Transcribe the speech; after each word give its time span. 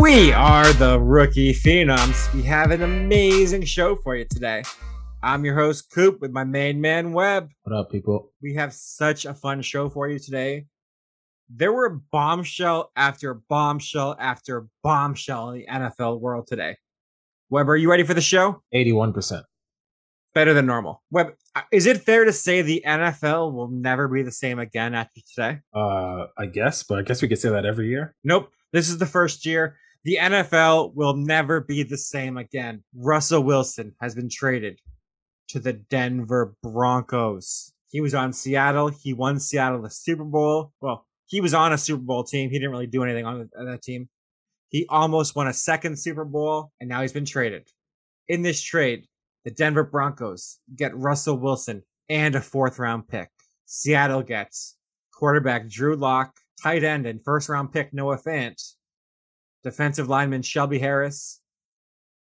We 0.00 0.32
are 0.32 0.72
the 0.72 0.98
Rookie 0.98 1.52
Phenoms. 1.52 2.32
We 2.34 2.42
have 2.44 2.70
an 2.70 2.82
amazing 2.82 3.64
show 3.64 3.96
for 3.96 4.16
you 4.16 4.24
today. 4.24 4.62
I'm 5.22 5.44
your 5.44 5.54
host, 5.54 5.90
Coop, 5.92 6.18
with 6.22 6.30
my 6.30 6.44
main 6.44 6.80
man, 6.80 7.12
Webb. 7.12 7.50
What 7.64 7.76
up, 7.76 7.90
people? 7.90 8.32
We 8.40 8.54
have 8.54 8.72
such 8.72 9.26
a 9.26 9.34
fun 9.34 9.60
show 9.60 9.90
for 9.90 10.08
you 10.08 10.18
today. 10.18 10.64
There 11.50 11.74
were 11.74 12.00
bombshell 12.10 12.90
after 12.96 13.34
bombshell 13.34 14.16
after 14.18 14.66
bombshell 14.82 15.50
in 15.50 15.58
the 15.58 15.66
NFL 15.66 16.20
world 16.20 16.46
today. 16.46 16.76
Webb, 17.50 17.68
are 17.68 17.76
you 17.76 17.90
ready 17.90 18.04
for 18.04 18.14
the 18.14 18.22
show? 18.22 18.62
81%. 18.74 19.42
Better 20.34 20.54
than 20.54 20.64
normal. 20.64 21.02
Webb, 21.10 21.34
uh, 21.54 21.62
is 21.70 21.84
it 21.84 22.00
fair 22.00 22.24
to 22.24 22.32
say 22.32 22.62
the 22.62 22.82
NFL 22.86 23.52
will 23.52 23.68
never 23.68 24.08
be 24.08 24.22
the 24.22 24.32
same 24.32 24.58
again 24.58 24.94
after 24.94 25.20
today? 25.34 25.58
Uh, 25.74 26.28
I 26.38 26.46
guess, 26.46 26.82
but 26.82 26.98
I 26.98 27.02
guess 27.02 27.20
we 27.20 27.28
could 27.28 27.38
say 27.38 27.50
that 27.50 27.66
every 27.66 27.88
year. 27.88 28.14
Nope. 28.24 28.50
This 28.72 28.88
is 28.88 28.98
the 28.98 29.06
first 29.06 29.44
year. 29.44 29.76
The 30.04 30.18
NFL 30.20 30.94
will 30.94 31.14
never 31.14 31.60
be 31.60 31.82
the 31.82 31.98
same 31.98 32.36
again. 32.36 32.82
Russell 32.96 33.42
Wilson 33.42 33.94
has 34.00 34.14
been 34.14 34.28
traded 34.28 34.80
to 35.48 35.60
the 35.60 35.74
Denver 35.74 36.56
Broncos. 36.62 37.72
He 37.88 38.00
was 38.00 38.14
on 38.14 38.32
Seattle. 38.32 38.88
He 38.88 39.12
won 39.12 39.38
Seattle 39.38 39.82
the 39.82 39.90
Super 39.90 40.24
Bowl. 40.24 40.72
Well, 40.80 41.06
he 41.26 41.40
was 41.40 41.54
on 41.54 41.72
a 41.72 41.78
Super 41.78 42.02
Bowl 42.02 42.24
team. 42.24 42.50
He 42.50 42.58
didn't 42.58 42.72
really 42.72 42.86
do 42.86 43.04
anything 43.04 43.26
on 43.26 43.48
that 43.54 43.82
team. 43.82 44.08
He 44.70 44.86
almost 44.88 45.36
won 45.36 45.48
a 45.48 45.52
second 45.52 45.98
Super 45.98 46.24
Bowl, 46.24 46.72
and 46.80 46.88
now 46.88 47.02
he's 47.02 47.12
been 47.12 47.26
traded. 47.26 47.68
In 48.28 48.40
this 48.42 48.62
trade, 48.62 49.04
the 49.44 49.50
Denver 49.50 49.84
Broncos 49.84 50.58
get 50.74 50.96
Russell 50.96 51.36
Wilson 51.36 51.82
and 52.08 52.34
a 52.34 52.40
fourth 52.40 52.78
round 52.78 53.06
pick. 53.08 53.28
Seattle 53.66 54.22
gets 54.22 54.76
quarterback 55.12 55.68
Drew 55.68 55.96
Lock, 55.96 56.34
tight 56.62 56.84
end 56.84 57.06
and 57.06 57.24
first 57.24 57.48
round 57.48 57.72
pick 57.72 57.92
Noah 57.92 58.18
Fant, 58.18 58.60
defensive 59.62 60.08
lineman 60.08 60.42
Shelby 60.42 60.78
Harris, 60.78 61.40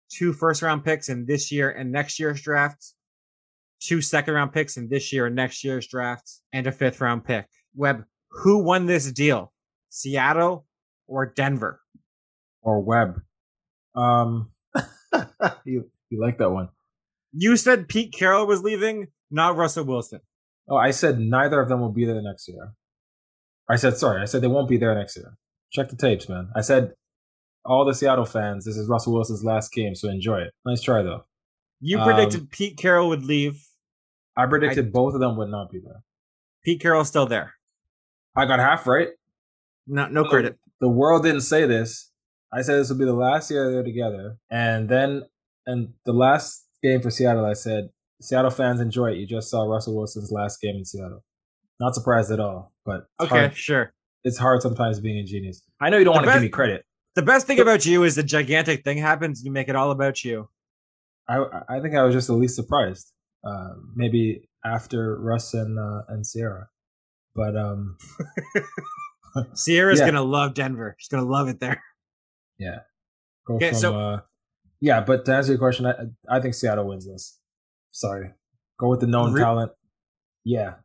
two 0.09 0.33
first 0.33 0.61
round 0.61 0.83
picks 0.83 1.09
in 1.09 1.25
this 1.25 1.51
year 1.51 1.69
and 1.69 1.91
next 1.91 2.19
year's 2.19 2.41
draft, 2.41 2.93
two 3.79 4.01
second 4.01 4.33
round 4.33 4.53
picks 4.53 4.77
in 4.77 4.89
this 4.89 5.11
year 5.11 5.25
and 5.25 5.35
next 5.35 5.63
year's 5.63 5.87
draft, 5.87 6.29
and 6.53 6.67
a 6.67 6.71
fifth 6.71 7.01
round 7.01 7.25
pick. 7.25 7.47
Webb, 7.75 8.05
who 8.29 8.63
won 8.63 8.85
this 8.85 9.11
deal? 9.11 9.51
Seattle 9.89 10.65
or 11.07 11.25
Denver? 11.25 11.81
Or 12.61 12.81
Webb. 12.81 13.21
Um, 13.95 14.51
you, 15.65 15.89
you 16.09 16.21
like 16.21 16.37
that 16.37 16.51
one. 16.51 16.69
You 17.33 17.57
said 17.57 17.87
Pete 17.87 18.13
Carroll 18.13 18.45
was 18.45 18.61
leaving, 18.61 19.07
not 19.29 19.55
Russell 19.55 19.85
Wilson. 19.85 20.21
Oh, 20.69 20.77
I 20.77 20.91
said 20.91 21.19
neither 21.19 21.59
of 21.59 21.69
them 21.69 21.79
will 21.79 21.91
be 21.91 22.05
there 22.05 22.21
next 22.21 22.47
year. 22.47 22.73
I 23.71 23.77
said, 23.77 23.97
sorry, 23.97 24.21
I 24.21 24.25
said 24.25 24.41
they 24.41 24.47
won't 24.47 24.67
be 24.67 24.77
there 24.77 24.93
next 24.93 25.15
year. 25.15 25.37
Check 25.71 25.89
the 25.89 25.95
tapes, 25.95 26.27
man. 26.27 26.49
I 26.55 26.61
said, 26.61 26.91
all 27.63 27.85
the 27.85 27.93
Seattle 27.93 28.25
fans, 28.25 28.65
this 28.65 28.75
is 28.75 28.89
Russell 28.89 29.13
Wilson's 29.13 29.45
last 29.45 29.71
game, 29.71 29.95
so 29.95 30.09
enjoy 30.09 30.39
it. 30.39 30.53
Nice 30.65 30.81
try, 30.81 31.01
though. 31.01 31.23
You 31.79 31.99
predicted 31.99 32.41
um, 32.41 32.47
Pete 32.51 32.77
Carroll 32.77 33.07
would 33.09 33.23
leave. 33.23 33.65
I 34.35 34.45
predicted 34.45 34.87
I, 34.87 34.89
both 34.89 35.13
of 35.13 35.21
them 35.21 35.37
would 35.37 35.49
not 35.49 35.71
be 35.71 35.79
there. 35.79 36.03
Pete 36.65 36.81
Carroll's 36.81 37.07
still 37.07 37.25
there. 37.25 37.53
I 38.35 38.45
got 38.45 38.59
half 38.59 38.85
right. 38.87 39.09
No, 39.87 40.07
no 40.07 40.25
credit. 40.25 40.57
The 40.79 40.89
world 40.89 41.23
didn't 41.23 41.41
say 41.41 41.65
this. 41.65 42.11
I 42.53 42.61
said 42.61 42.79
this 42.79 42.89
would 42.89 42.99
be 42.99 43.05
the 43.05 43.13
last 43.13 43.49
year 43.49 43.71
they're 43.71 43.83
together, 43.83 44.37
and 44.49 44.89
then, 44.89 45.23
and 45.65 45.93
the 46.05 46.11
last 46.11 46.67
game 46.83 47.01
for 47.01 47.09
Seattle, 47.09 47.45
I 47.45 47.53
said, 47.53 47.89
Seattle 48.21 48.51
fans 48.51 48.81
enjoy 48.81 49.11
it. 49.11 49.17
You 49.17 49.25
just 49.25 49.49
saw 49.49 49.63
Russell 49.63 49.95
Wilson's 49.95 50.31
last 50.31 50.59
game 50.59 50.75
in 50.75 50.83
Seattle. 50.83 51.23
Not 51.79 51.95
surprised 51.95 52.29
at 52.29 52.41
all, 52.41 52.70
but 52.85 53.05
okay, 53.19 53.29
hard. 53.29 53.57
sure. 53.57 53.93
It's 54.23 54.37
hard 54.37 54.61
sometimes 54.61 54.99
being 54.99 55.17
a 55.17 55.23
genius. 55.23 55.61
I 55.79 55.89
know 55.89 55.97
you 55.97 56.05
don't 56.05 56.15
want 56.15 56.27
to 56.27 56.33
give 56.33 56.41
me 56.41 56.49
credit. 56.49 56.85
The 57.15 57.21
best 57.21 57.47
thing 57.47 57.59
about 57.59 57.85
you 57.85 58.03
is 58.03 58.15
the 58.15 58.23
gigantic 58.23 58.83
thing 58.83 58.97
happens. 58.97 59.43
You 59.43 59.51
make 59.51 59.67
it 59.67 59.75
all 59.75 59.91
about 59.91 60.23
you. 60.23 60.49
I 61.27 61.43
I 61.67 61.79
think 61.79 61.95
I 61.95 62.03
was 62.03 62.13
just 62.13 62.27
the 62.27 62.33
least 62.33 62.55
surprised. 62.55 63.11
Uh, 63.45 63.73
maybe 63.95 64.47
after 64.63 65.19
Russ 65.19 65.53
and 65.53 65.79
uh, 65.79 66.03
and 66.07 66.23
Ciara, 66.25 66.67
but 67.35 67.57
um, 67.57 67.97
Ciara's 69.65 69.99
yeah. 69.99 70.05
gonna 70.05 70.23
love 70.23 70.53
Denver. 70.53 70.95
She's 70.99 71.07
gonna 71.07 71.27
love 71.27 71.47
it 71.47 71.59
there. 71.59 71.81
Yeah. 72.59 72.79
Go 73.47 73.55
okay, 73.55 73.71
from, 73.71 73.79
so 73.79 73.99
uh, 73.99 74.19
yeah, 74.79 75.01
but 75.01 75.25
to 75.25 75.35
answer 75.35 75.51
your 75.51 75.59
question, 75.59 75.85
I 75.85 75.93
I 76.29 76.39
think 76.39 76.53
Seattle 76.53 76.87
wins 76.87 77.07
this. 77.07 77.39
Sorry, 77.91 78.31
go 78.79 78.89
with 78.89 78.99
the 78.99 79.07
known 79.07 79.33
Re- 79.33 79.41
talent. 79.41 79.71
Yeah. 80.43 80.75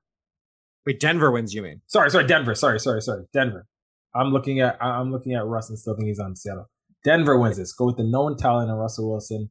Wait, 0.87 1.01
Denver 1.01 1.31
wins. 1.31 1.53
You 1.53 1.63
mean? 1.63 1.81
Sorry, 1.89 2.11
sorry, 2.11 2.27
Denver. 2.27 2.55
Sorry, 2.55 2.79
sorry, 2.79 3.03
sorry, 3.03 3.25
Denver. 3.33 3.67
I'm 4.15 4.29
looking 4.33 4.61
at 4.61 4.83
I'm 4.83 5.11
looking 5.13 5.35
at 5.35 5.45
Russ 5.45 5.69
and 5.69 5.79
still 5.79 5.95
think 5.97 6.09
he's 6.09 6.21
on 6.21 6.37
Seattle. 6.37 6.71
Denver 7.05 7.39
wins 7.39 7.57
this. 7.59 7.73
Go 7.73 7.87
with 7.87 7.97
the 7.97 8.05
known 8.05 8.37
talent 8.37 8.71
of 8.71 8.79
Russell 8.79 9.11
Wilson, 9.11 9.51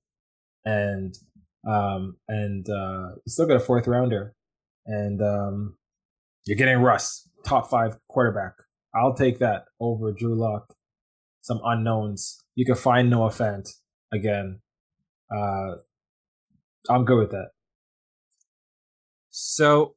and 0.63 1.15
um 1.67 2.17
and 2.27 2.67
uh 2.69 3.09
still 3.27 3.45
get 3.47 3.57
a 3.57 3.59
fourth 3.59 3.87
rounder, 3.87 4.33
and 4.85 5.21
um 5.21 5.77
you're 6.45 6.57
getting 6.57 6.77
Russ, 6.79 7.27
top 7.45 7.69
five 7.69 7.97
quarterback. 8.07 8.53
I'll 8.95 9.13
take 9.13 9.39
that 9.39 9.65
over 9.79 10.11
Drew 10.11 10.35
Lock. 10.35 10.73
Some 11.41 11.59
unknowns. 11.63 12.43
You 12.55 12.65
can 12.65 12.75
find 12.75 13.09
Noah 13.09 13.29
Fant 13.29 13.69
again. 14.13 14.61
Uh, 15.35 15.75
I'm 16.89 17.03
good 17.03 17.17
with 17.17 17.31
that. 17.31 17.49
So, 19.29 19.94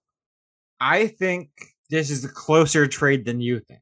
I 0.80 1.06
think 1.08 1.50
this 1.90 2.10
is 2.10 2.24
a 2.24 2.28
closer 2.28 2.86
trade 2.86 3.24
than 3.24 3.40
you 3.40 3.60
think. 3.60 3.80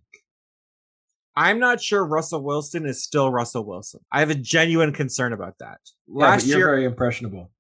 I'm 1.37 1.59
not 1.59 1.83
sure 1.83 2.05
Russell 2.05 2.43
Wilson 2.43 2.87
is 2.87 3.03
still 3.03 3.31
Russell 3.31 3.67
Wilson. 3.67 4.01
I 4.11 4.21
have 4.21 4.31
a 4.31 4.35
genuine 4.35 4.93
concern 4.93 5.35
about 5.35 5.59
that. 5.61 5.79
Last 6.09 6.47
yeah, 6.47 6.53
you're 6.53 6.59
year, 6.59 6.67
very 6.69 6.85
impressionable. 6.87 7.51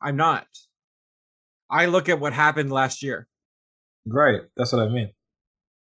I'm 0.00 0.16
not. 0.16 0.46
I 1.70 1.86
look 1.86 2.08
at 2.08 2.18
what 2.18 2.32
happened 2.32 2.72
last 2.72 3.02
year. 3.02 3.28
Right. 4.06 4.40
That's 4.56 4.72
what 4.72 4.80
I 4.80 4.88
mean. 4.88 5.10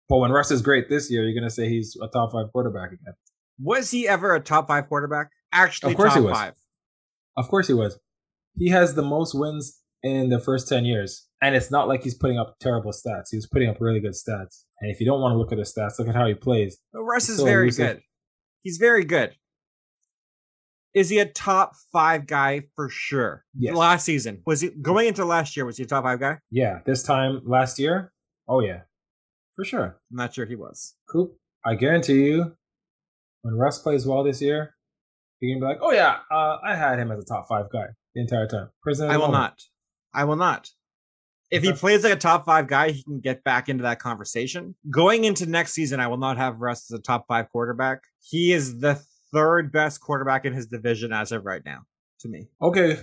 But 0.09 0.17
when 0.17 0.31
Russ 0.31 0.51
is 0.51 0.61
great 0.61 0.89
this 0.89 1.09
year, 1.09 1.23
you're 1.23 1.39
going 1.39 1.47
to 1.47 1.53
say 1.53 1.69
he's 1.69 1.95
a 2.01 2.07
top 2.09 2.33
five 2.33 2.51
quarterback 2.51 2.91
again. 2.91 3.13
Was 3.63 3.89
he 3.89 4.07
ever 4.07 4.35
a 4.35 4.41
top 4.41 4.67
five 4.67 4.89
quarterback? 4.89 5.29
Actually, 5.53 5.93
of 5.93 5.97
course 5.97 6.13
he 6.13 6.19
was. 6.19 6.37
Five. 6.37 6.53
Of 7.37 7.47
course 7.47 7.67
he 7.67 7.73
was. 7.73 7.97
He 8.57 8.67
has 8.69 8.95
the 8.95 9.01
most 9.01 9.33
wins 9.33 9.80
in 10.03 10.29
the 10.29 10.39
first 10.39 10.67
10 10.67 10.85
years. 10.85 11.27
And 11.41 11.55
it's 11.55 11.71
not 11.71 11.87
like 11.87 12.03
he's 12.03 12.15
putting 12.15 12.37
up 12.37 12.55
terrible 12.59 12.91
stats. 12.91 13.27
He's 13.31 13.47
putting 13.47 13.69
up 13.69 13.77
really 13.79 13.99
good 13.99 14.13
stats. 14.13 14.63
And 14.79 14.91
if 14.91 14.99
you 14.99 15.05
don't 15.05 15.21
want 15.21 15.33
to 15.33 15.37
look 15.37 15.51
at 15.51 15.57
his 15.57 15.73
stats, 15.73 15.99
look 15.99 16.07
at 16.07 16.15
how 16.15 16.27
he 16.27 16.33
plays. 16.33 16.77
But 16.93 17.03
Russ 17.03 17.29
is 17.29 17.41
very 17.41 17.63
elusive. 17.65 17.97
good. 17.97 18.03
He's 18.63 18.77
very 18.77 19.03
good. 19.03 19.35
Is 20.93 21.09
he 21.09 21.19
a 21.19 21.25
top 21.25 21.73
five 21.93 22.27
guy 22.27 22.63
for 22.75 22.89
sure? 22.89 23.45
Yes. 23.57 23.75
Last 23.75 24.05
season 24.05 24.41
was 24.45 24.61
he 24.61 24.69
going 24.69 25.07
into 25.07 25.23
last 25.23 25.55
year? 25.55 25.65
Was 25.65 25.77
he 25.77 25.83
a 25.83 25.87
top 25.87 26.03
five 26.03 26.19
guy? 26.19 26.39
Yeah. 26.49 26.79
This 26.85 27.01
time 27.01 27.41
last 27.45 27.79
year, 27.79 28.11
oh 28.47 28.59
yeah, 28.59 28.81
for 29.55 29.63
sure. 29.63 29.99
I'm 30.11 30.17
not 30.17 30.33
sure 30.33 30.45
he 30.45 30.55
was. 30.55 30.95
Coop, 31.09 31.37
I 31.65 31.75
guarantee 31.75 32.25
you, 32.25 32.57
when 33.41 33.55
Russ 33.55 33.79
plays 33.79 34.05
well 34.05 34.23
this 34.23 34.41
year, 34.41 34.75
you're 35.39 35.57
gonna 35.57 35.65
be 35.65 35.73
like, 35.73 35.81
oh 35.81 35.91
yeah, 35.93 36.17
uh, 36.29 36.57
I 36.63 36.75
had 36.75 36.99
him 36.99 37.09
as 37.11 37.19
a 37.19 37.25
top 37.25 37.47
five 37.47 37.71
guy 37.71 37.87
the 38.13 38.21
entire 38.21 38.47
time. 38.47 38.69
I 38.85 39.17
will 39.17 39.27
moment. 39.27 39.31
not. 39.31 39.61
I 40.13 40.25
will 40.25 40.35
not. 40.35 40.69
If 41.51 41.63
he 41.63 41.73
plays 41.73 42.05
like 42.05 42.13
a 42.13 42.17
top 42.17 42.45
five 42.45 42.67
guy, 42.67 42.91
he 42.91 43.03
can 43.03 43.19
get 43.19 43.43
back 43.43 43.67
into 43.67 43.83
that 43.83 43.99
conversation. 43.99 44.73
Going 44.89 45.25
into 45.25 45.45
next 45.45 45.73
season, 45.73 45.99
I 45.99 46.07
will 46.07 46.17
not 46.17 46.37
have 46.37 46.61
Russ 46.61 46.89
as 46.89 46.97
a 46.97 47.01
top 47.01 47.25
five 47.27 47.49
quarterback. 47.51 47.99
He 48.21 48.53
is 48.53 48.79
the 48.79 49.01
third 49.33 49.69
best 49.71 49.99
quarterback 49.99 50.45
in 50.45 50.53
his 50.53 50.67
division 50.67 51.11
as 51.11 51.33
of 51.33 51.45
right 51.45 51.61
now, 51.65 51.81
to 52.21 52.29
me. 52.29 52.47
Okay. 52.61 52.99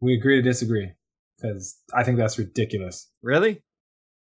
We 0.00 0.14
agree 0.14 0.36
to 0.36 0.42
disagree 0.42 0.90
because 1.36 1.76
I 1.94 2.02
think 2.02 2.18
that's 2.18 2.38
ridiculous. 2.38 3.08
Really? 3.22 3.62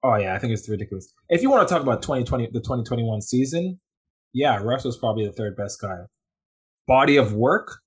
Oh, 0.02 0.16
yeah, 0.16 0.34
I 0.34 0.40
think 0.40 0.54
it's 0.54 0.68
ridiculous. 0.68 1.14
If 1.30 1.44
you 1.44 1.52
want 1.52 1.68
to 1.68 1.72
talk 1.72 1.84
about 1.84 2.02
2020, 2.02 2.48
the 2.48 2.60
2021 2.60 3.22
season, 3.22 3.80
yeah, 4.34 4.58
Russ 4.58 4.84
was 4.84 4.98
probably 4.98 5.28
the 5.28 5.32
third 5.32 5.56
best 5.56 5.80
guy. 5.80 5.98
Body 6.88 7.18
of 7.18 7.34
work, 7.34 7.82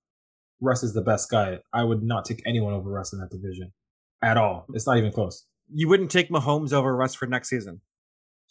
Russ 0.60 0.84
is 0.84 0.94
the 0.94 1.02
best 1.02 1.28
guy. 1.28 1.58
I 1.72 1.82
would 1.82 2.04
not 2.04 2.24
take 2.24 2.40
anyone 2.46 2.72
over 2.72 2.88
Russ 2.88 3.12
in 3.12 3.18
that 3.18 3.30
division 3.30 3.72
at 4.22 4.36
all. 4.36 4.66
It's 4.74 4.86
not 4.86 4.98
even 4.98 5.12
close. 5.12 5.44
You 5.72 5.88
wouldn't 5.88 6.10
take 6.10 6.30
Mahomes 6.30 6.72
over 6.72 6.94
Russ 6.94 7.14
for 7.14 7.26
next 7.26 7.48
season. 7.48 7.80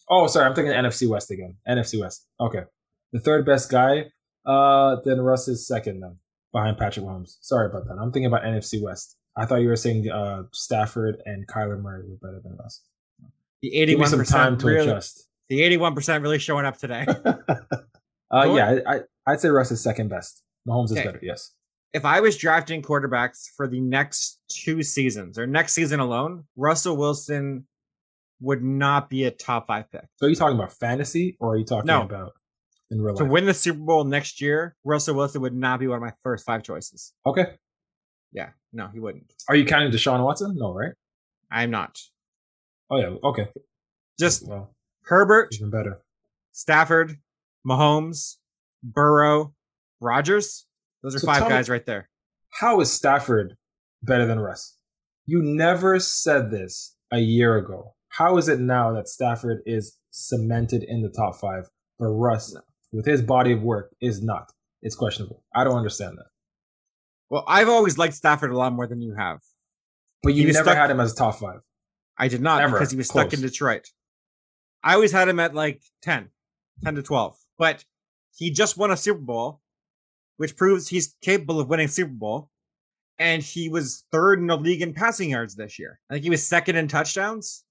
Oh, 0.09 0.27
sorry, 0.27 0.45
I'm 0.45 0.55
thinking 0.55 0.73
NFC 0.73 1.07
West 1.07 1.31
again. 1.31 1.55
NFC 1.67 1.99
West. 1.99 2.25
Okay, 2.39 2.63
the 3.11 3.19
third 3.19 3.45
best 3.45 3.69
guy. 3.69 4.05
Uh, 4.45 4.97
then 5.03 5.19
Russ 5.19 5.47
is 5.47 5.67
second 5.67 5.99
then 5.99 6.17
behind 6.53 6.77
Patrick 6.77 7.05
Mahomes. 7.05 7.37
Sorry 7.41 7.65
about 7.65 7.85
that. 7.87 7.97
I'm 7.99 8.11
thinking 8.11 8.27
about 8.27 8.43
NFC 8.43 8.81
West. 8.81 9.17
I 9.35 9.45
thought 9.45 9.57
you 9.57 9.67
were 9.67 9.75
saying 9.75 10.09
uh, 10.09 10.43
Stafford 10.53 11.21
and 11.25 11.45
Kyler 11.47 11.79
Murray 11.81 12.03
were 12.07 12.15
better 12.15 12.39
than 12.41 12.55
Russ. 12.57 12.81
The 13.61 13.75
81 13.75 14.09
some 14.09 14.23
time 14.23 14.57
to 14.59 14.67
really, 14.67 14.89
adjust. 14.89 15.27
The 15.49 15.61
81 15.63 15.95
percent 15.95 16.21
really 16.21 16.39
showing 16.39 16.65
up 16.65 16.77
today. 16.77 17.05
uh, 17.25 17.33
yeah, 18.31 18.79
I, 18.87 18.95
I, 19.25 19.31
would 19.31 19.39
say 19.39 19.49
Russ 19.49 19.71
is 19.71 19.81
second 19.81 20.09
best. 20.09 20.43
Mahomes 20.67 20.91
okay. 20.91 21.01
is 21.01 21.05
better. 21.05 21.19
Yes 21.21 21.51
if 21.97 22.05
I 22.05 22.21
was 22.21 22.37
drafting 22.37 22.83
quarterbacks 22.83 23.47
for 23.57 23.67
the 23.67 23.81
next 23.81 24.39
two 24.49 24.83
seasons 24.83 25.39
or 25.39 25.47
next 25.47 25.73
season 25.73 25.99
alone, 25.99 26.43
Russell 26.55 26.95
Wilson 26.95 27.65
would 28.39 28.63
not 28.63 29.09
be 29.09 29.25
a 29.25 29.31
top 29.31 29.65
five 29.65 29.91
pick. 29.91 30.05
So 30.17 30.27
are 30.27 30.29
you 30.29 30.35
talking 30.35 30.55
about 30.55 30.71
fantasy 30.73 31.35
or 31.39 31.53
are 31.53 31.57
you 31.57 31.65
talking 31.65 31.87
no. 31.87 32.03
about 32.03 32.33
in 32.91 33.01
real 33.01 33.15
life? 33.15 33.25
To 33.25 33.25
win 33.25 33.45
the 33.45 33.53
Super 33.53 33.79
Bowl 33.79 34.03
next 34.03 34.39
year, 34.41 34.75
Russell 34.83 35.15
Wilson 35.15 35.41
would 35.41 35.55
not 35.55 35.79
be 35.79 35.87
one 35.87 35.97
of 35.97 36.03
my 36.03 36.13
first 36.21 36.45
five 36.45 36.61
choices. 36.61 37.13
Okay. 37.25 37.47
Yeah, 38.31 38.49
no, 38.71 38.89
he 38.93 38.99
wouldn't. 38.99 39.33
Are 39.49 39.55
you 39.55 39.65
counting 39.65 39.91
Deshaun 39.91 40.23
Watson? 40.23 40.55
No, 40.55 40.71
right? 40.71 40.91
I'm 41.49 41.71
not. 41.71 41.97
Oh 42.91 42.97
yeah. 42.97 43.15
Okay. 43.23 43.47
Just 44.19 44.47
Well, 44.47 44.75
Herbert, 45.05 45.49
even 45.55 45.71
better. 45.71 46.01
Stafford, 46.51 47.17
Mahomes, 47.67 48.35
Burrow, 48.83 49.55
Rodgers. 49.99 50.66
Those 51.03 51.15
are 51.15 51.19
So 51.19 51.27
five 51.27 51.39
tell 51.39 51.49
me- 51.49 51.55
guys 51.55 51.69
right 51.69 51.85
there. 51.85 52.09
How 52.59 52.79
is 52.79 52.91
Stafford 52.91 53.57
better 54.01 54.25
than 54.25 54.39
Russ? 54.39 54.77
You 55.25 55.41
never 55.43 55.99
said 55.99 56.51
this 56.51 56.95
a 57.11 57.19
year 57.19 57.57
ago. 57.57 57.95
How 58.09 58.37
is 58.37 58.47
it 58.47 58.59
now 58.59 58.93
that 58.93 59.07
Stafford 59.07 59.59
is 59.65 59.97
cemented 60.11 60.83
in 60.83 61.01
the 61.01 61.09
top 61.09 61.35
five, 61.39 61.69
but 61.99 62.07
Russ, 62.07 62.55
with 62.91 63.05
his 63.05 63.21
body 63.21 63.51
of 63.51 63.61
work, 63.61 63.93
is 64.01 64.23
not? 64.23 64.51
It's 64.81 64.95
questionable. 64.95 65.43
I 65.53 65.63
don't 65.63 65.77
understand 65.77 66.17
that. 66.17 66.27
Well, 67.29 67.43
I've 67.47 67.67
always 67.67 67.97
liked 67.97 68.13
Stafford 68.15 68.51
a 68.51 68.57
lot 68.57 68.73
more 68.73 68.87
than 68.87 69.01
you 69.01 69.13
have. 69.17 69.39
But 70.23 70.33
you 70.33 70.45
never 70.47 70.63
stuck- 70.63 70.77
had 70.77 70.89
him 70.89 70.99
as 70.99 71.13
top 71.13 71.35
five. 71.39 71.59
I 72.17 72.27
did 72.29 72.41
not 72.41 72.65
because 72.71 72.91
he 72.91 72.97
was 72.97 73.07
stuck 73.07 73.33
in. 73.33 73.41
Detroit. 73.41 73.91
I 74.83 74.93
always 74.93 75.11
had 75.11 75.27
him 75.27 75.39
at 75.39 75.53
like 75.53 75.81
10, 76.01 76.29
10 76.83 76.95
to 76.95 77.03
12. 77.03 77.37
But 77.57 77.85
he 78.35 78.49
just 78.51 78.77
won 78.77 78.89
a 78.91 78.97
Super 78.97 79.19
Bowl, 79.19 79.61
which 80.37 80.55
proves 80.55 80.87
he's 80.87 81.15
capable 81.21 81.59
of 81.59 81.67
winning 81.67 81.87
Super 81.87 82.13
Bowl. 82.13 82.49
And 83.19 83.41
he 83.41 83.67
was 83.67 84.05
third 84.11 84.39
in 84.39 84.47
the 84.47 84.57
league 84.57 84.81
in 84.81 84.93
passing 84.93 85.31
yards 85.31 85.55
this 85.55 85.79
year. 85.79 85.99
I 86.09 86.13
think 86.13 86.23
he 86.23 86.29
was 86.29 86.45
second 86.45 86.75
in 86.75 86.87
touchdowns. 86.87 87.63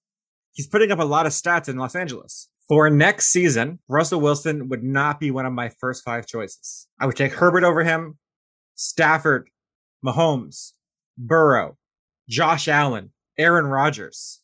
He's 0.52 0.66
putting 0.66 0.90
up 0.90 0.98
a 0.98 1.04
lot 1.04 1.26
of 1.26 1.32
stats 1.32 1.68
in 1.68 1.76
Los 1.76 1.94
Angeles. 1.94 2.48
For 2.68 2.90
next 2.90 3.28
season, 3.28 3.78
Russell 3.86 4.20
Wilson 4.20 4.68
would 4.70 4.82
not 4.82 5.20
be 5.20 5.30
one 5.30 5.46
of 5.46 5.52
my 5.52 5.68
first 5.80 6.04
five 6.04 6.26
choices. 6.26 6.88
I 6.98 7.06
would 7.06 7.14
take 7.14 7.32
Herbert 7.32 7.62
over 7.62 7.84
him, 7.84 8.18
Stafford, 8.74 9.48
Mahomes, 10.04 10.72
Burrow, 11.16 11.76
Josh 12.28 12.66
Allen, 12.66 13.12
Aaron 13.38 13.66
Rodgers. 13.66 14.40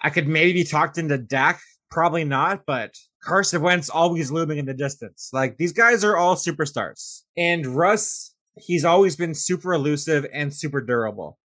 I 0.00 0.10
could 0.10 0.28
maybe 0.28 0.52
be 0.52 0.64
talked 0.64 0.98
into 0.98 1.18
Dak, 1.18 1.60
probably 1.90 2.24
not, 2.24 2.64
but 2.66 2.94
Carson 3.22 3.62
Wentz 3.62 3.90
always 3.90 4.30
looming 4.30 4.58
in 4.58 4.66
the 4.66 4.74
distance. 4.74 5.30
Like 5.32 5.56
these 5.58 5.72
guys 5.72 6.04
are 6.04 6.16
all 6.16 6.36
superstars. 6.36 7.22
And 7.36 7.66
Russ, 7.66 8.34
he's 8.56 8.84
always 8.84 9.16
been 9.16 9.34
super 9.34 9.72
elusive 9.72 10.26
and 10.32 10.54
super 10.54 10.80
durable. 10.80 11.38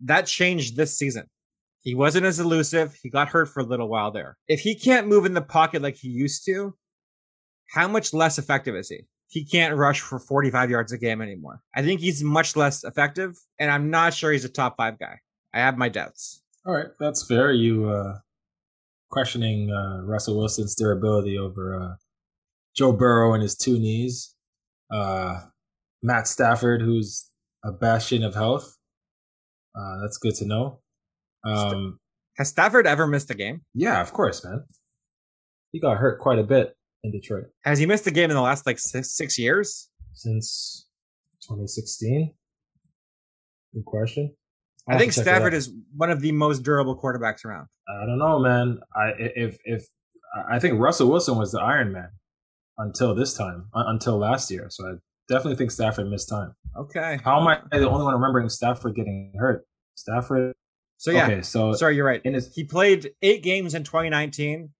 That 0.00 0.26
changed 0.26 0.76
this 0.76 0.96
season. 0.96 1.26
He 1.80 1.94
wasn't 1.94 2.26
as 2.26 2.40
elusive. 2.40 2.98
He 3.02 3.10
got 3.10 3.28
hurt 3.28 3.48
for 3.48 3.60
a 3.60 3.64
little 3.64 3.88
while 3.88 4.10
there. 4.10 4.36
If 4.48 4.60
he 4.60 4.74
can't 4.74 5.06
move 5.06 5.24
in 5.24 5.34
the 5.34 5.40
pocket 5.40 5.82
like 5.82 5.96
he 5.96 6.08
used 6.08 6.44
to, 6.46 6.74
how 7.70 7.88
much 7.88 8.12
less 8.12 8.38
effective 8.38 8.74
is 8.74 8.88
he? 8.88 9.06
He 9.28 9.44
can't 9.44 9.74
rush 9.74 10.00
for 10.00 10.18
45 10.18 10.70
yards 10.70 10.92
a 10.92 10.98
game 10.98 11.20
anymore. 11.20 11.62
I 11.74 11.82
think 11.82 12.00
he's 12.00 12.22
much 12.22 12.56
less 12.56 12.84
effective, 12.84 13.36
and 13.58 13.70
I'm 13.70 13.90
not 13.90 14.14
sure 14.14 14.32
he's 14.32 14.44
a 14.44 14.48
top 14.48 14.76
five 14.76 14.98
guy. 14.98 15.20
I 15.52 15.60
have 15.60 15.78
my 15.78 15.88
doubts. 15.88 16.42
All 16.64 16.74
right, 16.74 16.88
that's 16.98 17.26
fair. 17.26 17.52
You 17.52 17.88
uh, 17.88 18.18
questioning 19.10 19.70
uh, 19.70 20.02
Russell 20.04 20.36
Wilson's 20.38 20.74
durability 20.74 21.38
over 21.38 21.80
uh, 21.80 21.94
Joe 22.76 22.92
Burrow 22.92 23.32
and 23.34 23.42
his 23.42 23.56
two 23.56 23.78
knees, 23.78 24.34
uh, 24.92 25.40
Matt 26.02 26.28
Stafford, 26.28 26.82
who's 26.82 27.30
a 27.64 27.72
bastion 27.72 28.22
of 28.22 28.34
health. 28.34 28.76
Uh, 29.78 30.00
that's 30.02 30.18
good 30.18 30.34
to 30.36 30.46
know. 30.46 30.80
Um, 31.44 31.98
Has 32.36 32.48
Stafford 32.48 32.86
ever 32.86 33.06
missed 33.06 33.30
a 33.30 33.34
game? 33.34 33.62
yeah, 33.74 34.00
of 34.00 34.12
course, 34.12 34.44
man. 34.44 34.64
He 35.72 35.80
got 35.80 35.98
hurt 35.98 36.18
quite 36.20 36.38
a 36.38 36.42
bit 36.44 36.74
in 37.04 37.12
Detroit 37.12 37.44
Has 37.64 37.78
he 37.78 37.86
missed 37.86 38.06
a 38.06 38.10
game 38.10 38.30
in 38.30 38.36
the 38.36 38.42
last 38.42 38.66
like 38.66 38.78
six, 38.78 39.12
six 39.12 39.38
years? 39.38 39.88
since 40.14 40.86
2016. 41.42 42.32
Good 43.74 43.84
question. 43.84 44.34
I 44.88 44.92
I'll 44.92 44.98
think 44.98 45.12
to 45.12 45.16
check 45.20 45.26
it 45.26 45.28
Stafford 45.30 45.54
is 45.54 45.72
one 45.96 46.10
of 46.10 46.20
the 46.20 46.32
most 46.32 46.62
durable 46.62 46.96
quarterbacks 47.00 47.44
around. 47.44 47.66
I 47.88 48.06
don't 48.06 48.18
know, 48.18 48.38
man. 48.38 48.80
I 48.94 49.12
if 49.18 49.58
if 49.64 49.86
I 50.48 50.58
think 50.58 50.78
Russell 50.78 51.10
Wilson 51.10 51.36
was 51.38 51.52
the 51.52 51.60
Iron 51.60 51.92
Man 51.92 52.10
until 52.78 53.14
this 53.14 53.34
time, 53.34 53.66
un- 53.74 53.86
until 53.88 54.18
last 54.18 54.50
year. 54.50 54.66
So 54.70 54.86
I 54.86 54.92
definitely 55.28 55.56
think 55.56 55.70
Stafford 55.70 56.08
missed 56.08 56.28
time. 56.28 56.54
Okay. 56.76 57.18
How 57.24 57.40
am 57.40 57.48
I 57.48 57.60
the 57.72 57.88
only 57.88 58.04
one 58.04 58.14
remembering 58.14 58.48
Stafford 58.48 58.94
getting 58.94 59.32
hurt? 59.38 59.64
Stafford. 59.94 60.52
So 60.98 61.10
yeah, 61.10 61.24
Okay, 61.26 61.42
so 61.42 61.72
sorry, 61.74 61.96
you're 61.96 62.06
right. 62.06 62.20
in 62.24 62.34
his 62.34 62.54
He 62.54 62.64
played 62.64 63.10
eight 63.22 63.42
games 63.42 63.74
in 63.74 63.82
2019, 63.84 64.70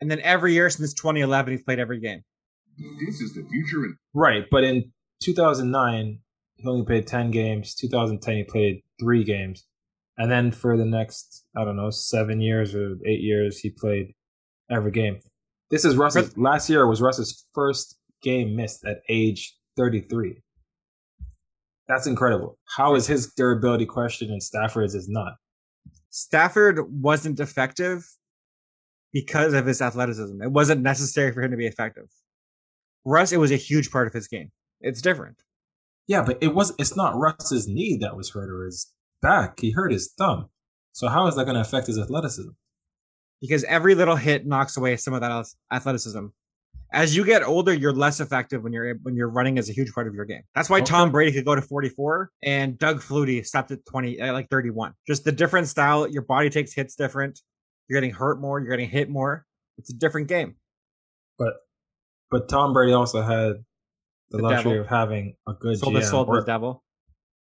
and 0.00 0.10
then 0.10 0.20
every 0.20 0.52
year 0.54 0.68
since 0.70 0.92
2011, 0.94 1.52
he's 1.52 1.62
played 1.62 1.78
every 1.78 1.98
game. 2.00 2.22
This 3.06 3.20
is 3.20 3.32
the 3.34 3.42
future 3.50 3.96
right, 4.12 4.44
but 4.50 4.64
in 4.64 4.92
2009 5.22 6.18
he 6.56 6.68
only 6.68 6.84
played 6.84 7.06
10 7.06 7.30
games. 7.30 7.74
2010 7.74 8.36
he 8.36 8.44
played 8.44 8.82
three 9.00 9.24
games, 9.24 9.64
and 10.18 10.30
then 10.30 10.50
for 10.50 10.76
the 10.76 10.84
next 10.84 11.44
I 11.56 11.64
don't 11.64 11.76
know 11.76 11.90
seven 11.90 12.40
years 12.40 12.74
or 12.74 12.96
eight 13.06 13.20
years 13.20 13.58
he 13.58 13.70
played 13.70 14.14
every 14.70 14.90
game. 14.90 15.18
This 15.70 15.84
is 15.84 15.96
Russ's 15.96 16.36
last 16.36 16.68
year 16.70 16.86
was 16.86 17.00
Russ's 17.00 17.46
first 17.54 17.98
game 18.22 18.54
missed 18.56 18.84
at 18.84 18.98
age 19.08 19.56
33. 19.76 20.40
That's 21.88 22.06
incredible. 22.06 22.58
How 22.76 22.94
is 22.94 23.06
his 23.06 23.32
durability 23.34 23.86
questioned 23.86 24.30
and 24.30 24.42
Stafford's 24.42 24.94
is 24.94 25.08
not? 25.08 25.34
Stafford 26.10 26.80
wasn't 27.02 27.40
effective 27.40 28.06
because 29.12 29.52
of 29.52 29.66
his 29.66 29.82
athleticism. 29.82 30.42
It 30.42 30.50
wasn't 30.50 30.82
necessary 30.82 31.32
for 31.32 31.42
him 31.42 31.50
to 31.50 31.56
be 31.56 31.66
effective. 31.66 32.06
Russ, 33.04 33.32
it 33.32 33.36
was 33.38 33.52
a 33.52 33.56
huge 33.56 33.90
part 33.90 34.06
of 34.06 34.12
his 34.12 34.28
game. 34.28 34.50
It's 34.80 35.02
different. 35.02 35.36
Yeah, 36.06 36.22
but 36.22 36.38
it 36.40 36.54
was 36.54 36.72
it's 36.78 36.96
not 36.96 37.16
Russ's 37.16 37.66
knee 37.66 37.96
that 38.00 38.16
was 38.16 38.30
hurt 38.30 38.50
or 38.50 38.64
his 38.64 38.92
back. 39.22 39.60
He 39.60 39.70
hurt 39.70 39.92
his 39.92 40.12
thumb. 40.16 40.50
So 40.92 41.08
how 41.08 41.26
is 41.26 41.34
that 41.36 41.44
going 41.44 41.56
to 41.56 41.60
affect 41.60 41.86
his 41.86 41.98
athleticism? 41.98 42.50
because 43.40 43.64
every 43.64 43.94
little 43.94 44.16
hit 44.16 44.46
knocks 44.46 44.74
away 44.78 44.96
some 44.96 45.12
of 45.12 45.20
that 45.20 45.46
athleticism. 45.70 46.26
As 46.90 47.14
you 47.14 47.26
get 47.26 47.42
older, 47.42 47.74
you're 47.74 47.92
less 47.92 48.18
effective 48.20 48.62
when 48.62 48.72
you're 48.72 48.94
when 49.02 49.16
you're 49.16 49.28
running 49.28 49.58
as 49.58 49.68
a 49.68 49.72
huge 49.74 49.92
part 49.92 50.06
of 50.06 50.14
your 50.14 50.24
game. 50.24 50.42
That's 50.54 50.70
why 50.70 50.78
Okay. 50.78 50.86
Tom 50.86 51.10
Brady 51.10 51.30
could 51.32 51.44
go 51.44 51.54
to 51.54 51.60
44 51.60 52.30
and 52.42 52.78
Doug 52.78 53.02
Flutie 53.02 53.44
stopped 53.44 53.70
at 53.70 53.84
20, 53.84 54.18
uh, 54.18 54.32
like 54.32 54.48
31. 54.48 54.94
Just 55.06 55.24
the 55.24 55.32
different 55.32 55.68
style. 55.68 56.08
Your 56.08 56.22
body 56.22 56.48
takes 56.48 56.72
hits 56.72 56.94
different. 56.94 57.40
You're 57.88 58.00
getting 58.00 58.14
hurt 58.14 58.40
more. 58.40 58.60
You're 58.60 58.70
getting 58.70 58.88
hit 58.88 59.10
more. 59.10 59.44
It's 59.76 59.90
a 59.90 59.94
different 59.94 60.28
game. 60.28 60.54
But 61.38 61.54
but 62.30 62.48
Tom 62.48 62.72
Brady 62.72 62.94
also 62.94 63.20
had 63.20 63.64
the, 64.30 64.38
The 64.38 64.42
luxury 64.42 64.72
devil. 64.72 64.80
of 64.80 64.86
having 64.88 65.36
a 65.48 65.52
good 65.54 65.78
Sold 65.78 65.94
GM. 65.94 65.98
his 65.98 66.10
soul 66.10 66.24
or- 66.26 66.40
the 66.40 66.46
devil. 66.46 66.82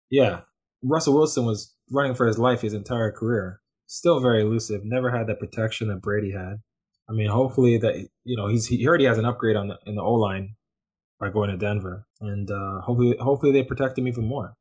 yeah, 0.10 0.42
Russell 0.84 1.14
Wilson 1.14 1.46
was 1.46 1.76
running 1.92 2.16
for 2.16 2.26
his 2.26 2.38
life 2.40 2.62
his 2.62 2.74
entire 2.74 3.12
career. 3.12 3.62
Still 3.88 4.20
very 4.20 4.42
elusive. 4.44 4.82
Never 4.86 5.10
had 5.10 5.28
that 5.28 5.40
protection 5.40 5.88
that 5.90 6.02
Brady 6.02 6.32
had. 6.32 6.58
I 7.10 7.14
mean, 7.14 7.28
hopefully 7.30 7.78
that 7.80 7.96
you 8.24 8.38
know 8.38 8.48
he's 8.48 8.68
he 8.68 8.88
already 8.88 9.06
has 9.06 9.18
an 9.18 9.26
upgrade 9.26 9.56
on 9.56 9.68
the 9.70 9.80
in 9.88 9.96
the 9.96 10.02
O 10.04 10.14
line 10.14 10.56
by 11.20 11.30
going 11.30 11.50
to 11.50 11.58
Denver, 11.58 12.06
and 12.22 12.50
uh, 12.52 12.82
hopefully 12.82 13.18
hopefully 13.20 13.52
they 13.52 13.64
protect 13.64 13.98
him 13.98 14.08
even 14.08 14.26
more. 14.28 14.54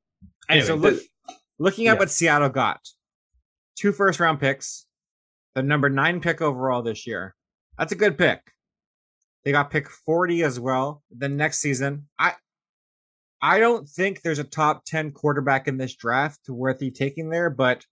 Anyway, 0.48 0.66
so 0.66 0.74
look, 0.74 0.98
looking 1.58 1.88
at 1.88 1.94
yeah. 1.94 1.98
what 1.98 2.10
Seattle 2.10 2.48
got, 2.48 2.80
two 3.78 3.92
first 3.92 4.18
round 4.18 4.40
picks, 4.40 4.86
the 5.54 5.62
number 5.62 5.90
nine 5.90 6.20
pick 6.20 6.40
overall 6.40 6.80
this 6.82 7.06
year. 7.06 7.34
That's 7.78 7.92
a 7.92 7.96
good 7.96 8.16
pick. 8.16 8.40
They 9.44 9.52
got 9.52 9.70
pick 9.70 9.88
40 9.88 10.42
as 10.42 10.60
well. 10.60 11.02
The 11.16 11.28
next 11.28 11.60
season, 11.60 12.08
I 12.18 12.34
I 13.40 13.60
don't 13.60 13.88
think 13.88 14.20
there's 14.20 14.40
a 14.40 14.44
top 14.44 14.84
10 14.84 15.12
quarterback 15.12 15.68
in 15.68 15.76
this 15.76 15.94
draft 15.94 16.40
worthy 16.48 16.90
taking 16.90 17.30
there, 17.30 17.50
but 17.50 17.84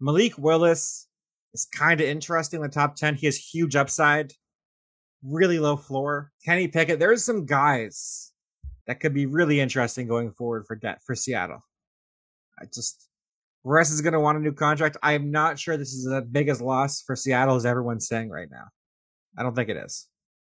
Malik 0.00 0.38
Willis 0.38 1.08
is 1.52 1.64
kind 1.66 2.00
of 2.00 2.06
interesting 2.06 2.58
in 2.58 2.62
the 2.62 2.72
top 2.72 2.94
10. 2.94 3.16
He 3.16 3.26
has 3.26 3.36
huge 3.36 3.74
upside, 3.74 4.32
really 5.24 5.58
low 5.58 5.76
floor. 5.76 6.30
Kenny 6.44 6.68
Pickett, 6.68 7.00
there's 7.00 7.24
some 7.24 7.44
guys 7.44 8.32
that 8.86 9.00
could 9.00 9.14
be 9.14 9.26
really 9.26 9.60
interesting 9.60 10.06
going 10.06 10.30
forward 10.32 10.64
for 10.66 10.76
debt 10.76 11.00
for 11.04 11.14
Seattle. 11.14 11.64
I 12.60 12.66
just 12.66 13.08
Russ 13.64 13.90
is 13.90 14.00
going 14.00 14.12
to 14.12 14.20
want 14.20 14.38
a 14.38 14.40
new 14.40 14.52
contract. 14.52 14.96
I 15.02 15.12
am 15.12 15.30
not 15.30 15.58
sure 15.58 15.76
this 15.76 15.92
is 15.92 16.04
the 16.04 16.22
biggest 16.22 16.60
loss 16.60 17.00
for 17.00 17.14
Seattle 17.14 17.54
as 17.54 17.66
everyone's 17.66 18.08
saying 18.08 18.28
right 18.28 18.48
now. 18.50 18.64
I 19.38 19.42
don't 19.42 19.54
think 19.54 19.68
it 19.68 19.76
is. 19.76 20.08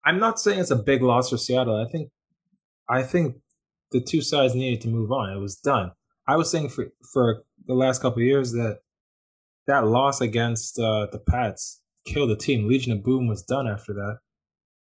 I'm 0.07 0.19
not 0.19 0.39
saying 0.39 0.61
it's 0.61 0.71
a 0.71 0.77
big 0.77 1.03
loss 1.03 1.31
for 1.31 1.39
Seattle. 1.39 1.77
I 1.77 1.91
think, 1.91 2.11
I 2.89 3.03
think 3.03 3.37
the 3.91 4.01
two 4.01 4.21
sides 4.21 4.55
needed 4.55 4.81
to 4.83 4.89
move 4.89 5.11
on. 5.13 5.31
It 5.31 5.41
was 5.41 5.57
done. 5.57 5.93
I 6.27 6.37
was 6.37 6.51
saying 6.51 6.71
for 6.71 6.89
for 7.13 7.45
the 7.67 7.75
last 7.75 8.03
couple 8.03 8.23
years 8.23 8.53
that 8.53 8.81
that 9.67 9.87
loss 9.87 10.21
against 10.21 10.79
uh, 10.79 11.07
the 11.11 11.19
Pats 11.19 11.81
killed 12.07 12.31
the 12.31 12.37
team. 12.37 12.69
Legion 12.69 12.93
of 12.93 13.03
Boom 13.03 13.27
was 13.27 13.43
done 13.43 13.67
after 13.67 13.93
that, 13.95 14.19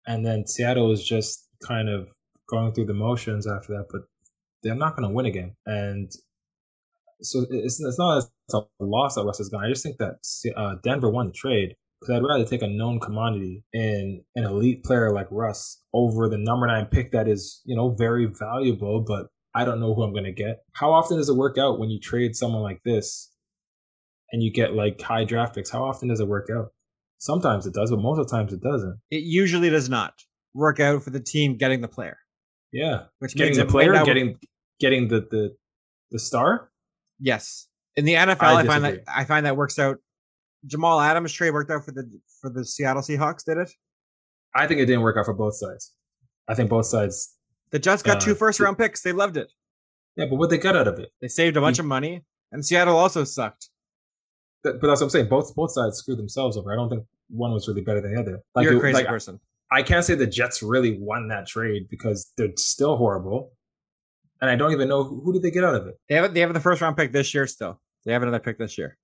and 0.07 0.25
then 0.25 0.47
Seattle 0.47 0.89
was 0.89 1.05
just 1.05 1.47
kind 1.65 1.89
of 1.89 2.09
going 2.49 2.73
through 2.73 2.85
the 2.85 2.93
motions 2.93 3.47
after 3.47 3.73
that. 3.73 3.85
But 3.91 4.01
they're 4.61 4.75
not 4.75 4.95
going 4.95 5.07
to 5.07 5.13
win 5.13 5.25
again, 5.25 5.55
and 5.65 6.11
so 7.21 7.45
it's 7.49 7.81
it's 7.81 7.99
not 7.99 8.17
as 8.17 8.29
a 8.53 8.61
loss 8.79 9.15
that 9.15 9.23
Russ 9.23 9.39
is 9.39 9.49
gone. 9.49 9.65
I 9.65 9.69
just 9.69 9.83
think 9.83 9.97
that 9.97 10.15
uh, 10.55 10.75
Denver 10.83 11.09
won 11.09 11.27
the 11.27 11.33
trade 11.33 11.75
because 12.03 12.17
I'd 12.17 12.27
rather 12.27 12.45
take 12.45 12.61
a 12.61 12.67
known 12.67 12.99
commodity 12.99 13.63
and 13.73 14.21
an 14.35 14.43
elite 14.43 14.83
player 14.83 15.13
like 15.13 15.27
Russ 15.31 15.81
over 15.93 16.27
the 16.27 16.37
number 16.37 16.67
nine 16.67 16.87
pick 16.87 17.11
that 17.11 17.27
is, 17.27 17.61
you 17.65 17.75
know, 17.75 17.91
very 17.91 18.25
valuable, 18.25 19.01
but 19.01 19.27
I 19.55 19.65
don't 19.65 19.79
know 19.79 19.93
who 19.93 20.03
I'm 20.03 20.11
going 20.11 20.25
to 20.25 20.31
get. 20.31 20.63
How 20.73 20.91
often 20.91 21.17
does 21.17 21.29
it 21.29 21.35
work 21.35 21.57
out 21.57 21.79
when 21.79 21.89
you 21.89 21.99
trade 21.99 22.35
someone 22.35 22.61
like 22.61 22.81
this 22.83 23.31
and 24.31 24.43
you 24.43 24.51
get 24.51 24.73
like 24.73 25.01
high 25.01 25.23
draft 25.23 25.55
picks? 25.55 25.69
How 25.69 25.83
often 25.83 26.09
does 26.09 26.19
it 26.19 26.27
work 26.27 26.49
out? 26.53 26.73
Sometimes 27.19 27.65
it 27.65 27.73
does, 27.73 27.89
but 27.89 27.99
most 27.99 28.19
of 28.19 28.27
the 28.27 28.35
times 28.35 28.51
it 28.51 28.61
doesn't. 28.61 28.99
It 29.09 29.23
usually 29.23 29.69
does 29.69 29.89
not 29.89 30.13
work 30.53 30.79
out 30.79 31.03
for 31.03 31.09
the 31.09 31.21
team 31.21 31.57
getting 31.57 31.81
the 31.81 31.87
player. 31.87 32.17
Yeah, 32.73 33.03
which 33.19 33.35
getting 33.35 33.55
the 33.55 33.65
player, 33.65 33.93
getting 34.03 34.37
getting 34.79 35.07
the 35.07 35.21
the 35.21 35.55
the 36.11 36.19
star. 36.19 36.71
Yes, 37.19 37.67
in 37.95 38.05
the 38.05 38.15
NFL, 38.15 38.41
I, 38.41 38.61
I 38.61 38.65
find 38.65 38.83
that 38.83 39.03
I 39.07 39.25
find 39.25 39.45
that 39.45 39.55
works 39.55 39.77
out. 39.77 39.97
Jamal 40.65 40.99
Adams 40.99 41.31
trade 41.31 41.51
worked 41.51 41.71
out 41.71 41.85
for 41.85 41.91
the 41.91 42.09
for 42.41 42.49
the 42.49 42.65
Seattle 42.65 43.01
Seahawks, 43.01 43.43
did 43.45 43.57
it? 43.57 43.71
I 44.55 44.67
think 44.67 44.79
it 44.79 44.85
didn't 44.85 45.01
work 45.01 45.17
out 45.17 45.25
for 45.25 45.33
both 45.33 45.55
sides. 45.55 45.93
I 46.47 46.55
think 46.55 46.69
both 46.69 46.85
sides. 46.85 47.35
The 47.71 47.79
Jets 47.79 48.03
got 48.03 48.17
uh, 48.17 48.19
two 48.19 48.35
first 48.35 48.59
round 48.59 48.77
picks. 48.77 49.01
They 49.01 49.11
loved 49.11 49.37
it. 49.37 49.51
Yeah, 50.15 50.25
but 50.29 50.35
what 50.35 50.49
they 50.49 50.57
got 50.57 50.75
out 50.75 50.87
of 50.87 50.99
it? 50.99 51.09
They 51.21 51.27
saved 51.27 51.57
a 51.57 51.61
bunch 51.61 51.79
of 51.79 51.85
money, 51.85 52.23
and 52.51 52.63
Seattle 52.63 52.95
also 52.95 53.23
sucked. 53.23 53.69
But 54.63 54.79
that's 54.81 55.01
what 55.01 55.03
I'm 55.03 55.09
saying. 55.09 55.27
Both 55.27 55.55
both 55.55 55.71
sides 55.71 55.97
screwed 55.97 56.19
themselves 56.19 56.55
over. 56.55 56.71
I 56.71 56.75
don't 56.75 56.89
think 56.89 57.03
one 57.29 57.51
was 57.51 57.67
really 57.67 57.81
better 57.81 58.01
than 58.01 58.13
the 58.13 58.19
other. 58.19 58.39
Like, 58.55 58.65
You're 58.65 58.77
a 58.77 58.79
crazy 58.79 58.97
like, 58.97 59.07
person. 59.07 59.39
I 59.71 59.81
can't 59.81 60.05
say 60.05 60.13
the 60.13 60.27
Jets 60.27 60.61
really 60.61 60.99
won 60.99 61.29
that 61.29 61.47
trade 61.47 61.87
because 61.89 62.31
they're 62.37 62.49
still 62.57 62.95
horrible, 62.95 63.53
and 64.39 64.51
I 64.51 64.55
don't 64.55 64.71
even 64.71 64.87
know 64.87 65.03
who, 65.03 65.21
who 65.21 65.33
did 65.33 65.41
they 65.41 65.51
get 65.51 65.63
out 65.63 65.75
of 65.75 65.87
it. 65.87 65.95
They 66.07 66.15
have 66.15 66.33
they 66.33 66.41
have 66.41 66.53
the 66.53 66.59
first 66.59 66.81
round 66.81 66.95
pick 66.95 67.11
this 67.11 67.33
year. 67.33 67.47
Still, 67.47 67.81
they 68.05 68.13
have 68.13 68.21
another 68.21 68.39
pick 68.39 68.59
this 68.59 68.77
year. 68.77 68.97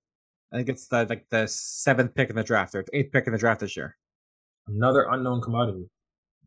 I 0.52 0.56
think 0.56 0.68
it's 0.68 0.88
the 0.88 1.06
like 1.08 1.26
the 1.30 1.46
seventh 1.46 2.14
pick 2.14 2.30
in 2.30 2.36
the 2.36 2.42
draft 2.42 2.74
or 2.74 2.84
eighth 2.92 3.12
pick 3.12 3.26
in 3.26 3.32
the 3.32 3.38
draft 3.38 3.60
this 3.60 3.76
year. 3.76 3.96
Another 4.66 5.06
unknown 5.08 5.40
commodity. 5.40 5.88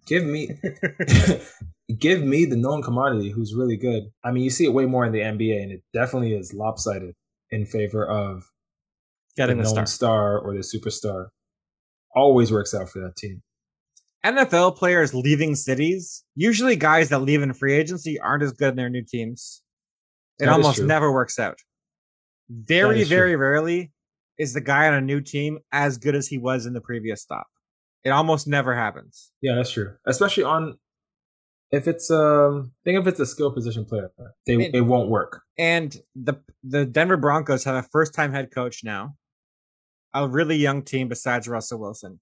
Give 0.06 0.24
me, 0.26 0.50
give 1.98 2.22
me 2.22 2.46
the 2.46 2.58
known 2.58 2.82
commodity 2.82 3.30
who's 3.30 3.54
really 3.56 3.78
good. 3.78 4.04
I 4.24 4.32
mean, 4.32 4.44
you 4.44 4.50
see 4.50 4.66
it 4.66 4.74
way 4.74 4.86
more 4.86 5.06
in 5.06 5.14
the 5.14 5.20
NBA, 5.20 5.62
and 5.64 5.72
it 5.72 5.84
definitely 5.94 6.34
is 6.34 6.54
lopsided 6.54 7.16
in 7.52 7.66
favor 7.66 8.06
of 8.06 8.50
getting 9.38 9.58
the, 9.58 9.64
the 9.64 9.70
star. 9.70 9.86
star 9.86 10.40
or 10.40 10.54
the 10.54 10.60
superstar. 10.60 11.28
Always 12.16 12.52
works 12.52 12.74
out 12.74 12.90
for 12.90 13.00
that 13.00 13.16
team. 13.16 13.42
NFL 14.26 14.78
players 14.78 15.14
leaving 15.14 15.56
cities, 15.56 16.24
usually 16.36 16.76
guys 16.76 17.10
that 17.10 17.20
leave 17.20 17.42
in 17.42 17.54
free 17.54 17.74
agency 17.74 18.20
aren't 18.20 18.44
as 18.44 18.54
good 18.54 18.70
in 18.70 18.76
their 18.76 18.90
new 18.90 19.04
teams. 19.04 19.62
It 20.40 20.46
that 20.46 20.54
almost 20.54 20.82
never 20.82 21.12
works 21.12 21.40
out. 21.40 21.58
Very, 22.66 23.04
very 23.04 23.36
rarely 23.36 23.92
is 24.38 24.54
the 24.54 24.62
guy 24.62 24.88
on 24.88 24.94
a 24.94 25.02
new 25.02 25.22
team 25.22 25.60
as 25.72 25.98
good 25.98 26.16
as 26.16 26.28
he 26.28 26.38
was 26.38 26.66
in 26.66 26.74
the 26.74 26.82
previous 26.82 27.22
stop. 27.22 27.48
It 28.04 28.10
almost 28.10 28.48
never 28.48 28.76
happens. 28.76 29.32
Yeah, 29.42 29.56
that's 29.56 29.72
true. 29.72 29.96
Especially 30.06 30.44
on 30.44 30.78
if 31.72 31.88
it's 31.88 32.12
um 32.12 32.72
think 32.84 33.00
if 33.00 33.08
it's 33.08 33.20
a 33.20 33.26
skill 33.26 33.52
position 33.52 33.86
player, 33.86 34.12
they 34.46 34.54
and, 34.54 34.76
it 34.76 34.82
won't 34.82 35.10
work. 35.10 35.42
And 35.58 35.96
the 36.16 36.36
the 36.64 36.86
Denver 36.86 37.18
Broncos 37.18 37.64
have 37.64 37.76
a 37.76 37.88
first 37.92 38.14
time 38.14 38.32
head 38.32 38.52
coach 38.54 38.84
now, 38.84 39.16
a 40.14 40.28
really 40.28 40.58
young 40.58 40.84
team 40.84 41.08
besides 41.08 41.48
Russell 41.48 41.80
Wilson. 41.80 42.20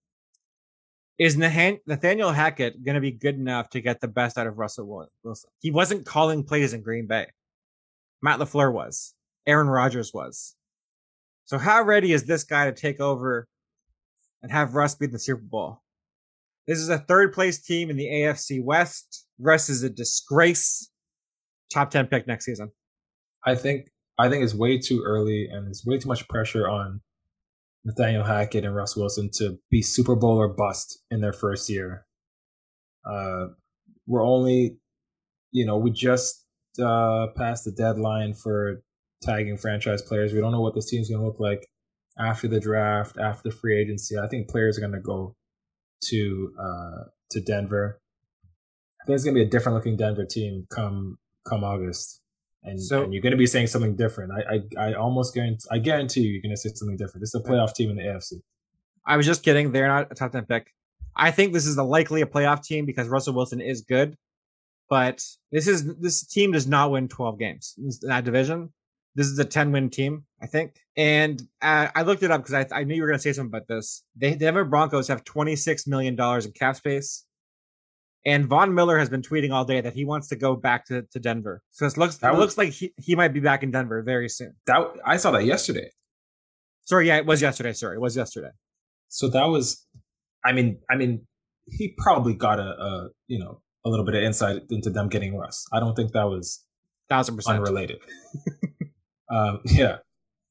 Is 1.20 1.38
Nathaniel 1.38 2.32
Hackett 2.32 2.84
going 2.84 2.96
to 2.96 3.02
be 3.02 3.12
good 3.12 3.36
enough 3.36 3.70
to 3.72 3.82
get 3.82 4.02
the 4.02 4.08
best 4.08 4.40
out 4.40 4.48
of 4.48 4.58
Russell 4.58 5.12
Wilson? 5.24 5.50
He 5.60 5.70
wasn't 5.70 6.06
calling 6.06 6.44
plays 6.44 6.74
in 6.74 6.82
Green 6.82 7.06
Bay. 7.06 7.28
Matt 8.24 8.40
LaFleur 8.40 8.74
was. 8.74 9.14
Aaron 9.48 9.67
Rodgers 9.67 10.13
was. 10.13 10.55
So 11.45 11.57
how 11.57 11.81
ready 11.83 12.13
is 12.13 12.25
this 12.25 12.43
guy 12.43 12.65
to 12.65 12.71
take 12.71 13.00
over 13.00 13.48
and 14.41 14.51
have 14.51 14.75
Russ 14.75 14.95
be 14.95 15.07
the 15.07 15.19
Super 15.19 15.41
Bowl? 15.43 15.81
This 16.67 16.79
is 16.79 16.89
a 16.89 17.00
third 17.00 17.33
place 17.33 17.62
team 17.62 17.89
in 17.89 17.98
the 17.98 18.07
AFC 18.07 18.63
West. 18.63 19.27
Russ 19.39 19.69
is 19.69 19.83
a 19.83 19.89
disgrace. 19.89 20.89
Top 21.74 21.89
10 21.89 22.07
pick 22.07 22.27
next 22.27 22.45
season. 22.45 22.71
I 23.45 23.55
think 23.55 23.88
I 24.19 24.29
think 24.29 24.43
it's 24.43 24.53
way 24.53 24.77
too 24.77 25.03
early 25.05 25.48
and 25.51 25.65
there's 25.65 25.83
way 25.86 25.98
too 25.98 26.07
much 26.07 26.27
pressure 26.27 26.69
on 26.69 27.01
Nathaniel 27.83 28.24
Hackett 28.24 28.63
and 28.63 28.75
Russ 28.75 28.95
Wilson 28.95 29.29
to 29.36 29.57
be 29.71 29.81
Super 29.81 30.15
Bowl 30.15 30.38
or 30.38 30.48
bust 30.48 31.00
in 31.10 31.21
their 31.21 31.33
first 31.33 31.69
year. 31.69 32.05
Uh, 33.03 33.48
we're 34.05 34.24
only, 34.24 34.77
you 35.51 35.65
know, 35.65 35.77
we 35.77 35.89
just 35.89 36.45
uh, 36.79 37.27
passed 37.36 37.65
the 37.65 37.71
deadline 37.71 38.36
for 38.36 38.83
tagging 39.22 39.58
franchise 39.58 40.01
players. 40.01 40.34
We 40.34 40.40
don't 40.40 40.51
know 40.51 40.62
what 40.62 40.75
this 40.75 40.90
team's 40.90 41.10
going 41.10 41.22
to 41.22 41.25
look 41.25 41.40
like 41.40 41.68
after 42.18 42.48
the 42.48 42.60
draft, 42.60 43.18
after 43.18 43.50
the 43.50 43.56
free 43.56 43.80
agency. 43.80 44.18
I 44.18 44.28
think 44.28 44.50
players 44.50 44.78
are 44.78 44.82
going 44.82 44.94
to 44.94 45.00
go 45.00 45.36
to 46.06 46.54
uh, 46.60 47.04
to 47.32 47.42
Denver. 47.42 48.00
I 49.01 49.06
think 49.06 49.16
it's 49.16 49.24
going 49.24 49.36
to 49.36 49.42
be 49.42 49.48
a 49.48 49.50
different 49.50 49.75
looking 49.75 49.98
Denver 49.98 50.25
team 50.25 50.66
come 50.70 51.18
come 51.48 51.63
August, 51.63 52.22
and, 52.63 52.82
so, 52.82 53.04
and 53.04 53.13
you're 53.13 53.22
going 53.22 53.32
to 53.32 53.38
be 53.38 53.48
saying 53.48 53.68
something 53.68 53.96
different. 53.96 54.32
I 54.32 54.60
I, 54.80 54.90
I 54.90 54.94
almost 54.94 55.34
guarantee 55.34 55.68
I 55.72 55.80
guarantee 55.80 56.22
you 56.22 56.32
you're 56.34 56.42
going 56.42 56.56
to 56.56 56.58
say 56.58 56.70
something 56.74 56.98
different. 56.98 57.22
This 57.22 57.34
is 57.34 57.42
a 57.44 57.48
playoff 57.48 57.74
team 57.74 57.90
in 57.90 57.96
the 57.96 58.04
AFC. 58.04 58.34
I 59.06 59.18
was 59.18 59.25
just 59.25 59.44
kidding. 59.44 59.72
They're 59.72 59.88
not 59.88 60.12
a 60.12 60.16
top 60.16 60.32
ten 60.32 60.46
pick. 60.46 60.72
I 61.16 61.32
think 61.32 61.54
this 61.54 61.66
is 61.66 61.78
a 61.78 61.84
likely 61.84 62.22
a 62.22 62.25
playoff 62.25 62.63
team 62.63 62.86
because 62.86 63.08
Russell 63.08 63.34
Wilson 63.34 63.60
is 63.60 63.82
good, 63.82 64.16
but 64.90 65.24
this 65.51 65.68
is 65.68 65.96
this 65.98 66.25
team 66.25 66.51
does 66.51 66.68
not 66.68 66.92
win 66.92 67.08
12 67.08 67.40
games 67.40 67.75
in 67.78 67.90
that 68.10 68.24
division. 68.24 68.72
This 69.15 69.27
is 69.27 69.38
a 69.39 69.46
10 69.46 69.72
win 69.72 69.89
team, 69.89 70.25
I 70.41 70.48
think. 70.48 70.75
And 70.96 71.41
uh, 71.62 71.89
I 71.94 72.03
looked 72.03 72.24
it 72.24 72.32
up 72.32 72.44
because 72.46 72.68
I, 72.72 72.80
I, 72.80 72.84
knew 72.84 72.96
you 72.96 73.01
were 73.01 73.08
going 73.08 73.18
to 73.18 73.22
say 73.22 73.34
something 73.34 73.50
about 73.50 73.68
this. 73.68 74.03
They, 74.15 74.32
the 74.32 74.46
Denver 74.46 74.63
Broncos 74.63 75.08
have 75.10 75.24
$26 75.24 75.88
million 75.88 76.18
in 76.20 76.51
cap 76.53 76.75
space. 76.77 77.25
And 78.25 78.46
Von 78.46 78.74
Miller 78.74 79.00
has 79.00 79.10
been 79.10 79.22
tweeting 79.22 79.51
all 79.51 79.65
day 79.65 79.82
that 79.82 79.94
he 79.94 80.06
wants 80.06 80.27
to 80.30 80.36
go 80.36 80.56
back 80.56 80.86
to, 80.86 81.01
to 81.12 81.20
Denver. 81.20 81.62
So 81.72 81.86
it 81.86 81.98
looks, 81.98 82.18
that 82.18 82.30
it 82.30 82.32
was, 82.32 82.39
looks 82.39 82.58
like 82.58 82.70
he, 82.70 82.94
he 82.98 83.15
might 83.15 83.34
be 83.34 83.39
back 83.39 83.63
in 83.63 83.72
Denver 83.72 84.01
very 84.03 84.30
soon. 84.30 84.56
That 84.68 84.94
I 85.06 85.18
saw 85.18 85.32
that 85.32 85.44
yesterday. 85.44 85.89
Sorry, 86.84 87.08
yeah, 87.08 87.18
it 87.18 87.25
was 87.25 87.41
yesterday. 87.41 87.74
Sorry, 87.74 87.96
it 87.98 88.01
was 88.01 88.15
yesterday. 88.15 88.51
So 89.08 89.27
that 89.30 89.46
was, 89.46 89.86
I 90.46 90.51
mean, 90.51 90.80
I 90.89 90.96
mean, 90.96 91.25
he 91.68 91.96
probably 91.98 92.34
got 92.34 92.60
a, 92.60 92.63
a 92.63 93.10
you 93.27 93.39
know 93.39 93.62
a 93.86 93.89
little 93.89 94.06
bit 94.06 94.15
of 94.15 94.24
insight 94.24 94.63
into 94.70 94.89
them 94.89 95.10
getting 95.10 95.36
Russ. 95.36 95.65
I 95.72 95.80
don't 95.80 95.96
think 95.96 96.12
that 96.13 96.24
was 96.24 96.63
thousand 97.10 97.36
percent 97.36 97.58
unrelated. 97.58 98.00
Um, 99.32 99.62
yeah. 99.66 99.98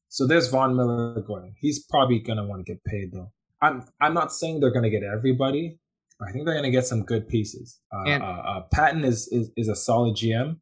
So 0.08 0.26
there's 0.26 0.48
Von 0.48 0.76
Miller 0.76 1.20
going. 1.20 1.54
He's 1.58 1.84
probably 1.84 2.18
gonna 2.18 2.44
want 2.44 2.66
to 2.66 2.72
get 2.72 2.82
paid 2.84 3.12
though. 3.12 3.30
I'm 3.62 3.84
I'm 4.00 4.14
not 4.14 4.32
saying 4.32 4.60
they're 4.60 4.72
gonna 4.72 4.90
get 4.90 5.02
everybody. 5.02 5.78
I 6.20 6.32
think 6.32 6.44
they're 6.44 6.54
gonna 6.54 6.70
get 6.70 6.86
some 6.86 7.04
good 7.04 7.28
pieces. 7.28 7.78
Uh, 7.92 8.10
and, 8.10 8.22
uh, 8.22 8.26
uh, 8.26 8.60
Paton 8.72 9.04
is, 9.04 9.28
is 9.28 9.50
is 9.56 9.68
a 9.68 9.76
solid 9.76 10.16
GM. 10.16 10.56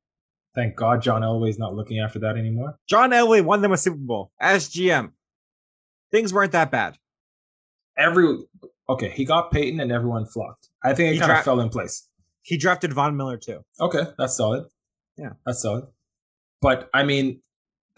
Thank 0.55 0.77
God 0.77 1.03
John 1.03 1.23
Elway's 1.23 1.59
not 1.59 1.75
looking 1.75 2.01
after 2.01 2.19
that 2.21 2.37
anymore. 2.37 2.77
John 2.89 3.11
Elway 3.11 3.43
won 3.43 3.63
them 3.63 3.73
a 3.73 3.77
Super 3.77 3.97
Bowl 3.97 4.33
as 4.41 4.69
GM. 4.69 5.13
Things 6.11 6.33
weren't 6.33 6.53
that 6.53 6.71
bad. 6.71 6.97
Every 7.97 8.39
okay, 8.89 9.11
he 9.11 9.25
got 9.25 9.51
Peyton 9.51 9.81
and 9.81 9.93
everyone 9.93 10.27
flocked. 10.27 10.69
I 10.83 10.95
think 10.95 11.15
it 11.15 11.19
kind 11.21 11.31
dra- 11.31 11.39
of 11.39 11.45
fell 11.45 11.61
in 11.61 11.69
place. 11.69 12.09
He 12.43 12.57
drafted 12.57 12.93
Von 12.93 13.17
Miller 13.17 13.37
too. 13.37 13.61
Okay, 13.81 14.05
that's 14.19 14.37
solid. 14.37 14.65
Yeah, 15.17 15.33
that's 15.45 15.63
solid. 15.63 15.87
But 16.61 16.89
I 16.95 17.03
mean, 17.03 17.41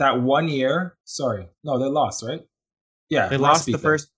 that 0.00 0.20
one 0.20 0.48
year. 0.48 0.96
Sorry, 1.04 1.46
no, 1.62 1.78
they 1.78 1.86
lost, 1.86 2.24
right? 2.26 2.40
Yeah, 3.08 3.28
they 3.28 3.36
lost 3.36 3.66
the 3.66 3.72
them. 3.72 3.80
first. 3.80 4.10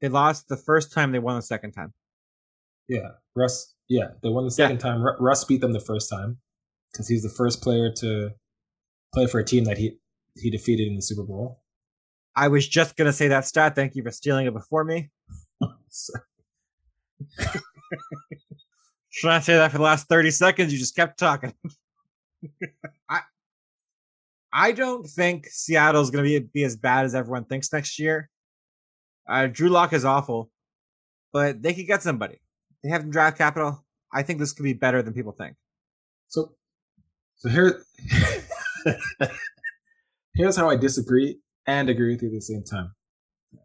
They 0.00 0.08
lost 0.08 0.48
the 0.48 0.56
first 0.56 0.92
time. 0.92 1.12
They 1.12 1.20
won 1.20 1.36
the 1.36 1.42
second 1.42 1.72
time. 1.72 1.92
Yeah, 2.88 3.12
Russ. 3.36 3.74
Yeah, 3.88 4.08
they 4.22 4.28
won 4.28 4.44
the 4.44 4.50
second 4.50 4.76
yeah. 4.76 4.92
time. 4.92 5.04
Russ 5.20 5.44
beat 5.44 5.60
them 5.60 5.72
the 5.72 5.80
first 5.80 6.10
time 6.10 6.38
because 6.92 7.08
he's 7.08 7.22
the 7.22 7.28
first 7.28 7.62
player 7.62 7.92
to 7.98 8.30
play 9.12 9.26
for 9.26 9.38
a 9.38 9.44
team 9.44 9.64
that 9.64 9.78
he 9.78 9.98
he 10.36 10.50
defeated 10.50 10.88
in 10.88 10.96
the 10.96 11.02
Super 11.02 11.22
Bowl. 11.22 11.60
I 12.36 12.48
was 12.48 12.66
just 12.66 12.96
gonna 12.96 13.12
say 13.12 13.28
that 13.28 13.46
stat. 13.46 13.74
Thank 13.74 13.94
you 13.94 14.02
for 14.02 14.10
stealing 14.10 14.46
it 14.46 14.52
before 14.52 14.84
me. 14.84 15.10
Should 19.10 19.30
I 19.30 19.38
say 19.40 19.54
that 19.54 19.70
for 19.70 19.78
the 19.78 19.84
last 19.84 20.08
thirty 20.08 20.30
seconds? 20.30 20.72
You 20.72 20.78
just 20.78 20.96
kept 20.96 21.18
talking. 21.18 21.54
I 23.08 23.20
I 24.54 24.70
don't 24.70 25.04
think 25.04 25.48
Seattle's 25.50 26.10
going 26.12 26.24
to 26.24 26.40
be, 26.40 26.46
be 26.54 26.64
as 26.64 26.76
bad 26.76 27.04
as 27.04 27.14
everyone 27.16 27.44
thinks 27.44 27.72
next 27.72 27.98
year. 27.98 28.30
Uh, 29.28 29.48
Drew 29.48 29.68
Lock 29.68 29.92
is 29.92 30.04
awful, 30.04 30.48
but 31.32 31.60
they 31.60 31.74
could 31.74 31.88
get 31.88 32.02
somebody. 32.02 32.38
They 32.84 32.90
have 32.90 33.10
draft 33.10 33.36
capital. 33.36 33.84
I 34.12 34.22
think 34.22 34.38
this 34.38 34.52
could 34.52 34.62
be 34.62 34.72
better 34.72 35.02
than 35.02 35.12
people 35.12 35.32
think. 35.32 35.56
So, 36.28 36.52
so 37.34 37.48
here, 37.48 37.84
here's 40.34 40.56
how 40.56 40.70
I 40.70 40.76
disagree 40.76 41.38
and 41.66 41.90
agree 41.90 42.12
with 42.12 42.22
you 42.22 42.28
at 42.28 42.34
the 42.34 42.40
same 42.40 42.62
time. 42.62 42.92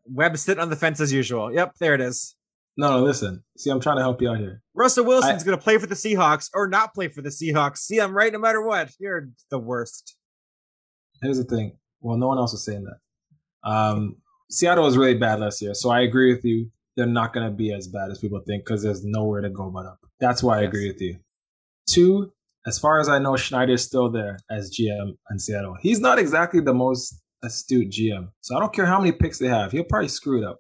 Webb 0.06 0.38
sit 0.38 0.58
on 0.58 0.72
the 0.72 0.76
fence 0.76 1.00
as 1.00 1.14
usual. 1.14 1.54
Yep, 1.54 1.76
there 1.80 1.94
it 1.94 2.02
is. 2.02 2.36
No, 2.78 2.98
no, 2.98 3.04
listen. 3.04 3.44
See, 3.58 3.70
I'm 3.70 3.82
trying 3.82 3.98
to 3.98 4.02
help 4.02 4.22
you 4.22 4.30
out 4.30 4.38
here. 4.38 4.64
Russell 4.74 5.06
Wilson's 5.06 5.44
going 5.44 5.58
to 5.58 5.64
play 5.64 5.78
for 5.78 5.86
the 5.86 5.96
Seahawks 5.96 6.50
or 6.54 6.68
not 6.68 6.96
play 6.96 7.10
for 7.10 7.22
the 7.22 7.30
Seahawks. 7.30 7.80
See, 7.80 8.00
I'm 8.00 8.16
right 8.16 8.32
no 8.32 8.40
matter 8.40 8.62
what. 8.62 8.92
You're 9.00 9.30
the 9.52 9.60
worst 9.60 10.16
here's 11.22 11.38
the 11.38 11.44
thing. 11.44 11.78
Well, 12.02 12.18
no 12.18 12.28
one 12.28 12.38
else 12.38 12.52
was 12.54 12.64
saying 12.66 12.86
that. 12.86 13.70
Um, 13.70 14.16
Seattle 14.50 14.86
was 14.86 14.98
really 14.98 15.16
bad 15.16 15.40
last 15.40 15.62
year, 15.62 15.74
so 15.74 15.90
I 15.90 16.02
agree 16.02 16.34
with 16.34 16.44
you. 16.46 16.72
They're 16.96 17.06
not 17.06 17.34
going 17.34 17.46
to 17.46 17.52
be 17.56 17.74
as 17.74 17.88
bad 17.88 18.10
as 18.12 18.20
people 18.20 18.42
think 18.48 18.66
because 18.66 18.82
there's 18.84 19.04
nowhere 19.06 19.42
to 19.42 19.50
go 19.50 19.70
but 19.70 19.86
up. 19.86 20.00
That's 20.20 20.42
why 20.44 20.58
I 20.58 20.62
Yes. 20.62 20.68
agree 20.70 20.88
with 20.92 21.02
you. 21.02 21.18
Two, 21.90 22.32
as 22.68 22.78
far 22.80 23.00
as 23.00 23.10
I 23.10 23.20
know, 23.20 23.36
Schneider's 23.36 23.84
still 23.84 24.10
there 24.10 24.38
as 24.50 24.70
GM 24.72 25.18
in 25.32 25.40
Seattle. 25.40 25.76
He's 25.82 26.00
not 26.00 26.20
exactly 26.20 26.60
the 26.62 26.74
most 26.74 27.22
astute 27.44 27.90
GM, 27.92 28.30
so 28.42 28.58
I 28.58 28.60
don't 28.60 28.74
care 28.74 28.86
how 28.86 28.98
many 29.00 29.12
picks 29.12 29.40
they 29.40 29.48
have. 29.48 29.72
He'll 29.72 29.84
probably 29.86 30.10
screw 30.10 30.42
it 30.42 30.46
up. 30.46 30.60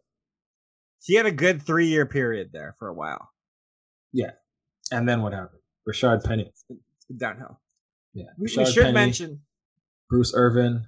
He 1.01 1.15
had 1.15 1.25
a 1.25 1.31
good 1.31 1.61
three 1.61 1.87
year 1.87 2.05
period 2.05 2.49
there 2.53 2.75
for 2.79 2.87
a 2.87 2.93
while. 2.93 3.29
Yeah, 4.13 4.31
and 4.91 5.07
then 5.07 5.21
what 5.21 5.33
happened? 5.33 5.61
Rashard 5.87 6.23
Penny, 6.23 6.51
downhill. 7.17 7.59
yeah, 8.13 8.25
We, 8.37 8.43
we 8.55 8.65
should 8.65 8.83
Penny, 8.83 8.93
mention 8.93 9.41
Bruce 10.09 10.33
Irvin, 10.35 10.87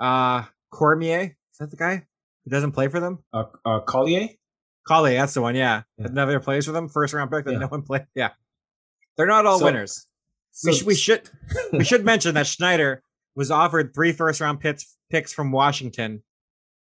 uh 0.00 0.44
Cormier. 0.70 1.36
Is 1.52 1.58
that 1.58 1.70
the 1.70 1.76
guy 1.76 2.06
who 2.44 2.50
doesn't 2.50 2.72
play 2.72 2.88
for 2.88 3.00
them? 3.00 3.18
uh, 3.32 3.44
uh, 3.64 3.80
Collier. 3.80 4.28
Collie, 4.86 5.14
that's 5.14 5.34
the 5.34 5.42
one. 5.42 5.54
Yeah, 5.54 5.82
Yeah. 5.98 6.06
another 6.06 6.40
plays 6.40 6.66
for 6.66 6.72
them. 6.72 6.88
First 6.88 7.14
round 7.14 7.30
pick 7.30 7.44
that 7.44 7.52
Yeah. 7.52 7.58
no 7.58 7.66
one 7.68 7.82
played. 7.82 8.06
Yeah, 8.14 8.30
they're 9.16 9.26
not 9.26 9.46
all 9.46 9.58
So- 9.58 9.66
winners. 9.66 10.06
we, 10.64 10.72
sh- 10.74 10.82
we 10.82 10.94
should 10.94 11.28
we 11.72 11.84
should 11.84 12.04
mention 12.04 12.34
that 12.34 12.46
Schneider 12.46 13.02
was 13.34 13.50
offered 13.50 13.94
three 13.94 14.12
first 14.12 14.40
round 14.40 14.60
picks 14.60 14.96
picks 15.10 15.32
from 15.32 15.52
Washington 15.52 16.22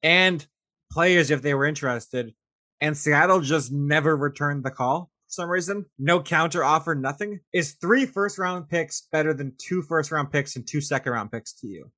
and 0.02 0.46
players 0.92 1.30
if 1.30 1.42
they 1.42 1.54
were 1.54 1.66
interested, 1.66 2.34
and 2.80 2.96
Seattle 2.96 3.40
just 3.40 3.72
never 3.72 4.16
returned 4.16 4.64
the 4.64 4.70
call 4.70 5.10
some 5.28 5.48
reason. 5.48 5.84
No 5.98 6.20
counter 6.20 6.64
offer, 6.64 6.94
nothing. 6.94 7.40
Is 7.52 7.72
three 7.74 8.06
first 8.06 8.38
round 8.38 8.68
picks 8.68 9.06
better 9.12 9.32
than 9.32 9.52
two 9.58 9.82
first 9.82 10.10
round 10.10 10.32
picks 10.32 10.56
and 10.56 10.66
two 10.66 10.80
second 10.80 11.12
round 11.12 11.30
picks 11.30 11.52
to 11.60 11.66
you? 11.68 11.90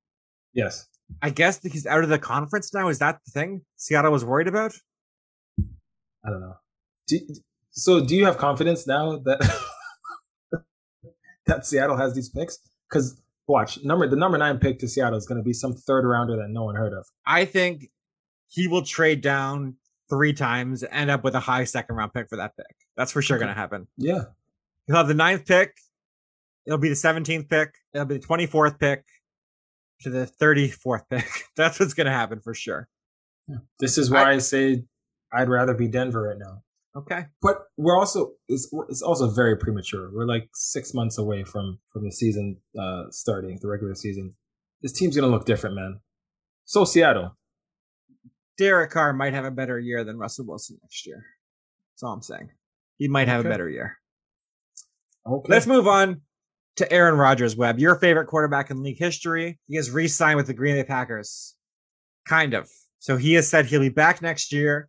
yes. 0.53 0.87
I 1.21 1.29
guess 1.29 1.57
that 1.57 1.73
he's 1.73 1.85
out 1.85 2.03
of 2.03 2.09
the 2.09 2.19
conference 2.19 2.73
now. 2.73 2.87
Is 2.87 2.99
that 2.99 3.19
the 3.25 3.31
thing 3.31 3.61
Seattle 3.75 4.11
was 4.11 4.23
worried 4.23 4.47
about? 4.47 4.73
I 5.59 6.29
don't 6.29 6.39
know. 6.39 6.55
Do, 7.07 7.19
so, 7.71 8.05
do 8.05 8.15
you 8.15 8.25
have 8.25 8.37
confidence 8.37 8.87
now 8.87 9.17
that 9.17 9.59
that 11.47 11.65
Seattle 11.65 11.97
has 11.97 12.15
these 12.15 12.29
picks? 12.29 12.59
Because 12.89 13.21
watch 13.47 13.83
number 13.83 14.07
the 14.07 14.15
number 14.15 14.37
nine 14.37 14.57
pick 14.59 14.79
to 14.79 14.87
Seattle 14.87 15.17
is 15.17 15.25
going 15.25 15.37
to 15.37 15.43
be 15.43 15.53
some 15.53 15.73
third 15.73 16.05
rounder 16.05 16.37
that 16.37 16.49
no 16.49 16.63
one 16.63 16.75
heard 16.75 16.93
of. 16.93 17.05
I 17.25 17.45
think 17.45 17.89
he 18.47 18.67
will 18.67 18.83
trade 18.83 19.21
down 19.21 19.75
three 20.11 20.33
times, 20.33 20.83
end 20.91 21.09
up 21.09 21.23
with 21.23 21.33
a 21.33 21.39
high 21.39 21.63
second 21.63 21.95
round 21.95 22.13
pick 22.13 22.29
for 22.29 22.35
that 22.35 22.55
pick. 22.57 22.75
That's 22.97 23.11
for 23.11 23.21
sure 23.23 23.37
Okay. 23.37 23.45
going 23.45 23.55
to 23.55 23.59
happen. 23.59 23.87
Yeah, 23.97 24.25
He'll 24.85 24.97
have 24.97 25.07
the 25.07 25.13
ninth 25.15 25.45
pick. 25.47 25.73
It'll 26.67 26.77
be 26.77 26.89
the 26.89 26.95
17th 26.95 27.49
pick. 27.49 27.73
It'll 27.93 28.05
be 28.05 28.17
the 28.17 28.27
24th 28.27 28.79
pick 28.79 29.05
to 30.01 30.09
the 30.09 30.29
34th 30.39 31.03
pick. 31.09 31.25
That's 31.55 31.79
what's 31.79 31.93
going 31.95 32.05
to 32.05 32.11
happen 32.13 32.39
for 32.41 32.53
sure. 32.53 32.87
this 33.79 33.97
is 33.97 34.11
why 34.11 34.31
I, 34.33 34.37
say 34.39 34.83
I'd 35.33 35.49
rather 35.49 35.73
be 35.73 35.87
Denver 35.87 36.21
right 36.21 36.37
now. 36.37 36.61
Okay. 36.95 37.25
But 37.41 37.55
we're 37.77 37.97
also 37.97 38.33
it's, 38.49 38.69
it's 38.89 39.01
also 39.01 39.29
very 39.29 39.55
premature. 39.57 40.09
We're 40.13 40.25
like 40.25 40.49
six 40.53 40.93
months 40.93 41.17
away 41.17 41.43
from 41.45 41.79
from 41.93 42.03
the 42.03 42.11
season 42.11 42.57
uh 42.77 43.03
starting, 43.11 43.57
the 43.61 43.69
regular 43.69 43.95
season. 43.95 44.35
This 44.81 44.91
team's 44.91 45.15
going 45.15 45.29
to 45.29 45.33
look 45.35 45.45
different, 45.45 45.75
man. 45.77 46.01
So 46.65 46.83
Seattle. 46.83 47.37
Derek 48.61 48.91
Carr 48.91 49.11
might 49.11 49.33
have 49.33 49.43
a 49.45 49.49
better 49.49 49.79
year 49.79 50.03
than 50.03 50.19
Russell 50.19 50.45
Wilson 50.45 50.77
next 50.83 51.07
year. 51.07 51.25
That's 51.93 52.03
all 52.03 52.13
I'm 52.13 52.21
saying. 52.21 52.51
He 52.99 53.07
might 53.07 53.27
have 53.27 53.39
Okay. 53.39 53.49
a 53.49 53.51
better 53.51 53.67
year. 53.67 53.97
Okay. 55.25 55.51
Let's 55.51 55.65
move 55.65 55.87
on 55.87 56.21
to 56.75 56.91
Aaron 56.93 57.15
Rodgers, 57.17 57.55
Webb. 57.55 57.79
Your 57.79 57.95
favorite 57.95 58.27
quarterback 58.27 58.69
in 58.69 58.83
league 58.83 58.99
history. 58.99 59.59
He 59.67 59.77
has 59.77 59.89
re 59.89 60.07
signed 60.07 60.37
with 60.37 60.45
the 60.45 60.53
Green 60.53 60.75
Bay 60.75 60.83
Packers. 60.83 61.55
Kind 62.27 62.53
of. 62.53 62.69
So 62.99 63.17
he 63.17 63.33
has 63.33 63.49
said 63.49 63.65
he'll 63.65 63.79
be 63.79 63.89
back 63.89 64.21
next 64.21 64.51
year. 64.53 64.87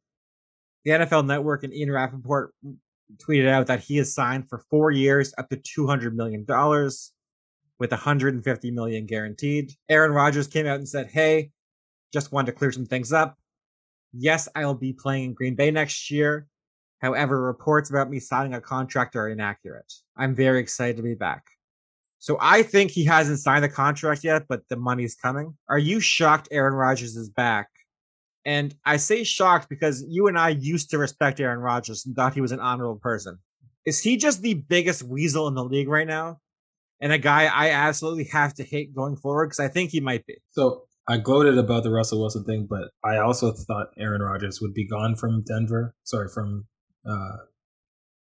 The 0.85 0.91
NFL 0.91 1.25
Network 1.27 1.65
and 1.65 1.73
Ian 1.73 1.93
Rapoport 1.93 2.53
tweeted 3.17 3.49
out 3.49 3.69
that 3.69 3.81
he 3.81 3.97
is 3.97 4.13
signed 4.15 4.51
for 4.51 4.59
four 4.69 4.91
years, 4.91 5.33
up 5.39 5.49
to 5.49 5.57
$200 5.57 6.13
million, 6.13 6.45
with 7.79 7.91
$150 7.91 8.73
million 8.75 9.07
guaranteed. 9.07 9.73
Aaron 9.89 10.13
Rodgers 10.13 10.47
came 10.47 10.67
out 10.67 10.77
and 10.77 10.89
said, 10.89 11.09
Hey, 11.11 11.53
just 12.13 12.33
wanted 12.33 12.53
to 12.53 12.59
clear 12.59 12.71
some 12.71 12.85
things 12.85 13.15
up. 13.15 13.39
Yes, 14.13 14.49
I'll 14.55 14.75
be 14.75 14.93
playing 14.93 15.25
in 15.25 15.35
Green 15.35 15.55
Bay 15.55 15.71
next 15.71 16.11
year. 16.11 16.47
However, 17.01 17.43
reports 17.43 17.91
about 17.91 18.11
me 18.11 18.21
signing 18.21 18.55
a 18.55 18.61
contract 18.61 19.17
are 19.17 19.29
inaccurate. 19.29 19.93
I'm 20.17 20.35
very 20.35 20.61
excited 20.61 20.97
to 20.99 21.03
be 21.03 21.15
back. 21.15 21.43
So 22.19 22.39
I 22.41 22.63
think 22.63 22.93
he 22.93 23.05
hasn't 23.05 23.41
signed 23.41 23.65
the 23.65 23.69
contract 23.69 24.23
yet, 24.23 24.45
but 24.49 24.61
the 24.69 24.77
money's 24.77 25.17
coming. 25.17 25.57
Are 25.69 25.79
you 25.79 25.99
shocked 25.99 26.47
Aaron 26.53 26.75
Rodgers 26.75 27.17
is 27.17 27.29
back? 27.29 27.69
And 28.45 28.75
I 28.85 28.99
say 28.99 29.25
shocked 29.25 29.69
because 29.69 30.05
you 30.09 30.29
and 30.29 30.39
I 30.39 30.51
used 30.51 30.91
to 30.91 30.99
respect 30.99 31.41
Aaron 31.41 31.59
Rodgers 31.59 32.07
and 32.07 32.15
thought 32.15 32.35
he 32.35 32.41
was 32.41 32.53
an 32.53 32.61
honorable 32.61 33.01
person. 33.01 33.39
Is 33.85 34.01
he 34.01 34.17
just 34.17 34.43
the 34.43 34.55
biggest 34.55 35.03
weasel 35.03 35.49
in 35.49 35.55
the 35.55 35.65
league 35.65 35.89
right 35.89 36.07
now? 36.07 36.39
And 37.01 37.13
a 37.13 37.19
guy 37.19 37.47
I 37.47 37.71
absolutely 37.71 38.25
have 38.25 38.55
to 38.55 38.63
hate 38.63 38.95
going 38.95 39.17
forward 39.17 39.47
because 39.47 39.59
I 39.61 39.67
think 39.67 39.91
he 39.91 40.01
might 40.01 40.25
be. 40.25 40.37
So 40.51 40.85
I 41.09 41.19
gloated 41.19 41.59
about 41.59 41.83
the 41.83 41.91
Russell 41.91 42.21
Wilson 42.21 42.45
thing, 42.45 42.67
but 42.69 42.91
I 43.05 43.19
also 43.19 43.53
thought 43.53 43.89
Aaron 43.99 44.23
Rodgers 44.23 44.61
would 44.61 44.73
be 44.73 44.87
gone 44.87 45.17
from 45.17 45.43
Denver. 45.43 45.95
Sorry, 46.05 46.29
from 46.33 46.67
uh, 47.09 47.39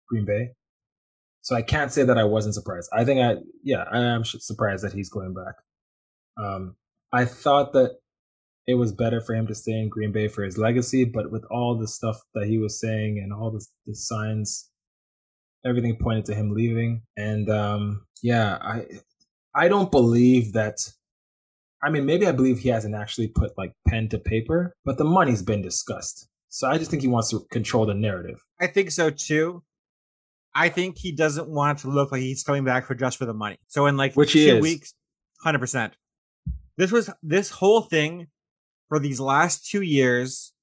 Green 0.10 0.26
Bay. 0.26 0.50
So 1.42 1.56
I 1.56 1.62
can't 1.62 1.92
say 1.92 2.04
that 2.04 2.18
I 2.18 2.24
wasn't 2.24 2.56
surprised. 2.56 2.90
I 2.94 3.06
think 3.06 3.20
I, 3.20 3.42
yeah, 3.64 3.84
I 3.92 4.00
am 4.00 4.24
surprised 4.24 4.84
that 4.84 4.94
he's 4.94 5.10
going 5.10 5.34
back. 5.34 5.56
Um, 6.42 6.76
I 7.12 7.26
thought 7.26 7.74
that 7.74 7.98
it 8.66 8.76
was 8.76 8.94
better 8.94 9.22
for 9.22 9.36
him 9.36 9.46
to 9.48 9.56
stay 9.56 9.74
in 9.74 9.90
Green 9.90 10.12
Bay 10.12 10.28
for 10.28 10.44
his 10.44 10.58
legacy, 10.58 11.04
but 11.04 11.32
with 11.32 11.44
all 11.52 11.78
the 11.78 11.88
stuff 11.88 12.22
that 12.34 12.48
he 12.48 12.58
was 12.58 12.80
saying 12.80 13.20
and 13.22 13.34
all 13.34 13.52
the, 13.52 13.64
the 13.86 13.94
signs, 13.94 14.70
everything 15.66 15.98
pointed 15.98 16.26
to 16.26 16.34
him 16.34 16.54
leaving. 16.54 17.04
And 17.18 17.50
um, 17.50 18.06
yeah, 18.24 18.58
I, 18.62 18.86
I 19.54 19.68
don't 19.68 19.92
believe 19.92 20.54
that 20.54 20.78
I 21.84 21.90
mean, 21.90 22.06
maybe 22.06 22.26
I 22.26 22.32
believe 22.32 22.60
he 22.60 22.70
hasn't 22.70 22.96
actually 22.96 23.28
put 23.28 23.58
like 23.58 23.74
pen 23.88 24.08
to 24.10 24.18
paper, 24.20 24.74
but 24.86 24.98
the 24.98 25.04
money's 25.04 25.42
been 25.42 25.62
discussed. 25.62 26.28
So 26.50 26.70
I 26.70 26.78
just 26.78 26.90
think 26.90 27.02
he 27.02 27.08
wants 27.08 27.30
to 27.32 27.42
control 27.52 27.86
the 27.86 27.94
narrative. 27.94 28.42
I 28.60 28.68
think 28.68 28.92
so 28.92 29.10
too. 29.10 29.64
I 30.56 30.70
think 30.70 30.98
he 30.98 31.12
doesn't 31.12 31.50
want 31.50 31.80
to 31.80 31.90
look 31.90 32.12
like 32.12 32.22
he's 32.22 32.44
coming 32.44 32.64
back 32.64 32.86
for 32.86 32.96
just 32.96 33.18
for 33.18 33.26
the 33.26 33.34
money. 33.34 33.58
So 33.68 33.88
in 33.88 33.98
like 33.98 34.14
Which 34.14 34.34
two 34.34 34.62
weeks, 34.62 34.94
hundred 35.42 35.60
percent. 35.60 35.94
This 36.78 36.92
was 36.92 37.10
this 37.22 37.50
whole 37.50 37.82
thing 37.82 38.28
for 38.88 39.00
these 39.00 39.20
last 39.20 39.68
two 39.68 39.82
years 39.82 40.54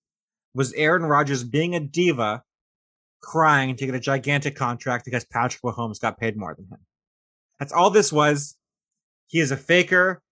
was 0.55 0.73
Aaron 0.75 1.03
Rodgers 1.03 1.45
being 1.45 1.75
a 1.75 1.81
diva, 1.81 2.43
crying 3.21 3.77
to 3.77 3.87
get 3.87 3.95
a 3.95 4.01
gigantic 4.01 4.57
contract 4.57 5.05
because 5.05 5.25
Patrick 5.25 5.63
Mahomes 5.63 6.01
got 6.01 6.19
paid 6.19 6.37
more 6.37 6.55
than 6.55 6.67
him. 6.67 6.79
That's 7.59 7.73
all 7.73 7.91
this 7.91 8.13
was. 8.13 8.57
He 9.27 9.41
is 9.41 9.51
a 9.51 9.57
faker. 9.57 10.23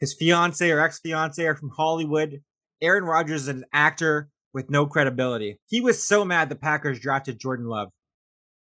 His 0.00 0.14
fiance 0.14 0.70
or 0.70 0.80
ex 0.80 1.00
fiance 1.00 1.44
are 1.44 1.56
from 1.56 1.70
Hollywood. 1.70 2.42
Aaron 2.80 3.04
Rodgers 3.04 3.42
is 3.42 3.48
an 3.48 3.64
actor 3.72 4.30
with 4.54 4.70
no 4.70 4.86
credibility. 4.86 5.58
He 5.66 5.80
was 5.80 6.02
so 6.02 6.24
mad 6.24 6.48
the 6.48 6.56
Packers 6.56 7.00
drafted 7.00 7.40
Jordan 7.40 7.66
Love, 7.66 7.90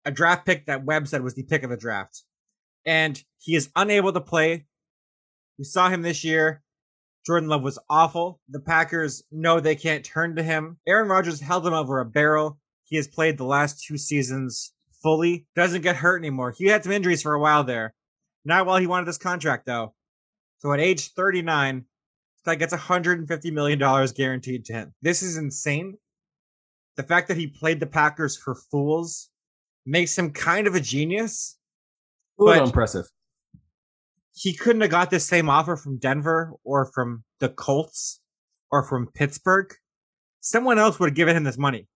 a 0.05 0.11
draft 0.11 0.45
pick 0.45 0.67
that 0.67 0.85
Webb 0.85 1.09
said 1.09 1.23
was 1.23 1.35
the 1.35 1.45
pick 1.45 1.63
of 1.63 1.71
the 1.71 1.77
draft. 1.77 2.25
And 2.85 3.23
he 3.39 3.55
is 3.55 3.71
unable 3.77 4.13
to 4.13 4.21
play. 4.21 4.67
We 5.59 5.65
saw 5.65 5.89
him 5.89 6.03
this 6.03 6.25
year. 6.25 6.63
Jordan 7.27 7.49
Love 7.49 7.63
was 7.63 7.79
awful. 7.89 8.41
The 8.49 8.61
Packers 8.61 9.23
know 9.31 9.61
they 9.61 9.77
can't 9.77 10.05
turn 10.05 10.37
to 10.37 10.43
him. 10.43 10.79
Aaron 10.89 11.09
Rodgers 11.09 11.41
held 11.41 11.67
him 11.67 11.75
over 11.75 12.01
a 12.01 12.07
barrel. 12.07 12.59
He 12.85 12.97
has 12.97 13.07
played 13.07 13.37
the 13.37 13.45
last 13.45 13.85
two 13.85 13.99
seasons 13.99 14.73
fully. 15.03 15.47
Doesn't 15.55 15.83
get 15.83 15.97
hurt 15.97 16.19
anymore. 16.19 16.55
He 16.57 16.67
had 16.67 16.83
some 16.83 16.93
injuries 16.93 17.23
for 17.23 17.35
a 17.35 17.41
while 17.41 17.63
there. 17.63 17.95
Not 18.45 18.65
while 18.67 18.79
he 18.79 18.87
wanted 18.87 19.07
this 19.07 19.19
contract, 19.19 19.67
though. 19.67 19.95
So 20.61 20.73
at 20.73 20.81
age 20.81 21.13
39, 21.15 21.77
this 21.79 21.85
guy 22.45 22.55
gets 22.55 22.75
$150 22.75 23.53
million 23.53 23.79
guaranteed 24.15 24.65
to 24.67 24.73
him. 24.73 24.95
This 25.03 25.23
is 25.23 25.37
insane. 25.37 25.97
The 26.97 27.03
fact 27.03 27.29
that 27.29 27.37
he 27.39 27.47
played 27.47 27.81
the 27.81 27.87
Packers 27.87 28.37
for 28.37 28.55
fools 28.55 29.31
makes 29.87 30.17
him 30.17 30.33
kind 30.33 30.67
of 30.67 30.75
a 30.75 30.81
genius. 30.81 31.59
A 32.39 32.45
little 32.45 32.61
But- 32.63 32.69
impressive. 32.69 33.07
He 34.33 34.55
couldn't 34.55 34.81
have 34.81 34.91
got 34.91 35.11
this 35.11 35.27
same 35.27 35.51
offer 35.51 35.77
from 35.77 35.99
Denver 35.99 36.55
or 36.65 36.87
from 36.87 37.25
the 37.41 37.49
Colts 37.51 38.21
or 38.71 38.83
from 38.83 39.09
Pittsburgh. 39.13 39.75
Someone 40.41 40.79
else 40.79 40.99
would 40.99 41.11
have 41.11 41.17
given 41.17 41.37
him 41.37 41.45
this 41.45 41.59
money. 41.59 41.89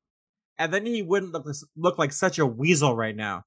And 0.58 0.72
then 0.72 0.84
he 0.84 1.02
wouldn't 1.02 1.32
look, 1.32 1.46
look 1.76 1.98
like 1.98 2.12
such 2.12 2.38
a 2.38 2.44
weasel 2.46 2.94
right 2.96 3.16
now. 3.16 3.44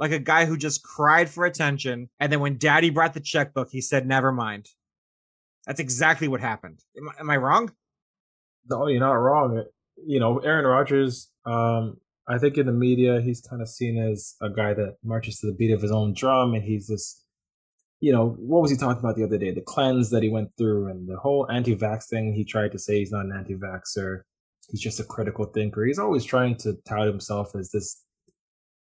Like 0.00 0.10
a 0.12 0.18
guy 0.18 0.46
who 0.46 0.56
just 0.56 0.82
cried 0.82 1.30
for 1.30 1.44
attention. 1.44 2.08
And 2.18 2.32
then 2.32 2.40
when 2.40 2.58
daddy 2.58 2.90
brought 2.90 3.14
the 3.14 3.20
checkbook, 3.20 3.68
he 3.70 3.80
said, 3.80 4.06
never 4.06 4.32
mind. 4.32 4.66
That's 5.66 5.78
exactly 5.78 6.26
what 6.26 6.40
happened. 6.40 6.80
Am, 6.96 7.08
I- 7.08 7.20
am 7.20 7.30
I 7.30 7.36
wrong? 7.36 7.70
No, 8.68 8.88
you're 8.88 8.98
not 8.98 9.12
wrong. 9.12 9.64
You 10.04 10.18
know, 10.18 10.38
Aaron 10.38 10.64
Rodgers, 10.64 11.30
um, 11.44 11.98
I 12.26 12.38
think 12.38 12.56
in 12.56 12.66
the 12.66 12.72
media, 12.72 13.20
he's 13.20 13.40
kind 13.40 13.60
of 13.62 13.68
seen 13.68 13.98
as 13.98 14.34
a 14.40 14.48
guy 14.48 14.74
that 14.74 14.96
marches 15.04 15.38
to 15.40 15.46
the 15.46 15.52
beat 15.52 15.72
of 15.72 15.82
his 15.82 15.92
own 15.92 16.14
drum 16.14 16.54
and 16.54 16.64
he's 16.64 16.88
this 16.88 17.24
you 18.00 18.12
know, 18.12 18.30
what 18.38 18.62
was 18.62 18.70
he 18.70 18.76
talking 18.78 18.98
about 18.98 19.16
the 19.16 19.24
other 19.24 19.36
day? 19.36 19.50
The 19.50 19.60
cleanse 19.60 20.08
that 20.10 20.22
he 20.22 20.30
went 20.30 20.56
through 20.56 20.88
and 20.88 21.06
the 21.06 21.18
whole 21.18 21.46
anti-vax 21.50 22.08
thing. 22.08 22.32
He 22.32 22.44
tried 22.44 22.72
to 22.72 22.78
say 22.78 22.98
he's 22.98 23.12
not 23.12 23.26
an 23.26 23.32
anti-vaxxer. 23.36 24.22
He's 24.70 24.80
just 24.80 25.00
a 25.00 25.04
critical 25.04 25.44
thinker. 25.44 25.84
He's 25.84 25.98
always 25.98 26.24
trying 26.24 26.56
to 26.58 26.78
tout 26.88 27.06
himself 27.06 27.54
as 27.54 27.70
this 27.70 28.02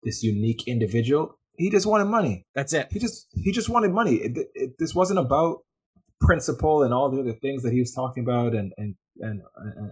this 0.03 0.23
unique 0.23 0.67
individual. 0.67 1.39
He 1.57 1.71
just 1.71 1.87
wanted 1.87 2.07
money. 2.07 2.47
That's 2.55 2.73
it. 2.73 2.89
He 2.91 2.99
just 2.99 3.27
he 3.35 3.53
just 3.53 3.69
wanted 3.69 3.93
money. 3.93 4.17
It, 4.17 4.49
it, 4.55 4.71
this 4.79 4.95
wasn't 4.95 5.19
about 5.19 5.59
principle 6.21 6.83
and 6.83 6.93
all 6.93 7.11
the 7.11 7.21
other 7.21 7.33
things 7.33 7.63
that 7.63 7.73
he 7.73 7.81
was 7.81 7.93
talking 7.93 8.23
about 8.23 8.55
and 8.55 8.73
and 8.77 8.95
and 9.21 9.43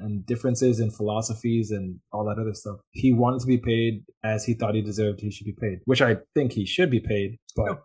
and 0.01 0.27
differences 0.27 0.81
in 0.81 0.91
philosophies 0.91 1.71
and 1.71 2.01
all 2.13 2.25
that 2.25 2.41
other 2.41 2.55
stuff. 2.55 2.79
He 2.93 3.13
wanted 3.13 3.41
to 3.41 3.47
be 3.47 3.59
paid 3.59 4.05
as 4.25 4.45
he 4.45 4.55
thought 4.55 4.75
he 4.75 4.83
deserved. 4.83 5.21
He 5.21 5.31
should 5.31 5.47
be 5.47 5.57
paid, 5.59 5.81
which 5.85 6.01
I 6.01 6.19
think 6.35 6.53
he 6.53 6.65
should 6.65 6.91
be 6.91 7.01
paid. 7.01 7.39
But 7.55 7.67
no, 7.67 7.79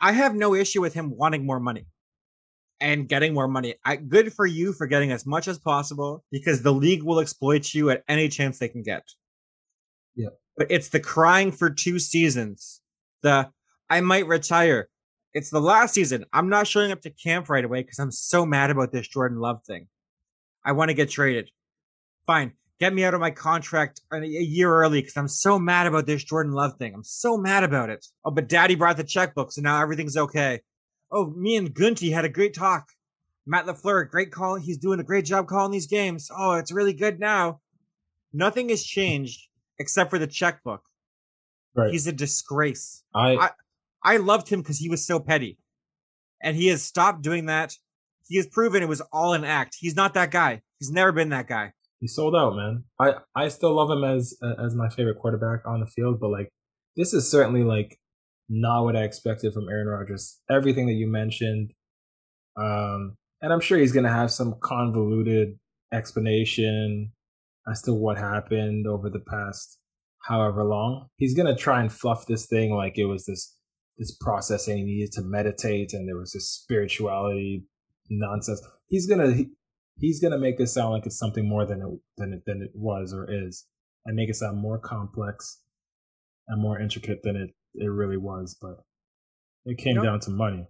I 0.00 0.12
have 0.12 0.34
no 0.34 0.54
issue 0.54 0.80
with 0.80 0.94
him 0.94 1.16
wanting 1.16 1.44
more 1.44 1.60
money 1.60 1.86
and 2.80 3.08
getting 3.08 3.34
more 3.34 3.48
money. 3.48 3.74
I, 3.84 3.96
good 3.96 4.32
for 4.32 4.46
you 4.46 4.72
for 4.72 4.86
getting 4.86 5.12
as 5.12 5.26
much 5.26 5.48
as 5.48 5.58
possible 5.58 6.24
because 6.30 6.62
the 6.62 6.72
league 6.72 7.02
will 7.02 7.20
exploit 7.20 7.74
you 7.74 7.90
at 7.90 8.04
any 8.08 8.28
chance 8.28 8.58
they 8.58 8.68
can 8.68 8.82
get. 8.82 9.02
Yeah. 10.14 10.28
But 10.58 10.70
it's 10.70 10.88
the 10.88 11.00
crying 11.00 11.52
for 11.52 11.70
two 11.70 11.98
seasons. 11.98 12.82
The 13.22 13.50
I 13.88 14.00
might 14.00 14.26
retire. 14.26 14.88
It's 15.32 15.50
the 15.50 15.60
last 15.60 15.94
season. 15.94 16.24
I'm 16.32 16.48
not 16.48 16.66
showing 16.66 16.90
up 16.90 17.00
to 17.02 17.10
camp 17.10 17.48
right 17.48 17.64
away 17.64 17.82
because 17.82 18.00
I'm 18.00 18.10
so 18.10 18.44
mad 18.44 18.70
about 18.70 18.92
this 18.92 19.08
Jordan 19.08 19.38
Love 19.38 19.62
thing. 19.64 19.86
I 20.64 20.72
want 20.72 20.88
to 20.90 20.94
get 20.94 21.10
traded. 21.10 21.50
Fine. 22.26 22.52
Get 22.80 22.92
me 22.92 23.04
out 23.04 23.14
of 23.14 23.20
my 23.20 23.30
contract 23.30 24.00
a 24.12 24.24
year 24.24 24.72
early 24.72 25.00
because 25.00 25.16
I'm 25.16 25.28
so 25.28 25.58
mad 25.58 25.86
about 25.86 26.06
this 26.06 26.24
Jordan 26.24 26.52
Love 26.52 26.76
thing. 26.76 26.94
I'm 26.94 27.04
so 27.04 27.36
mad 27.36 27.64
about 27.64 27.90
it. 27.90 28.06
Oh, 28.24 28.30
but 28.30 28.48
daddy 28.48 28.74
brought 28.74 28.96
the 28.96 29.04
checkbook, 29.04 29.52
so 29.52 29.62
now 29.62 29.80
everything's 29.82 30.16
okay. 30.16 30.60
Oh, 31.10 31.30
me 31.30 31.56
and 31.56 31.72
Gunty 31.72 32.10
had 32.10 32.24
a 32.24 32.28
great 32.28 32.54
talk. 32.54 32.88
Matt 33.46 33.66
LaFleur, 33.66 34.10
great 34.10 34.30
call. 34.30 34.56
He's 34.56 34.78
doing 34.78 35.00
a 35.00 35.04
great 35.04 35.24
job 35.24 35.48
calling 35.48 35.72
these 35.72 35.86
games. 35.86 36.30
Oh, 36.36 36.52
it's 36.52 36.70
really 36.70 36.92
good 36.92 37.18
now. 37.18 37.60
Nothing 38.32 38.68
has 38.68 38.84
changed 38.84 39.47
except 39.78 40.10
for 40.10 40.18
the 40.18 40.26
checkbook. 40.26 40.82
Right. 41.74 41.90
He's 41.90 42.06
a 42.06 42.12
disgrace. 42.12 43.02
I 43.14 43.36
I, 43.36 43.50
I 44.02 44.16
loved 44.16 44.48
him 44.48 44.60
because 44.60 44.78
he 44.78 44.88
was 44.88 45.06
so 45.06 45.20
petty. 45.20 45.58
And 46.42 46.56
he 46.56 46.68
has 46.68 46.82
stopped 46.82 47.22
doing 47.22 47.46
that. 47.46 47.74
He 48.28 48.36
has 48.36 48.46
proven 48.46 48.82
it 48.82 48.88
was 48.88 49.00
all 49.12 49.32
an 49.32 49.44
act. 49.44 49.76
He's 49.78 49.96
not 49.96 50.14
that 50.14 50.30
guy. 50.30 50.62
He's 50.78 50.90
never 50.90 51.12
been 51.12 51.30
that 51.30 51.48
guy. 51.48 51.72
He 52.00 52.06
sold 52.06 52.36
out, 52.36 52.54
man. 52.54 52.84
I 53.00 53.14
I 53.34 53.48
still 53.48 53.74
love 53.74 53.90
him 53.90 54.04
as 54.04 54.36
as 54.62 54.74
my 54.74 54.88
favorite 54.88 55.18
quarterback 55.18 55.66
on 55.66 55.80
the 55.80 55.86
field, 55.86 56.20
but 56.20 56.30
like 56.30 56.48
this 56.96 57.12
is 57.12 57.28
certainly 57.30 57.64
like 57.64 57.98
not 58.48 58.84
what 58.84 58.96
I 58.96 59.02
expected 59.02 59.52
from 59.52 59.68
Aaron 59.68 59.88
Rodgers. 59.88 60.40
Everything 60.50 60.86
that 60.86 60.94
you 60.94 61.08
mentioned, 61.08 61.72
um, 62.56 63.16
and 63.42 63.52
I'm 63.52 63.60
sure 63.60 63.78
he's 63.78 63.92
gonna 63.92 64.12
have 64.12 64.30
some 64.30 64.56
convoluted 64.62 65.58
explanation 65.92 67.12
as 67.70 67.82
to 67.82 67.92
what 67.92 68.18
happened 68.18 68.86
over 68.86 69.10
the 69.10 69.20
past 69.20 69.78
however 70.22 70.64
long. 70.64 71.08
He's 71.16 71.34
gonna 71.34 71.56
try 71.56 71.80
and 71.80 71.92
fluff 71.92 72.26
this 72.26 72.46
thing 72.46 72.74
like 72.74 72.98
it 72.98 73.06
was 73.06 73.26
this 73.26 73.54
this 73.96 74.14
process 74.14 74.68
and 74.68 74.78
he 74.78 74.84
needed 74.84 75.12
to 75.12 75.22
meditate 75.22 75.92
and 75.92 76.08
there 76.08 76.16
was 76.16 76.32
this 76.32 76.48
spirituality 76.48 77.64
nonsense. 78.08 78.62
He's 78.88 79.06
gonna 79.06 79.32
he, 79.32 79.48
he's 79.98 80.20
gonna 80.20 80.38
make 80.38 80.58
this 80.58 80.74
sound 80.74 80.92
like 80.92 81.06
it's 81.06 81.18
something 81.18 81.48
more 81.48 81.66
than 81.66 81.82
it 81.82 82.00
than 82.16 82.32
it 82.32 82.42
than 82.46 82.62
it 82.62 82.70
was 82.74 83.12
or 83.12 83.26
is, 83.30 83.66
and 84.04 84.16
make 84.16 84.28
it 84.28 84.36
sound 84.36 84.58
more 84.58 84.78
complex 84.78 85.62
and 86.48 86.62
more 86.62 86.80
intricate 86.80 87.22
than 87.22 87.36
it 87.36 87.50
it 87.74 87.88
really 87.88 88.16
was. 88.16 88.56
But 88.60 88.84
it 89.64 89.78
came 89.78 89.96
you 89.96 90.02
know, 90.02 90.04
down 90.04 90.20
to 90.20 90.30
money. 90.30 90.68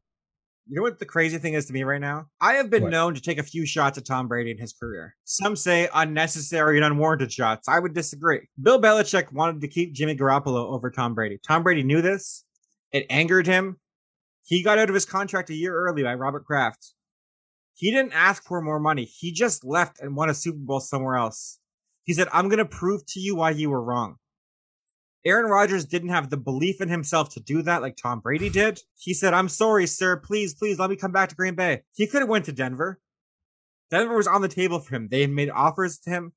You 0.69 0.77
know 0.77 0.83
what 0.83 0.99
the 0.99 1.07
crazy 1.07 1.39
thing 1.39 1.55
is 1.55 1.65
to 1.67 1.73
me 1.73 1.83
right 1.83 2.01
now? 2.01 2.27
I 2.43 2.55
have 2.55 2.69
been 2.69 2.83
what? 2.83 2.93
known 2.93 3.15
to 3.15 3.23
take 3.23 3.39
a 3.39 3.43
few 3.43 3.65
shots 3.65 3.97
at 3.97 4.05
Tom 4.05 4.29
Brady 4.29 4.51
in 4.51 4.59
his 4.59 4.75
career. 4.75 5.17
Some 5.25 5.57
say 5.57 5.89
unnecessary 5.95 6.77
and 6.77 6.85
unwarranted 6.85 7.33
shots. 7.33 7.69
I 7.69 7.79
would 7.79 7.95
disagree. 7.95 8.47
Bill 8.61 8.79
Belichick 8.79 9.33
wanted 9.33 9.63
to 9.63 9.69
keep 9.69 9.95
Jimmy 9.95 10.15
Garoppolo 10.15 10.71
over 10.71 10.91
Tom 10.91 11.15
Brady. 11.15 11.39
Tom 11.47 11.63
Brady 11.63 11.83
knew 11.83 12.03
this. 12.03 12.45
It 12.93 13.07
angered 13.09 13.47
him. 13.47 13.79
He 14.45 14.63
got 14.63 14.79
out 14.79 14.91
of 14.91 14.95
his 14.95 15.07
contract 15.07 15.49
a 15.49 15.55
year 15.55 15.75
early 15.75 16.03
by 16.03 16.15
Robert 16.15 16.45
Kraft. 16.45 16.93
He 17.75 17.91
didn't 17.91 18.13
ask 18.13 18.45
for 18.45 18.61
more 18.61 18.81
money. 18.81 19.05
He 19.05 19.33
just 19.33 19.65
left 19.65 20.01
and 20.01 20.17
won 20.17 20.29
a 20.29 20.35
Super 20.35 20.59
Bowl 20.59 20.81
somewhere 20.81 21.17
else. 21.17 21.61
He 22.05 22.13
said, 22.13 22.29
I'm 22.31 22.49
going 22.49 22.59
to 22.59 22.65
prove 22.67 23.07
to 23.07 23.21
you 23.21 23.37
why 23.37 23.51
you 23.51 23.71
were 23.71 23.83
wrong. 23.83 24.17
Aaron 25.29 25.51
Rodgers 25.51 25.85
didn't 25.85 26.09
have 26.09 26.31
the 26.31 26.38
belief 26.38 26.81
in 26.81 26.88
himself 26.88 27.29
to 27.35 27.41
do 27.41 27.61
that 27.62 27.83
like 27.83 27.97
Tom 27.97 28.21
Brady 28.21 28.49
did. 28.49 28.81
He 28.97 29.12
said, 29.12 29.35
I'm 29.35 29.49
sorry, 29.49 29.87
sir. 29.87 30.17
Please, 30.17 30.55
please 30.55 30.79
let 30.79 30.88
me 30.88 30.97
come 30.97 31.12
back 31.12 31.29
to 31.29 31.35
Green 31.35 31.55
Bay. 31.55 31.83
He 31.95 32.07
could 32.07 32.21
have 32.21 32.29
went 32.29 32.47
to 32.47 32.53
Denver. 32.53 32.99
Denver 33.91 34.17
was 34.17 34.27
on 34.27 34.41
the 34.41 34.49
table 34.49 34.81
for 34.81 34.97
him. 34.97 35.09
They 35.11 35.21
had 35.21 35.31
made 35.31 35.51
offers 35.51 35.99
to 36.01 36.11
him. 36.11 36.33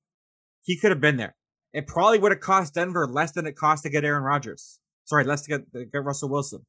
He 0.61 0.77
could 0.77 0.91
have 0.91 0.99
been 0.99 1.15
there. 1.17 1.35
It 1.73 1.87
probably 1.87 2.19
would 2.19 2.33
have 2.33 2.41
cost 2.41 2.73
Denver 2.73 3.07
less 3.07 3.31
than 3.31 3.47
it 3.47 3.55
cost 3.55 3.83
to 3.83 3.89
get 3.89 4.03
Aaron 4.03 4.23
Rodgers. 4.23 4.79
Sorry, 5.05 5.23
less 5.23 5.43
to 5.43 5.49
get, 5.49 5.91
get 5.91 6.03
Russell 6.03 6.29
Wilson. 6.29 6.65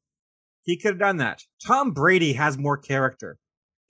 He 0.63 0.77
could 0.77 0.93
have 0.93 0.99
done 1.01 1.17
that. 1.17 1.43
Tom 1.67 1.91
Brady 1.91 2.35
has 2.35 2.57
more 2.57 2.79
character 2.79 3.39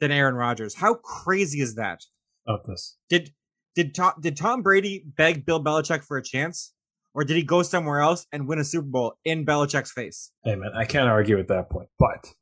than 0.01 0.11
Aaron 0.11 0.35
Rodgers. 0.35 0.75
How 0.75 0.95
crazy 0.95 1.61
is 1.61 1.75
that? 1.75 2.01
Of 2.47 2.65
this. 2.67 2.97
Did 3.11 3.33
did 3.75 3.95
Tom 3.95 4.15
did 4.21 4.37
Tom 4.37 4.63
Brady 4.63 5.05
beg 5.05 5.45
Bill 5.45 5.63
Belichick 5.63 6.03
for 6.03 6.17
a 6.17 6.23
chance? 6.23 6.73
Or 7.15 7.25
did 7.25 7.37
he 7.37 7.43
go 7.43 7.63
somewhere 7.63 8.01
else 8.01 8.27
and 8.33 8.49
win 8.49 8.59
a 8.59 8.65
Super 8.65 8.87
Bowl 8.87 9.15
in 9.25 9.45
Belichick's 9.45 9.93
face? 9.93 10.33
Hey 10.45 10.57
man, 10.57 10.73
I 10.75 10.85
can't 10.85 11.09
argue 11.09 11.37
with 11.37 11.49
that 11.49 11.69
point, 11.71 11.89
but 11.99 12.33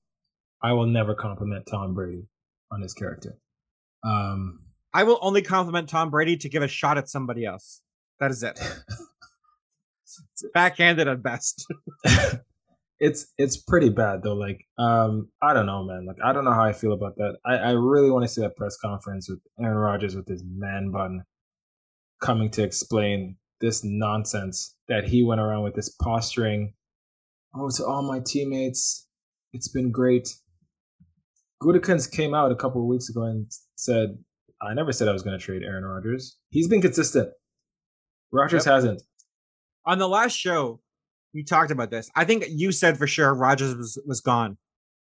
I 0.62 0.72
will 0.72 0.86
never 0.86 1.14
compliment 1.14 1.66
Tom 1.66 1.94
Brady 1.94 2.28
on 2.70 2.80
his 2.80 2.94
character. 2.94 3.36
Um, 4.04 4.60
I 4.94 5.04
will 5.04 5.18
only 5.22 5.42
compliment 5.42 5.88
Tom 5.88 6.10
Brady 6.10 6.36
to 6.38 6.48
give 6.48 6.62
a 6.62 6.68
shot 6.68 6.98
at 6.98 7.08
somebody 7.08 7.44
else. 7.44 7.82
That 8.20 8.30
is 8.30 8.42
it. 8.42 8.60
backhanded 10.54 11.08
at 11.08 11.22
best. 11.22 11.66
it's 13.00 13.32
it's 13.38 13.56
pretty 13.56 13.88
bad 13.88 14.22
though. 14.22 14.34
Like, 14.34 14.66
um, 14.78 15.28
I 15.42 15.52
don't 15.54 15.66
know, 15.66 15.84
man. 15.84 16.06
Like, 16.06 16.18
I 16.22 16.32
don't 16.32 16.44
know 16.44 16.52
how 16.52 16.64
I 16.64 16.72
feel 16.72 16.92
about 16.92 17.16
that. 17.16 17.36
I, 17.44 17.54
I 17.56 17.70
really 17.70 18.10
want 18.10 18.24
to 18.24 18.28
see 18.28 18.40
that 18.42 18.56
press 18.56 18.76
conference 18.76 19.28
with 19.28 19.40
Aaron 19.60 19.76
Rodgers 19.76 20.16
with 20.16 20.28
his 20.28 20.44
man 20.44 20.90
bun 20.90 21.24
coming 22.20 22.50
to 22.50 22.62
explain 22.62 23.36
this 23.60 23.82
nonsense 23.84 24.74
that 24.88 25.04
he 25.04 25.22
went 25.22 25.40
around 25.40 25.62
with 25.62 25.74
this 25.74 25.88
posturing. 26.02 26.74
Oh, 27.54 27.70
to 27.76 27.84
all 27.84 28.02
my 28.02 28.20
teammates, 28.24 29.06
it's 29.52 29.68
been 29.68 29.90
great. 29.90 30.28
Gutekunst 31.62 32.12
came 32.12 32.34
out 32.34 32.52
a 32.52 32.56
couple 32.56 32.80
of 32.80 32.86
weeks 32.86 33.08
ago 33.08 33.22
and 33.22 33.46
said, 33.76 34.18
"I 34.62 34.74
never 34.74 34.92
said 34.92 35.08
I 35.08 35.12
was 35.12 35.22
going 35.22 35.38
to 35.38 35.44
trade 35.44 35.62
Aaron 35.62 35.84
Rodgers. 35.84 36.38
He's 36.50 36.68
been 36.68 36.80
consistent. 36.80 37.30
Rodgers 38.32 38.66
yep. 38.66 38.74
hasn't." 38.74 39.02
On 39.86 39.98
the 39.98 40.08
last 40.08 40.36
show, 40.36 40.80
we 41.34 41.44
talked 41.44 41.70
about 41.70 41.90
this. 41.90 42.10
I 42.14 42.24
think 42.24 42.44
you 42.48 42.72
said 42.72 42.96
for 42.96 43.06
sure 43.06 43.34
Rodgers 43.34 43.74
was 43.74 44.00
was 44.06 44.20
gone. 44.20 44.56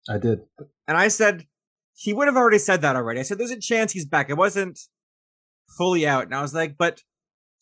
I 0.09 0.17
did, 0.17 0.39
and 0.87 0.97
I 0.97 1.09
said 1.09 1.45
he 1.93 2.13
would 2.13 2.27
have 2.27 2.37
already 2.37 2.59
said 2.59 2.81
that 2.81 2.95
already. 2.95 3.19
I 3.19 3.23
said 3.23 3.37
there's 3.37 3.51
a 3.51 3.59
chance 3.59 3.91
he's 3.91 4.05
back. 4.05 4.29
It 4.29 4.37
wasn't 4.37 4.79
fully 5.77 6.07
out, 6.07 6.23
and 6.23 6.33
I 6.33 6.41
was 6.41 6.53
like, 6.53 6.75
but 6.77 7.01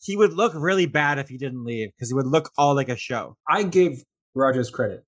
he 0.00 0.16
would 0.16 0.32
look 0.32 0.52
really 0.54 0.86
bad 0.86 1.18
if 1.18 1.28
he 1.28 1.38
didn't 1.38 1.64
leave 1.64 1.90
because 1.96 2.08
he 2.08 2.14
would 2.14 2.26
look 2.26 2.50
all 2.56 2.74
like 2.74 2.88
a 2.88 2.96
show. 2.96 3.36
I 3.48 3.62
gave 3.62 4.02
Rodgers 4.34 4.70
credit. 4.70 5.04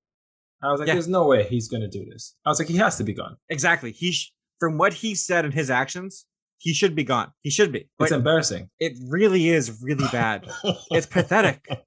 I 0.62 0.70
was 0.72 0.81
like, 0.81 0.88
yeah. 0.88 0.94
"There's 0.94 1.09
no 1.09 1.27
way 1.27 1.44
he's 1.44 1.68
going 1.68 1.83
to 1.83 1.88
do 1.88 2.05
this." 2.11 2.35
I 2.44 2.51
was 2.51 2.59
like, 2.59 2.68
"He 2.68 2.77
has 2.79 2.96
to 2.96 3.05
be 3.05 3.12
gone." 3.14 3.37
Exactly. 3.48 3.92
He 3.92 4.12
sh- 4.12 4.33
from 4.59 4.77
what 4.79 4.92
he 4.94 5.14
said 5.14 5.44
and 5.44 5.55
his 5.55 5.70
actions, 5.70 6.27
he 6.57 6.74
should 6.74 6.94
be 6.96 7.05
gone. 7.05 7.33
He 7.42 7.51
should 7.51 7.70
be. 7.70 7.88
But 7.98 8.07
it's 8.07 8.12
embarrassing. 8.12 8.68
It 8.81 8.94
really 9.09 9.48
is 9.48 9.81
really 9.83 10.07
bad. 10.11 10.48
it's 10.90 11.07
pathetic. 11.07 11.66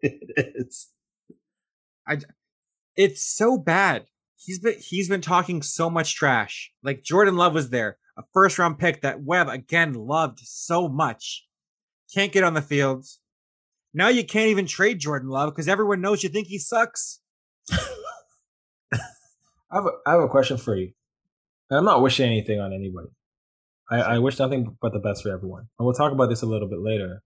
It 0.00 0.54
is. 0.56 0.88
I, 2.06 2.18
it's 2.96 3.24
so 3.24 3.58
bad. 3.58 4.04
He's 4.36 4.60
been 4.60 4.76
he's 4.78 5.08
been 5.08 5.20
talking 5.20 5.60
so 5.62 5.90
much 5.90 6.14
trash. 6.14 6.70
Like 6.84 7.02
Jordan 7.02 7.36
Love 7.36 7.54
was 7.54 7.70
there, 7.70 7.98
a 8.16 8.22
first 8.32 8.58
round 8.58 8.78
pick 8.78 9.02
that 9.02 9.22
Webb 9.22 9.48
again 9.48 9.92
loved 9.94 10.38
so 10.42 10.88
much. 10.88 11.44
Can't 12.14 12.32
get 12.32 12.44
on 12.44 12.54
the 12.54 12.62
fields. 12.62 13.20
Now 13.94 14.08
you 14.08 14.24
can't 14.24 14.48
even 14.48 14.66
trade 14.66 15.00
Jordan 15.00 15.28
Love 15.28 15.50
because 15.50 15.68
everyone 15.68 16.00
knows 16.00 16.22
you 16.22 16.28
think 16.28 16.48
he 16.48 16.58
sucks. 16.58 17.20
I 17.72 17.78
have 19.72 19.86
a, 19.86 19.90
I 20.06 20.12
have 20.12 20.20
a 20.20 20.28
question 20.28 20.56
for 20.56 20.76
you, 20.76 20.92
and 21.70 21.78
I'm 21.78 21.84
not 21.84 22.02
wishing 22.02 22.26
anything 22.26 22.60
on 22.60 22.72
anybody. 22.72 23.08
I, 23.90 24.14
I 24.14 24.18
wish 24.18 24.38
nothing 24.38 24.76
but 24.80 24.92
the 24.92 24.98
best 24.98 25.22
for 25.22 25.30
everyone. 25.30 25.68
And 25.78 25.86
we'll 25.86 25.94
talk 25.94 26.12
about 26.12 26.28
this 26.28 26.42
a 26.42 26.46
little 26.46 26.68
bit 26.68 26.80
later. 26.80 27.22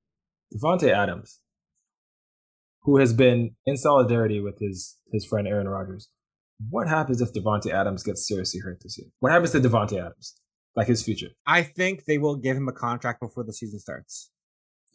Davante 0.55 0.91
Adams 0.91 1.41
who 2.87 2.99
has 2.99 3.13
been 3.13 3.51
in 3.67 3.77
solidarity 3.77 4.41
with 4.41 4.59
his 4.61 4.97
his 5.13 5.27
friend 5.27 5.47
Aaron 5.47 5.69
Rodgers. 5.69 6.09
What 6.71 6.89
happens 6.89 7.21
if 7.21 7.33
Davante 7.35 7.71
Adams 7.71 8.03
gets 8.03 8.27
seriously 8.27 8.61
hurt 8.61 8.79
this 8.83 8.97
year? 8.97 9.09
What 9.19 9.33
happens 9.33 9.51
to 9.51 9.61
Davante 9.61 9.99
Adams? 9.99 10.37
Like 10.75 10.87
his 10.87 11.03
future? 11.03 11.29
I 11.47 11.63
think 11.63 12.05
they 12.05 12.17
will 12.17 12.37
give 12.37 12.57
him 12.57 12.69
a 12.69 12.73
contract 12.73 13.21
before 13.21 13.45
the 13.45 13.53
season 13.53 13.81
starts. 13.81 14.31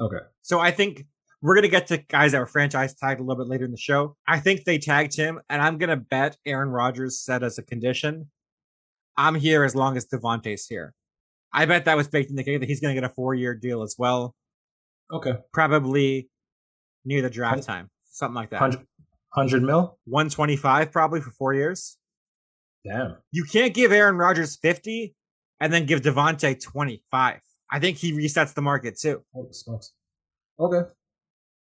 Okay. 0.01 0.17
So 0.41 0.59
I 0.59 0.71
think 0.71 1.05
We're 1.43 1.55
gonna 1.55 1.69
get 1.69 1.87
to 1.87 1.97
guys 1.97 2.33
that 2.33 2.39
were 2.39 2.45
franchise 2.45 2.93
tagged 2.93 3.19
a 3.19 3.23
little 3.23 3.43
bit 3.43 3.49
later 3.49 3.65
in 3.65 3.71
the 3.71 3.77
show. 3.77 4.15
I 4.27 4.39
think 4.39 4.63
they 4.63 4.77
tagged 4.77 5.15
him, 5.15 5.39
and 5.49 5.59
I'm 5.59 5.79
gonna 5.79 5.97
bet 5.97 6.37
Aaron 6.45 6.69
Rodgers 6.69 7.19
said 7.19 7.41
as 7.41 7.57
a 7.57 7.63
condition, 7.63 8.29
"I'm 9.17 9.33
here 9.33 9.63
as 9.63 9.73
long 9.73 9.97
as 9.97 10.05
Davante's 10.05 10.67
here." 10.67 10.93
I 11.51 11.65
bet 11.65 11.85
that 11.85 11.97
was 11.97 12.07
baked 12.07 12.29
in 12.29 12.35
the 12.35 12.43
cake 12.43 12.59
that 12.59 12.69
he's 12.69 12.79
gonna 12.79 12.93
get 12.93 13.03
a 13.03 13.09
four 13.09 13.33
year 13.33 13.55
deal 13.55 13.81
as 13.81 13.95
well, 13.97 14.35
Okay. 15.11 15.33
probably 15.51 16.29
near 17.05 17.23
the 17.23 17.29
draft 17.31 17.63
time, 17.63 17.89
something 18.03 18.35
like 18.35 18.51
that. 18.51 18.61
100, 18.61 18.87
100 19.33 19.63
mil? 19.63 19.97
125 20.05 20.91
probably 20.91 21.21
for 21.21 21.31
four 21.31 21.55
years. 21.55 21.97
Damn. 22.85 23.17
You 23.31 23.45
can't 23.45 23.73
give 23.73 23.91
Aaron 23.91 24.15
Rodgers 24.17 24.57
50 24.57 25.15
and 25.59 25.73
then 25.73 25.87
give 25.87 26.01
Davante 26.01 26.61
25. 26.61 27.41
I 27.71 27.79
think 27.79 27.97
he 27.97 28.11
resets 28.13 28.53
the 28.53 28.61
market 28.61 28.99
too. 28.99 29.23
Okay. 30.59 30.89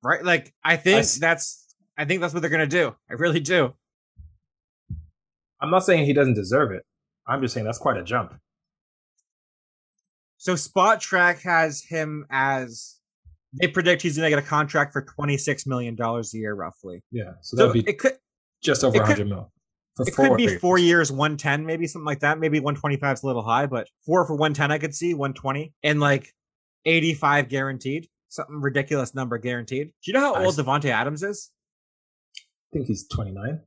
Right? 0.03 0.23
Like 0.25 0.53
I 0.63 0.77
think 0.77 0.99
s- 1.01 1.19
that's 1.19 1.75
I 1.97 2.05
think 2.05 2.21
that's 2.21 2.35
what 2.35 2.41
they're 2.41 2.51
gonna 2.51 2.67
do. 2.67 2.95
I 3.11 3.15
really 3.15 3.41
do. 3.41 3.75
I'm 5.61 5.71
not 5.71 5.85
saying 5.85 6.05
he 6.05 6.13
doesn't 6.13 6.35
deserve 6.35 6.73
it. 6.73 6.85
I'm 7.27 7.41
just 7.41 7.55
saying 7.55 7.65
that's 7.65 7.79
quite 7.79 7.97
a 7.97 8.05
jump. 8.05 8.35
So 10.37 10.55
Spotrac 10.55 11.41
has 11.43 11.83
him 11.83 12.27
as 12.31 12.99
they 13.59 13.69
predict 13.69 14.03
he's 14.03 14.17
gonna 14.17 14.29
get 14.29 14.39
a 14.39 14.43
contract 14.43 14.93
for 14.93 15.01
26 15.03 15.67
million 15.67 15.95
dollars 15.95 16.35
a 16.35 16.39
year 16.39 16.55
roughly. 16.55 17.03
Yeah. 17.11 17.33
So 17.41 17.57
So 17.57 17.69
that'd 17.69 17.85
be 17.85 17.91
it 17.91 17.99
could 17.99 18.19
just 18.63 18.85
over 18.85 18.99
100 18.99 19.27
mil. 19.27 19.51
For 19.97 20.09
it 20.09 20.15
could 20.15 20.37
be 20.37 20.45
years. 20.45 20.61
four 20.61 20.79
years, 20.79 21.13
110, 21.13 21.65
maybe 21.65 21.87
something 21.87 22.07
like 22.07 22.21
that. 22.21 22.39
Maybe 22.39 22.59
125 22.59 23.15
is 23.15 23.23
a 23.23 23.27
little 23.27 23.43
high, 23.43 23.67
but 23.67 23.89
four 24.05 24.27
for 24.27 24.35
110 24.35 24.73
I 24.73 24.79
could 24.79 24.95
see, 24.95 25.15
120, 25.15 25.73
and 25.85 26.01
like 26.01 26.35
85 26.85 27.49
guaranteed. 27.49 28.09
Something 28.29 28.61
ridiculous 28.61 29.15
number 29.15 29.39
guaranteed. 29.39 29.89
Do 29.89 30.11
you 30.11 30.15
know 30.15 30.21
how 30.21 30.35
I 30.35 30.45
old 30.45 30.57
Davante 30.57 30.87
Adams 30.87 31.23
is? 31.23 31.53
I 32.37 32.43
think 32.73 32.89
he's 32.89 33.07
29. 33.07 33.61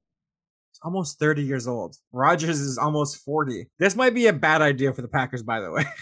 He's 0.71 0.79
almost 0.83 1.17
30 1.17 1.43
years 1.43 1.65
old. 1.65 1.95
Rodgers 2.11 2.59
is 2.59 2.77
almost 2.77 3.23
40. 3.23 3.67
This 3.79 3.95
might 3.95 4.13
be 4.13 4.27
a 4.27 4.33
bad 4.33 4.61
idea 4.61 4.93
for 4.93 5.01
the 5.01 5.07
Packers, 5.07 5.43
by 5.43 5.61
the 5.61 5.71
way. 5.71 5.85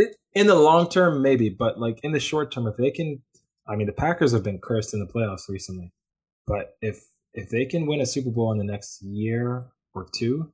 It, 0.00 0.14
in 0.32 0.46
the 0.46 0.54
long 0.54 0.88
term, 0.88 1.22
maybe, 1.22 1.48
but 1.48 1.80
like 1.80 1.98
in 2.04 2.12
the 2.12 2.20
short 2.20 2.52
term, 2.52 2.68
if 2.68 2.76
they 2.76 2.92
can, 2.92 3.20
I 3.66 3.74
mean, 3.74 3.88
the 3.88 3.92
Packers 3.92 4.30
have 4.30 4.44
been 4.44 4.60
cursed 4.60 4.94
in 4.94 5.00
the 5.00 5.06
playoffs 5.06 5.48
recently, 5.48 5.92
but 6.46 6.76
if 6.80 7.04
if 7.34 7.50
they 7.50 7.64
can 7.64 7.86
win 7.86 8.00
a 8.00 8.06
Super 8.06 8.30
Bowl 8.30 8.52
in 8.52 8.58
the 8.58 8.64
next 8.64 9.02
year 9.02 9.66
or 9.94 10.08
two, 10.14 10.52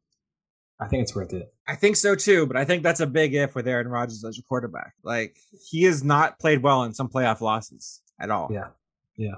I 0.81 0.89
think 0.89 1.03
it's 1.03 1.15
worth 1.15 1.33
it. 1.33 1.53
I 1.67 1.77
think 1.77 1.97
so 1.97 2.15
too, 2.15 2.47
but 2.47 2.57
I 2.57 2.65
think 2.65 2.83
that's 2.83 3.01
a 3.01 3.07
big 3.07 3.35
if 3.35 3.55
with 3.55 3.69
Aaron 3.69 3.89
Rodgers 3.89 4.25
as 4.25 4.37
your 4.37 4.45
quarterback. 4.49 4.95
Like 5.03 5.37
he 5.69 5.85
has 5.85 6.03
not 6.03 6.39
played 6.39 6.63
well 6.63 6.83
in 6.85 6.95
some 6.95 7.09
playoff 7.09 7.41
losses 7.41 8.03
at 8.21 8.31
all. 8.31 8.51
Yeah, 8.53 8.69
yeah. 9.17 9.37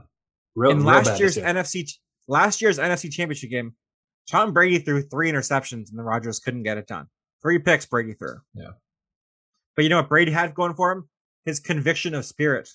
Real, 0.55 0.71
in 0.71 0.79
real 0.79 0.87
last 0.87 1.21
year's 1.21 1.37
year. 1.37 1.47
NFC 1.47 1.91
last 2.27 2.63
year's 2.63 2.79
NFC 2.79 3.13
Championship 3.13 3.51
game, 3.51 3.75
Tom 4.29 4.53
Brady 4.53 4.79
threw 4.79 5.03
three 5.03 5.31
interceptions 5.31 5.91
and 5.91 5.99
the 5.99 6.03
Rodgers 6.03 6.41
couldn't 6.41 6.63
get 6.63 6.79
it 6.79 6.87
done. 6.87 7.07
Three 7.43 7.59
picks 7.59 7.87
Brady 7.87 8.15
threw. 8.15 8.39
Yeah. 8.55 8.71
But 9.77 9.83
you 9.83 9.91
know 9.91 9.99
what 9.99 10.09
Brady 10.09 10.33
had 10.33 10.55
going 10.55 10.75
for 10.75 10.91
him? 10.91 11.09
His 11.45 11.61
conviction 11.61 12.15
of 12.15 12.25
spirit 12.25 12.69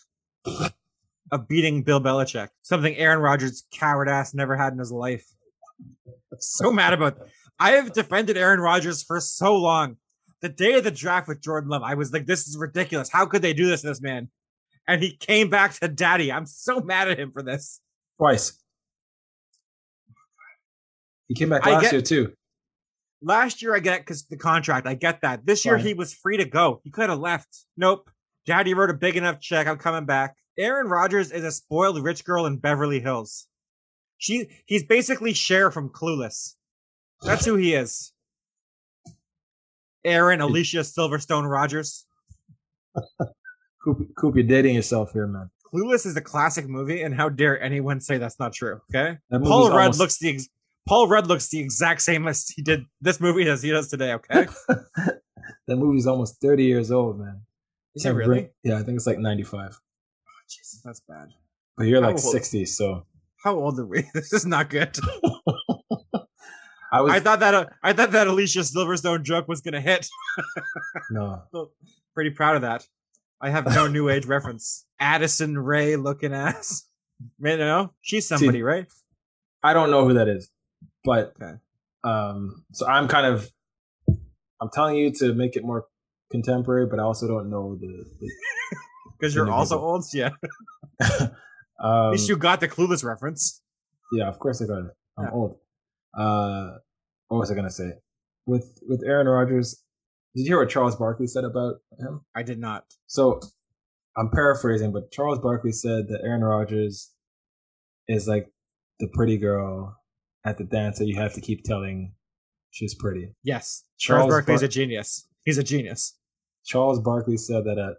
of 1.32 1.48
beating 1.48 1.84
Bill 1.84 2.02
Belichick. 2.02 2.50
Something 2.62 2.96
Aaron 2.98 3.20
Rodgers 3.20 3.63
coward 3.72 4.10
ass 4.10 4.34
never 4.34 4.56
had 4.56 4.74
in 4.74 4.80
his 4.80 4.91
life. 4.91 5.26
So 6.39 6.72
mad 6.72 6.94
about 6.94 7.17
I 7.60 7.72
have 7.72 7.94
defended 7.94 8.38
Aaron 8.38 8.60
Rodgers 8.60 9.04
for 9.04 9.20
so 9.20 9.56
long. 9.56 9.98
The 10.41 10.50
day 10.50 10.74
of 10.74 10.84
the 10.84 10.91
draft 10.91 11.28
with 11.28 11.41
Jordan 11.41 11.70
Love, 11.70 11.84
I 11.84 11.94
was 11.94 12.12
like, 12.12 12.26
this 12.26 12.48
is 12.48 12.58
ridiculous. 12.58 13.10
How 13.10 13.26
could 13.28 13.44
they 13.44 13.54
do 13.54 13.67
this 13.67 13.82
to 13.82 13.88
this 13.88 14.02
man? 14.02 14.30
And 14.88 15.02
he 15.02 15.15
came 15.15 15.50
back 15.50 15.74
to 15.80 15.88
daddy. 15.88 16.32
I'm 16.32 16.48
so 16.48 16.80
mad 16.80 17.08
at 17.10 17.20
him 17.20 17.32
for 17.32 17.44
this. 17.44 17.80
twice. 18.17 18.58
He 21.28 21.36
came 21.36 21.50
back 21.50 21.65
last 21.65 21.84
get- 21.84 21.91
year 21.94 22.02
too. 22.02 22.34
Last 23.24 23.62
year, 23.62 23.76
I 23.76 23.80
get 23.80 24.00
because 24.00 24.26
the 24.26 24.36
contract. 24.36 24.88
I 24.88 24.96
get 24.96 25.22
that. 25.22 25.46
This 25.46 25.63
year, 25.63 25.78
Fine. 25.78 25.86
he 25.86 25.94
was 25.94 26.12
free 26.12 26.38
to 26.38 26.46
go. 26.46 26.82
He 26.84 26.89
could 26.89 27.08
have 27.12 27.20
left. 27.20 27.65
Nope. 27.78 28.10
Daddy 28.48 28.74
wrote 28.74 28.89
a 28.89 28.96
big 28.96 29.15
enough 29.15 29.39
check. 29.39 29.67
I'm 29.67 29.78
coming 29.78 30.06
back. 30.06 30.36
Aaron 30.58 30.88
Rodgers 30.88 31.32
is 31.32 31.44
a 31.44 31.52
spoiled 31.52 32.04
rich 32.04 32.24
girl 32.26 32.46
in 32.46 32.58
Beverly 32.58 33.00
Hills. 33.00 33.48
She, 34.18 34.50
he's 34.66 34.84
basically 34.84 35.34
Cher 35.34 35.72
from 35.72 35.90
Clueless. 35.90 36.56
That's 37.24 37.46
who 37.46 37.56
he 37.56 37.74
is. 37.74 38.14
Aaron 40.04 40.42
Alicia 40.42 40.80
Silverstone 40.80 41.50
Rodgers. 41.50 42.06
Coop, 43.84 44.16
Coop, 44.16 44.36
you're 44.36 44.44
dating 44.44 44.76
yourself 44.76 45.12
here, 45.14 45.28
man. 45.28 45.50
Clueless 45.74 46.06
is 46.06 46.16
a 46.18 46.22
classic 46.22 46.68
movie, 46.68 47.02
and 47.02 47.16
how 47.16 47.30
dare 47.30 47.62
anyone 47.62 48.00
say 48.02 48.18
that's 48.18 48.40
not 48.40 48.54
true? 48.54 48.82
Okay. 48.94 49.18
Paul 49.32 49.70
Rudd 49.70 49.80
almost- 49.80 50.00
looks 50.00 50.18
the 50.20 50.30
ex- 50.34 50.50
Paul 50.88 51.08
Rudd 51.08 51.28
looks 51.28 51.48
the 51.50 51.60
exact 51.60 52.02
same 52.02 52.28
as 52.28 52.48
he 52.50 52.62
did 52.62 52.86
this 53.02 53.20
movie 53.20 53.48
as 53.48 53.62
he 53.62 53.70
does 53.72 53.88
today. 53.88 54.14
Okay. 54.14 54.48
that 54.68 55.76
movie's 55.78 56.08
almost 56.08 56.42
30 56.42 56.66
years 56.66 56.92
old, 56.92 57.20
man. 57.20 57.42
Is 57.96 58.06
it 58.06 58.12
really? 58.12 58.28
bring- 58.28 58.50
yeah, 58.64 58.78
I 58.78 58.84
think 58.84 58.98
it's 58.98 59.08
like 59.08 59.20
95. 59.20 59.80
Jesus, 60.52 60.82
that's 60.84 61.02
bad. 61.08 61.30
But 61.78 61.88
you're 61.88 62.02
like 62.02 62.12
old? 62.16 62.20
60, 62.20 62.66
so 62.66 63.06
How 63.44 63.56
old 63.56 63.80
are 63.80 63.86
we? 63.86 64.04
This 64.14 64.34
is 64.34 64.46
not 64.46 64.70
good. 64.70 64.98
I 66.94 67.00
was 67.00 67.14
I 67.14 67.20
thought 67.22 67.40
that 67.40 67.54
uh, 67.54 67.66
I 67.82 67.94
thought 67.94 68.12
that 68.12 68.28
Alicia 68.28 68.60
Silverstone 68.60 69.24
joke 69.24 69.48
was 69.48 69.62
gonna 69.62 69.80
hit. 69.80 70.10
no. 71.12 71.44
Pretty 72.14 72.32
proud 72.32 72.58
of 72.58 72.64
that. 72.64 72.86
I 73.40 73.50
have 73.50 73.66
no 73.66 73.88
new 73.88 74.10
age 74.10 74.26
reference. 74.26 74.86
Addison 75.00 75.58
Rae 75.58 75.96
looking 75.96 76.34
ass. 76.34 76.86
You 77.40 77.58
know, 77.58 77.94
she's 78.02 78.28
somebody, 78.28 78.62
right? 78.62 78.88
I 79.64 79.74
don't 79.74 79.90
know 79.90 80.06
who 80.06 80.16
that 80.16 80.28
is, 80.28 80.50
but 81.06 81.34
Okay. 81.42 81.54
um, 82.04 82.66
so 82.74 82.86
I'm 82.88 83.08
kind 83.08 83.26
of 83.26 83.50
I'm 84.60 84.70
telling 84.74 84.98
you 84.98 85.12
to 85.14 85.34
make 85.34 85.56
it 85.56 85.64
more 85.64 85.86
contemporary, 86.30 86.88
but 86.88 87.00
I 87.00 87.04
also 87.04 87.28
don't 87.28 87.50
know 87.50 87.78
the. 87.80 87.88
the 88.20 88.30
Because 89.21 89.36
you're 89.36 89.49
also 89.51 89.79
old. 89.79 90.03
Yeah. 90.13 90.31
um, 91.01 91.29
At 91.84 92.10
least 92.12 92.27
you 92.29 92.36
got 92.38 92.60
the 92.60 92.67
clueless 92.67 93.03
reference. 93.03 93.62
yeah, 94.12 94.27
of 94.27 94.39
course 94.39 94.62
I 94.62 94.65
got 94.65 94.79
it. 94.79 94.91
I'm 95.17 95.25
Yeah. 95.25 95.31
old. 95.31 95.57
Uh, 96.17 96.77
what 97.27 97.38
was 97.39 97.51
I 97.51 97.55
gonna 97.55 97.69
say? 97.69 97.93
With 98.45 98.79
with 98.89 99.03
Aaron 99.05 99.27
Rodgers, 99.27 99.84
did 100.36 100.41
you 100.43 100.47
hear 100.49 100.60
what 100.60 100.69
Charles 100.69 100.95
Barkley 100.95 101.27
said 101.27 101.43
about 101.45 101.75
him? 101.99 102.21
I 102.36 102.43
did 102.43 102.60
not. 102.60 102.86
So 103.07 103.39
I'm 104.17 104.29
paraphrasing, 104.29 104.91
but 104.91 105.12
Charles 105.12 105.39
Barkley 105.39 105.71
said 105.71 106.07
that 106.10 106.21
Aaron 106.23 106.43
Rodgers 106.43 107.12
is 108.07 108.27
like 108.27 108.51
the 108.99 109.07
pretty 109.13 109.38
girl 109.38 109.95
at 110.45 110.57
the 110.57 110.63
dance 110.65 110.97
that 110.99 111.05
you 111.07 111.15
have 111.15 111.34
to 111.36 111.41
keep 111.41 111.63
telling 111.63 112.13
she's 112.71 112.95
pretty. 112.95 113.36
Yes. 113.43 113.86
Charles, 113.97 114.23
Charles 114.23 114.34
Barkley's 114.34 114.60
Bar- 114.62 114.65
a 114.65 114.69
genius. 114.69 115.27
He's 115.45 115.57
a 115.57 115.63
genius. 115.63 116.17
Charles 116.65 116.99
Barkley 116.99 117.38
said 117.38 117.63
that 117.65 117.77
at 117.77 117.93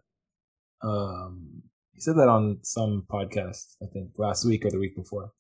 um 0.82 1.62
he 1.92 2.00
said 2.00 2.16
that 2.16 2.28
on 2.28 2.58
some 2.62 3.04
podcast, 3.10 3.76
I 3.82 3.86
think 3.92 4.10
last 4.18 4.44
week 4.44 4.64
or 4.64 4.70
the 4.70 4.78
week 4.78 4.96
before. 4.96 5.32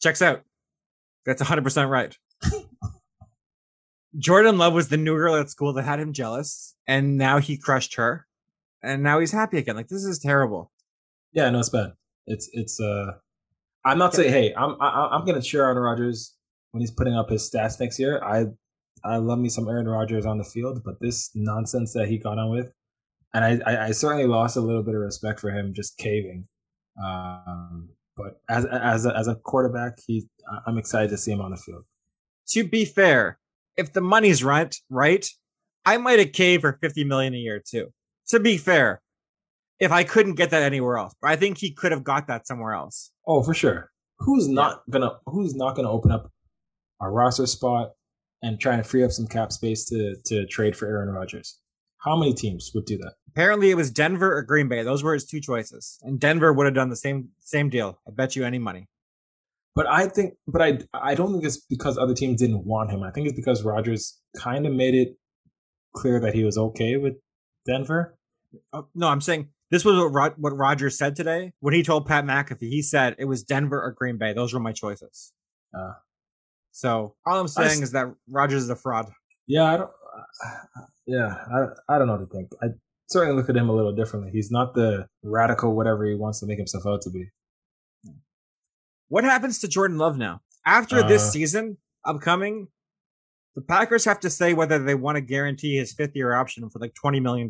Checks 0.00 0.20
out. 0.20 0.42
That's 1.24 1.42
100% 1.42 1.88
right. 1.88 2.16
Jordan 4.18 4.58
Love 4.58 4.72
was 4.72 4.88
the 4.88 4.96
new 4.96 5.14
girl 5.14 5.36
at 5.36 5.50
school 5.50 5.72
that 5.74 5.84
had 5.84 6.00
him 6.00 6.12
jealous, 6.12 6.74
and 6.86 7.16
now 7.16 7.38
he 7.38 7.56
crushed 7.56 7.96
her, 7.96 8.26
and 8.82 9.02
now 9.02 9.20
he's 9.20 9.32
happy 9.32 9.58
again. 9.58 9.76
Like 9.76 9.88
this 9.88 10.04
is 10.04 10.18
terrible. 10.18 10.72
Yeah, 11.32 11.50
no, 11.50 11.60
it's 11.60 11.68
bad. 11.68 11.92
It's 12.26 12.48
it's 12.52 12.80
uh 12.80 13.12
I'm 13.84 13.98
not 13.98 14.14
saying 14.14 14.32
hey, 14.32 14.54
I'm 14.56 14.76
I, 14.80 15.08
I'm 15.12 15.24
gonna 15.24 15.42
cheer 15.42 15.62
Aaron 15.64 15.78
Rodgers 15.78 16.34
when 16.72 16.80
he's 16.80 16.90
putting 16.90 17.14
up 17.14 17.30
his 17.30 17.48
stats 17.48 17.78
next 17.78 17.98
year. 17.98 18.22
I 18.24 18.46
I 19.04 19.18
love 19.18 19.38
me 19.38 19.48
some 19.48 19.68
Aaron 19.68 19.88
Rodgers 19.88 20.26
on 20.26 20.38
the 20.38 20.44
field, 20.44 20.82
but 20.84 21.00
this 21.00 21.30
nonsense 21.34 21.92
that 21.92 22.08
he 22.08 22.18
got 22.18 22.38
on 22.38 22.50
with, 22.50 22.72
and 23.34 23.44
I 23.44 23.60
I, 23.66 23.86
I 23.86 23.90
certainly 23.92 24.26
lost 24.26 24.56
a 24.56 24.60
little 24.60 24.82
bit 24.82 24.94
of 24.94 25.00
respect 25.00 25.40
for 25.40 25.50
him 25.50 25.74
just 25.74 25.98
caving. 25.98 26.46
Um, 27.02 27.90
but 28.16 28.40
as 28.48 28.64
as 28.66 29.06
a, 29.06 29.16
as 29.16 29.28
a 29.28 29.36
quarterback, 29.36 29.98
he 30.06 30.28
I'm 30.66 30.78
excited 30.78 31.10
to 31.10 31.18
see 31.18 31.32
him 31.32 31.40
on 31.40 31.52
the 31.52 31.56
field. 31.56 31.84
To 32.48 32.66
be 32.66 32.84
fair, 32.84 33.38
if 33.76 33.92
the 33.92 34.00
money's 34.00 34.42
right, 34.42 34.74
right, 34.90 35.28
I 35.84 35.98
might 35.98 36.18
have 36.18 36.32
caved 36.32 36.62
for 36.62 36.78
50 36.80 37.04
million 37.04 37.34
a 37.34 37.38
year 37.38 37.62
too. 37.64 37.92
To 38.28 38.40
be 38.40 38.56
fair, 38.56 39.00
if 39.78 39.92
I 39.92 40.04
couldn't 40.04 40.34
get 40.34 40.50
that 40.50 40.62
anywhere 40.62 40.98
else, 40.98 41.14
but 41.20 41.30
I 41.30 41.36
think 41.36 41.58
he 41.58 41.70
could 41.70 41.92
have 41.92 42.04
got 42.04 42.26
that 42.26 42.46
somewhere 42.46 42.74
else. 42.74 43.12
Oh, 43.26 43.42
for 43.42 43.54
sure. 43.54 43.90
Who's 44.18 44.48
not 44.48 44.82
gonna 44.90 45.12
Who's 45.26 45.54
not 45.54 45.76
gonna 45.76 45.90
open 45.90 46.10
up 46.10 46.30
a 47.00 47.08
roster 47.08 47.46
spot 47.46 47.92
and 48.42 48.58
try 48.58 48.74
and 48.74 48.86
free 48.86 49.04
up 49.04 49.12
some 49.12 49.26
cap 49.26 49.52
space 49.52 49.84
to 49.86 50.16
to 50.26 50.46
trade 50.46 50.76
for 50.76 50.86
Aaron 50.86 51.10
Rodgers? 51.10 51.60
How 52.04 52.16
many 52.16 52.32
teams 52.34 52.70
would 52.74 52.84
do 52.84 52.96
that? 52.98 53.14
Apparently, 53.28 53.70
it 53.70 53.76
was 53.76 53.90
Denver 53.90 54.36
or 54.36 54.42
Green 54.42 54.68
Bay. 54.68 54.82
Those 54.82 55.02
were 55.02 55.14
his 55.14 55.24
two 55.26 55.40
choices, 55.40 55.98
and 56.02 56.18
Denver 56.18 56.52
would 56.52 56.66
have 56.66 56.74
done 56.74 56.90
the 56.90 56.96
same 56.96 57.30
same 57.40 57.68
deal. 57.70 58.00
I 58.06 58.10
bet 58.12 58.36
you 58.36 58.44
any 58.44 58.58
money. 58.58 58.88
But 59.74 59.86
I 59.88 60.08
think, 60.08 60.34
but 60.46 60.60
I 60.62 60.78
I 60.92 61.14
don't 61.14 61.32
think 61.32 61.44
it's 61.44 61.58
because 61.58 61.98
other 61.98 62.14
teams 62.14 62.40
didn't 62.40 62.64
want 62.66 62.90
him. 62.90 63.02
I 63.02 63.10
think 63.10 63.26
it's 63.28 63.36
because 63.36 63.62
Rodgers 63.62 64.18
kind 64.36 64.66
of 64.66 64.72
made 64.72 64.94
it 64.94 65.16
clear 65.94 66.18
that 66.20 66.34
he 66.34 66.44
was 66.44 66.58
okay 66.58 66.96
with 66.96 67.14
Denver. 67.66 68.16
Oh, 68.72 68.88
no, 68.94 69.08
I'm 69.08 69.20
saying 69.20 69.48
This 69.70 69.84
was 69.84 69.96
what, 69.96 70.12
Rod- 70.12 70.34
what 70.38 70.56
Rodgers 70.56 70.96
said 70.96 71.14
today 71.16 71.52
when 71.60 71.74
he 71.74 71.82
told 71.82 72.06
Pat 72.06 72.24
McAfee. 72.24 72.68
He 72.70 72.82
said 72.82 73.14
it 73.18 73.26
was 73.26 73.42
Denver 73.44 73.80
or 73.82 73.92
Green 73.92 74.16
Bay. 74.18 74.32
Those 74.32 74.54
were 74.54 74.60
my 74.60 74.72
choices. 74.72 75.32
Uh, 75.78 75.92
so 76.72 77.14
all 77.26 77.40
I'm 77.40 77.48
saying 77.48 77.68
s- 77.70 77.82
is 77.82 77.92
that 77.92 78.06
Rodgers 78.28 78.62
is 78.64 78.70
a 78.70 78.76
fraud. 78.76 79.10
Yeah, 79.46 79.64
I 79.64 79.76
don't. 79.76 79.90
Yeah, 81.06 81.34
I 81.52 81.94
I 81.94 81.98
don't 81.98 82.06
know 82.06 82.16
what 82.16 82.30
to 82.30 82.36
think. 82.36 82.50
I 82.62 82.66
certainly 83.08 83.36
look 83.40 83.48
at 83.48 83.56
him 83.56 83.68
a 83.68 83.74
little 83.74 83.94
differently. 83.94 84.30
He's 84.32 84.50
not 84.50 84.74
the 84.74 85.06
radical 85.22 85.74
whatever 85.74 86.04
he 86.06 86.14
wants 86.14 86.40
to 86.40 86.46
make 86.46 86.58
himself 86.58 86.84
out 86.86 87.02
to 87.02 87.10
be. 87.10 87.30
What 89.08 89.24
happens 89.24 89.58
to 89.60 89.68
Jordan 89.68 89.96
Love 89.98 90.18
now? 90.18 90.42
After 90.66 91.02
this 91.02 91.22
Uh, 91.22 91.30
season 91.30 91.78
upcoming, 92.04 92.68
the 93.54 93.62
Packers 93.62 94.04
have 94.04 94.20
to 94.20 94.30
say 94.30 94.52
whether 94.52 94.78
they 94.78 94.94
want 94.94 95.16
to 95.16 95.22
guarantee 95.22 95.76
his 95.76 95.94
fifth 95.94 96.14
year 96.14 96.34
option 96.34 96.68
for 96.68 96.78
like 96.78 96.92
$20 96.94 97.20
million. 97.22 97.48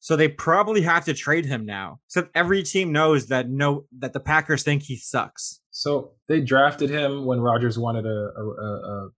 So 0.00 0.16
they 0.16 0.28
probably 0.28 0.82
have 0.82 1.04
to 1.06 1.14
trade 1.14 1.46
him 1.46 1.64
now. 1.64 2.00
So 2.08 2.28
every 2.34 2.62
team 2.62 2.92
knows 2.92 3.28
that 3.28 3.48
no 3.48 3.86
that 3.98 4.12
the 4.12 4.20
Packers 4.20 4.62
think 4.62 4.82
he 4.82 4.96
sucks. 4.96 5.60
So 5.70 6.12
they 6.28 6.40
drafted 6.42 6.90
him 6.90 7.24
when 7.24 7.40
Rodgers 7.40 7.78
wanted 7.78 8.04
a, 8.04 8.08
a, 8.36 8.44
a, 8.44 9.06
a 9.06 9.10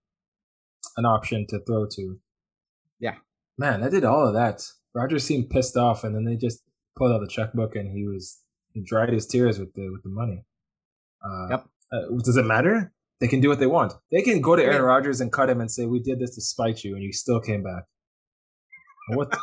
an 0.96 1.04
option 1.04 1.44
to 1.48 1.58
throw 1.66 1.86
to. 1.86 2.20
Yeah. 3.00 3.16
man, 3.58 3.82
I 3.82 3.88
did 3.88 4.04
all 4.04 4.26
of 4.28 4.34
that. 4.34 4.62
Rodgers 4.94 5.24
seemed 5.24 5.50
pissed 5.50 5.76
off, 5.76 6.04
and 6.04 6.14
then 6.14 6.24
they 6.24 6.36
just 6.36 6.62
pulled 6.96 7.12
out 7.12 7.20
the 7.20 7.26
checkbook, 7.28 7.74
and 7.76 7.90
he 7.96 8.06
was 8.06 8.40
he 8.72 8.82
dried 8.82 9.12
his 9.12 9.26
tears 9.26 9.58
with 9.58 9.72
the 9.74 9.88
with 9.90 10.02
the 10.02 10.08
money. 10.10 10.44
Uh, 11.24 11.48
Yep. 11.50 11.66
Uh, 11.92 12.00
does 12.24 12.36
it 12.36 12.44
matter? 12.44 12.92
They 13.20 13.28
can 13.28 13.40
do 13.40 13.48
what 13.48 13.58
they 13.60 13.66
want. 13.66 13.92
They 14.10 14.22
can 14.22 14.40
go 14.40 14.56
to 14.56 14.62
Aaron 14.62 14.82
Rodgers 14.82 15.20
and 15.20 15.32
cut 15.32 15.48
him 15.50 15.60
and 15.60 15.70
say, 15.70 15.86
"We 15.86 16.00
did 16.00 16.18
this 16.18 16.34
to 16.34 16.40
spite 16.40 16.82
you, 16.84 16.94
and 16.94 17.02
you 17.02 17.12
still 17.12 17.40
came 17.40 17.62
back." 17.62 17.84
What? 19.08 19.32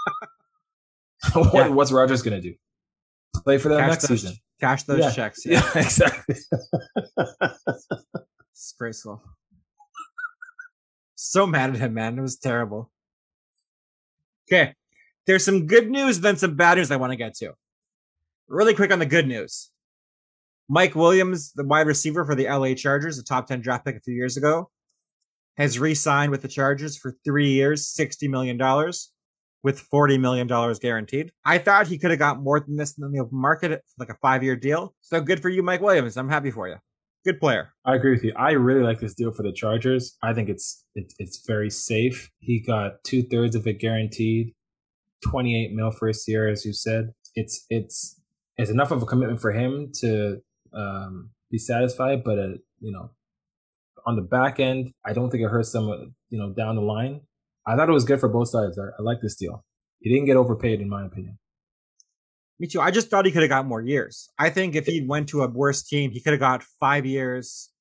what 1.33 1.53
Yeah. 1.53 1.67
What's 1.69 1.91
Rodgers 1.91 2.21
gonna 2.21 2.41
do? 2.41 2.53
Play 3.43 3.57
for 3.57 3.69
them 3.69 3.79
Cash 3.79 3.89
next 3.89 4.07
those, 4.07 4.21
season? 4.21 4.37
Cash 4.59 4.83
those 4.83 4.99
Yeah. 4.99 5.11
checks. 5.11 5.45
Yeah. 5.45 5.61
Yeah, 5.75 5.81
exactly. 5.81 6.35
Disgraceful. 8.53 9.21
So 11.15 11.45
mad 11.47 11.71
at 11.71 11.77
him, 11.77 11.93
man. 11.93 12.17
It 12.17 12.21
was 12.21 12.37
terrible. 12.37 12.91
Okay. 14.51 14.73
There's 15.27 15.45
some 15.45 15.67
good 15.67 15.89
news, 15.89 16.19
then 16.19 16.35
some 16.35 16.55
bad 16.55 16.77
news 16.77 16.91
I 16.91 16.97
want 16.97 17.11
to 17.11 17.17
get 17.17 17.35
to. 17.35 17.53
Really 18.47 18.73
quick 18.73 18.91
on 18.91 18.99
the 18.99 19.05
good 19.05 19.27
news. 19.27 19.69
Mike 20.67 20.95
Williams, 20.95 21.51
the 21.53 21.65
wide 21.65 21.87
receiver 21.87 22.25
for 22.25 22.35
the 22.35 22.47
LA 22.47 22.73
Chargers, 22.73 23.19
a 23.19 23.23
top 23.23 23.47
10 23.47 23.61
draft 23.61 23.85
pick 23.85 23.95
a 23.95 24.01
few 24.01 24.13
years 24.13 24.37
ago, 24.37 24.69
has 25.57 25.79
re 25.79 25.93
signed 25.93 26.31
with 26.31 26.41
the 26.41 26.47
Chargers 26.47 26.97
for 26.97 27.15
three 27.23 27.51
years, 27.51 27.93
$60 27.97 28.29
million, 28.29 28.57
with 29.63 29.89
$40 29.89 30.19
million 30.19 30.47
guaranteed. 30.47 31.31
I 31.45 31.57
thought 31.57 31.87
he 31.87 31.97
could 31.97 32.09
have 32.09 32.19
got 32.19 32.41
more 32.41 32.59
than 32.59 32.77
this 32.77 32.97
in 32.97 33.11
the 33.11 33.19
open 33.19 33.39
market, 33.39 33.83
like 33.97 34.09
a 34.09 34.15
five 34.21 34.43
year 34.43 34.55
deal. 34.55 34.95
So 35.01 35.21
good 35.21 35.41
for 35.41 35.49
you, 35.49 35.61
Mike 35.61 35.81
Williams. 35.81 36.17
I'm 36.17 36.29
happy 36.29 36.51
for 36.51 36.67
you. 36.67 36.77
Good 37.23 37.39
player. 37.39 37.73
I 37.85 37.95
agree 37.95 38.11
with 38.11 38.23
you. 38.23 38.33
I 38.35 38.51
really 38.51 38.81
like 38.83 38.99
this 38.99 39.13
deal 39.13 39.31
for 39.31 39.43
the 39.43 39.51
Chargers. 39.53 40.17
I 40.23 40.33
think 40.33 40.49
it's 40.49 40.83
it, 40.95 41.13
it's 41.19 41.43
very 41.45 41.69
safe. 41.69 42.31
He 42.39 42.59
got 42.59 43.03
two 43.03 43.21
thirds 43.21 43.55
of 43.55 43.67
it 43.67 43.79
guaranteed, 43.79 44.53
twenty 45.23 45.63
eight 45.63 45.71
mil 45.71 45.91
first 45.91 46.27
year, 46.27 46.49
as 46.49 46.65
you 46.65 46.73
said. 46.73 47.13
It's 47.35 47.65
it's 47.69 48.19
it's 48.57 48.71
enough 48.71 48.91
of 48.91 49.03
a 49.03 49.05
commitment 49.05 49.39
for 49.39 49.51
him 49.51 49.91
to 50.01 50.37
um, 50.73 51.29
be 51.51 51.59
satisfied, 51.59 52.23
but 52.23 52.39
uh, 52.39 52.47
you 52.79 52.91
know, 52.91 53.11
on 54.07 54.15
the 54.15 54.23
back 54.23 54.59
end, 54.59 54.91
I 55.05 55.13
don't 55.13 55.29
think 55.29 55.43
it 55.43 55.49
hurts 55.49 55.71
them. 55.71 55.89
uh, 55.89 55.97
You 56.31 56.39
know, 56.39 56.53
down 56.53 56.75
the 56.75 56.81
line, 56.81 57.21
I 57.67 57.75
thought 57.75 57.87
it 57.89 57.93
was 57.93 58.03
good 58.05 58.19
for 58.19 58.29
both 58.29 58.49
sides. 58.49 58.79
I, 58.79 58.85
I 58.99 59.03
like 59.03 59.21
this 59.21 59.35
deal. 59.35 59.63
He 59.99 60.09
didn't 60.11 60.25
get 60.25 60.37
overpaid, 60.37 60.81
in 60.81 60.89
my 60.89 61.05
opinion. 61.05 61.37
Me 62.61 62.67
too. 62.67 62.79
I 62.79 62.91
just 62.91 63.09
thought 63.09 63.25
he 63.25 63.31
could 63.31 63.41
have 63.41 63.49
got 63.49 63.65
more 63.65 63.81
years. 63.81 64.29
I 64.37 64.51
think 64.51 64.75
if 64.75 64.85
he 64.85 65.01
went 65.03 65.27
to 65.29 65.41
a 65.41 65.47
worse 65.47 65.81
team, 65.81 66.11
he 66.11 66.21
could 66.21 66.33
have 66.33 66.39
got 66.39 66.61
five 66.79 67.07
years 67.07 67.71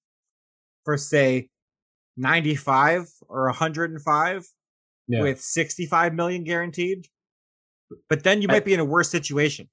for 0.87 0.97
say 0.97 1.51
95 2.16 3.11
or 3.29 3.45
105 3.45 4.47
Yeah, 5.07 5.21
with 5.21 5.38
65 5.43 6.14
million 6.14 6.45
guaranteed. 6.45 7.09
But 8.09 8.25
then 8.25 8.40
you 8.40 8.49
I- 8.49 8.53
might 8.53 8.64
be 8.64 8.73
in 8.73 8.81
a 8.81 8.85
worse 8.87 9.11
situation. 9.11 9.69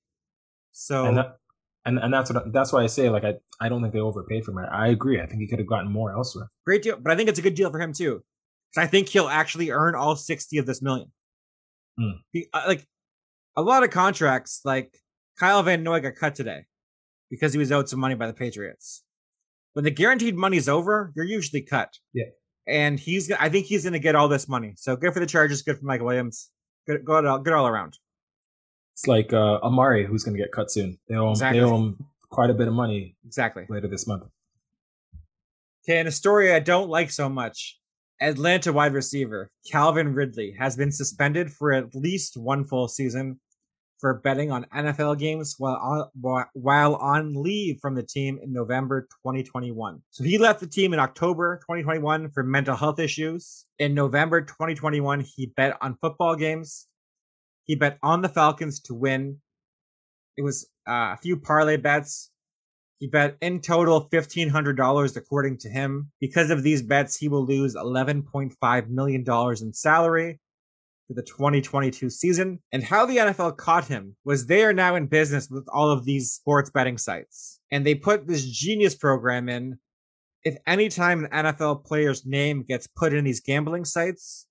So 0.74 1.06
and 1.06 1.17
that, 1.17 1.38
and 1.86 1.98
and 2.00 2.13
that's 2.13 2.30
what 2.32 2.52
that's 2.52 2.74
why 2.74 2.84
I 2.84 2.88
say 2.88 3.10
like 3.10 3.24
I 3.24 3.36
I 3.62 3.70
don't 3.70 3.82
think 3.82 3.93
they 3.93 4.02
overpaid 4.02 4.43
for 4.43 4.52
him. 4.52 4.67
I 4.70 4.89
agree. 4.89 5.22
I 5.22 5.26
think 5.26 5.39
he 5.39 5.48
could 5.48 5.60
have 5.60 5.67
gotten 5.70 5.89
more 5.89 6.12
elsewhere. 6.12 6.50
great 6.65 6.84
deal. 6.84 6.98
But 7.00 7.13
I 7.13 7.15
think 7.15 7.30
it's 7.30 7.39
a 7.39 7.41
good 7.41 7.56
deal 7.56 7.72
for 7.72 7.80
him 7.80 7.93
too. 7.93 8.24
I 8.76 8.88
think 8.88 9.08
he'll 9.08 9.30
actually 9.30 9.72
earn 9.72 9.96
all 9.96 10.17
60 10.17 10.58
of 10.58 10.65
this 10.65 10.82
million. 10.82 11.13
Hmm. 11.98 12.17
He- 12.34 12.48
uh, 12.54 12.63
like 12.67 12.86
a 13.58 13.62
lot 13.62 13.84
of 13.84 13.89
contracts, 13.89 14.62
like 14.63 14.96
Kyle 15.38 15.62
Van 15.63 15.84
Noy 15.84 16.00
got 16.00 16.15
cut 16.15 16.36
today 16.36 16.65
because 17.30 17.52
he 17.52 17.60
was 17.60 17.72
owed 17.72 17.89
some 17.89 18.00
money 18.00 18.15
by 18.15 18.28
the 18.28 18.34
Patriots. 18.34 19.04
When 19.74 19.84
the 19.84 19.91
guaranteed 19.91 20.36
money's 20.36 20.70
over, 20.70 21.12
you're 21.15 21.26
usually 21.26 21.62
cut. 21.62 21.98
Yeah. 22.13 22.26
And 22.67 23.00
he's, 23.00 23.32
I 23.32 23.50
think 23.50 23.65
he's 23.65 23.84
going 23.84 23.93
to 23.93 24.00
get 24.00 24.15
all 24.15 24.28
this 24.28 24.48
money. 24.48 24.74
So 24.78 24.96
good 24.96 25.13
for 25.13 25.20
the 25.20 25.26
Chargers, 25.26 25.62
good 25.63 25.78
for 25.80 25.86
Mike 25.86 26.02
Williams, 26.02 26.50
good, 26.86 27.04
good, 27.04 27.26
all, 27.26 27.39
good 27.39 27.54
all 27.54 27.67
around. 27.67 27.98
It's 28.93 29.08
like 29.08 29.34
uh, 29.34 29.60
Amari, 29.62 30.06
who's 30.06 30.24
going 30.24 30.36
to 30.38 30.41
get 30.41 30.52
cut 30.52 30.72
soon. 30.72 30.98
They 31.08 31.15
owe, 31.15 31.26
him, 31.28 31.32
Exactly. 31.32 31.60
they 31.60 31.65
owe 31.65 31.76
him 31.78 32.06
quite 32.30 32.50
a 32.50 32.54
bit 32.54 32.67
of 32.67 32.74
money 32.74 33.15
Exactly. 33.26 33.65
later 33.70 33.88
this 33.88 34.08
month. 34.08 34.24
Okay, 35.86 36.00
and 36.00 36.08
a 36.08 36.12
story 36.12 36.52
I 36.54 36.60
don't 36.60 36.89
like 36.89 37.12
so 37.12 37.30
much. 37.30 37.80
Atlanta 38.20 38.74
wide 38.74 38.93
receiver 38.93 39.52
Calvin 39.72 40.13
Ridley 40.13 40.56
has 40.58 40.76
been 40.76 40.91
suspended 40.91 41.52
for 41.52 41.72
at 41.72 41.93
least 41.93 42.36
one 42.36 42.65
full 42.65 42.88
season 42.88 43.39
for 43.99 44.15
betting 44.15 44.51
on 44.51 44.65
NFL 44.75 45.17
games 45.17 45.55
while 45.57 46.10
on, 46.21 46.45
while 46.53 46.95
on 46.95 47.33
leave 47.33 47.79
from 47.81 47.95
the 47.95 48.03
team 48.03 48.39
in 48.41 48.53
November 48.53 49.01
2021. 49.25 50.01
So 50.12 50.23
he 50.23 50.38
left 50.38 50.60
the 50.60 50.67
team 50.67 50.93
in 50.93 50.99
October 50.99 51.57
2021 51.57 52.31
for 52.31 52.43
mental 52.43 52.75
health 52.75 52.99
issues. 52.99 53.65
In 53.79 53.93
November 53.93 54.41
2021, 54.41 55.21
he 55.21 55.47
bet 55.55 55.77
on 55.81 55.97
football 55.99 56.36
games. 56.36 56.88
He 57.63 57.75
bet 57.75 57.97
on 58.03 58.21
the 58.21 58.29
Falcons 58.29 58.79
to 58.81 58.93
win. 58.93 59.38
It 60.38 60.43
was 60.43 60.69
uh, 60.88 61.13
a 61.13 61.17
few 61.21 61.38
parlay 61.38 61.77
bets. 61.77 62.31
He 62.99 63.07
bet 63.07 63.38
in 63.41 63.62
total 63.62 64.10
$1,500 64.10 65.17
according 65.17 65.57
to 65.60 65.69
him. 65.69 66.12
Because 66.19 66.49
of 66.49 66.63
these 66.63 66.81
bets, 66.81 67.15
he 67.15 67.27
will 67.27 67.45
lose 67.45 67.75
$11.5 67.75 68.89
million 68.89 69.25
in 69.62 69.73
salary 69.73 70.39
for 71.08 71.13
the 71.13 71.24
2022 71.24 72.10
season. 72.10 72.60
And 72.72 72.84
how 72.84 73.06
the 73.06 73.17
NFL 73.17 73.58
caught 73.58 73.86
him 73.86 74.15
was 74.26 74.46
they 74.46 74.63
are 74.63 74.74
now 74.74 74.96
in 74.96 75.08
business 75.08 75.50
with 75.50 75.65
all 75.74 75.89
of 75.89 76.06
these 76.06 76.32
sports 76.32 76.70
betting 76.70 76.98
sites. 76.98 77.60
And 77.72 77.86
they 77.86 77.96
put 77.96 78.28
this 78.28 78.46
genius 78.46 78.96
program 78.96 79.50
in. 79.50 79.78
If 80.43 80.58
any 80.65 80.89
time 80.89 81.26
an 81.26 81.46
NFL 81.46 81.86
player's 81.86 82.26
name 82.26 82.63
gets 82.63 82.88
put 82.88 83.13
in 83.13 83.26
these 83.26 83.41
gambling 83.41 83.86
sites, 83.86 84.48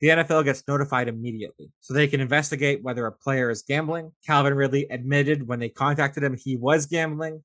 the 0.00 0.08
NFL 0.08 0.44
gets 0.44 0.62
notified 0.68 1.08
immediately. 1.08 1.72
So 1.80 1.94
they 1.94 2.06
can 2.06 2.20
investigate 2.20 2.82
whether 2.82 3.06
a 3.06 3.12
player 3.12 3.50
is 3.50 3.62
gambling. 3.62 4.12
Calvin 4.26 4.54
Ridley 4.54 4.86
admitted 4.90 5.48
when 5.48 5.60
they 5.60 5.68
contacted 5.68 6.22
him 6.22 6.36
he 6.36 6.56
was 6.56 6.86
gambling 6.86 7.42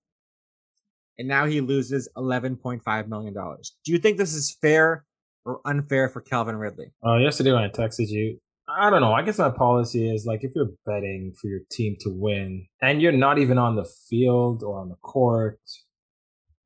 and 1.19 1.27
now 1.27 1.45
he 1.45 1.59
loses 1.59 2.07
$11.5 2.17 3.07
million. 3.07 3.33
Do 3.33 3.91
you 3.91 3.99
think 3.99 4.17
this 4.17 4.33
is 4.33 4.57
fair 4.61 5.05
or 5.45 5.61
unfair 5.65 6.09
for 6.09 6.21
Calvin 6.21 6.55
Ridley? 6.55 6.91
Uh, 7.05 7.17
yesterday 7.17 7.51
when 7.51 7.63
I 7.63 7.69
texted 7.69 8.09
you, 8.09 8.39
I 8.77 8.89
don't 8.89 9.01
know. 9.01 9.13
I 9.13 9.23
guess 9.23 9.37
my 9.37 9.49
policy 9.49 10.13
is 10.13 10.25
like 10.25 10.43
if 10.43 10.51
you're 10.55 10.71
betting 10.85 11.33
for 11.39 11.47
your 11.47 11.61
team 11.71 11.95
to 12.01 12.09
win 12.09 12.67
and 12.81 13.01
you're 13.01 13.11
not 13.11 13.39
even 13.39 13.57
on 13.57 13.75
the 13.75 13.89
field 14.09 14.63
or 14.63 14.79
on 14.79 14.89
the 14.89 14.95
court, 14.95 15.59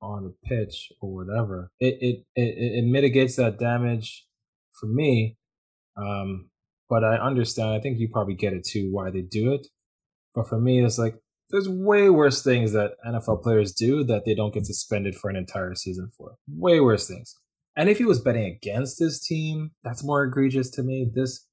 on 0.01 0.23
the 0.23 0.35
pitch 0.47 0.91
or 1.01 1.13
whatever, 1.13 1.71
it 1.79 1.97
it 2.01 2.25
it, 2.35 2.55
it 2.57 2.85
mitigates 2.85 3.37
that 3.37 3.57
damage 3.57 4.25
for 4.79 4.87
me. 4.87 5.37
Um, 5.95 6.49
but 6.89 7.03
I 7.03 7.15
understand. 7.15 7.69
I 7.69 7.79
think 7.79 7.99
you 7.99 8.09
probably 8.11 8.35
get 8.35 8.53
it 8.53 8.65
too 8.65 8.89
why 8.91 9.09
they 9.09 9.21
do 9.21 9.53
it. 9.53 9.67
But 10.35 10.49
for 10.49 10.59
me, 10.59 10.83
it's 10.83 10.97
like 10.97 11.15
there's 11.51 11.69
way 11.69 12.09
worse 12.09 12.43
things 12.43 12.73
that 12.73 12.93
NFL 13.07 13.43
players 13.43 13.71
do 13.71 14.03
that 14.05 14.25
they 14.25 14.35
don't 14.35 14.53
get 14.53 14.65
suspended 14.65 15.15
for 15.15 15.29
an 15.29 15.35
entire 15.35 15.75
season 15.75 16.09
for. 16.17 16.35
Way 16.47 16.79
worse 16.81 17.07
things. 17.07 17.37
And 17.75 17.89
if 17.89 17.97
he 17.97 18.05
was 18.05 18.21
betting 18.21 18.45
against 18.45 18.99
his 18.99 19.19
team, 19.19 19.71
that's 19.83 20.03
more 20.03 20.23
egregious 20.23 20.69
to 20.71 20.83
me. 20.83 21.09
This 21.13 21.47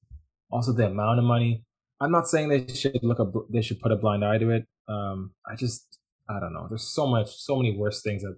also 0.51 0.71
the 0.71 0.87
amount 0.87 1.19
of 1.19 1.25
money. 1.25 1.63
I'm 1.99 2.11
not 2.11 2.27
saying 2.27 2.49
they 2.49 2.73
should 2.73 2.99
look 3.03 3.19
up. 3.19 3.33
They 3.49 3.61
should 3.61 3.79
put 3.79 3.91
a 3.91 3.95
blind 3.95 4.23
eye 4.23 4.37
to 4.37 4.49
it. 4.51 4.67
Um, 4.87 5.31
I 5.49 5.55
just 5.55 5.99
I 6.29 6.39
don't 6.39 6.53
know. 6.53 6.67
There's 6.69 6.87
so 6.87 7.07
much, 7.07 7.35
so 7.35 7.55
many 7.55 7.77
worse 7.77 8.01
things 8.01 8.23
that 8.23 8.37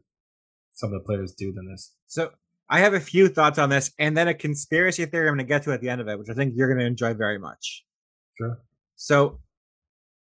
some 0.74 0.94
of 0.94 1.00
the 1.00 1.06
players 1.06 1.34
do 1.34 1.54
than 1.54 1.70
this. 1.70 1.94
So 2.08 2.32
I 2.70 2.80
have 2.80 2.94
a 2.94 3.00
few 3.00 3.28
thoughts 3.28 3.60
on 3.60 3.70
this 3.70 3.92
and 4.00 4.18
then 4.18 4.28
a 4.28 4.34
conspiracy 4.34 5.06
theory 5.06 5.28
I'm 5.28 5.36
going 5.36 5.46
to 5.46 5.50
get 5.50 5.64
to 5.64 5.74
at 5.74 5.82
the 5.82 5.90
end 5.90 6.02
of 6.02 6.08
it, 6.08 6.18
which 6.18 6.30
I 6.30 6.34
think 6.34 6.54
you're 6.56 6.68
going 6.68 6.80
to 6.80 6.86
enjoy 6.86 7.14
very 7.14 7.38
much. 7.38 7.86
Sure. 8.38 8.60
So 8.96 9.40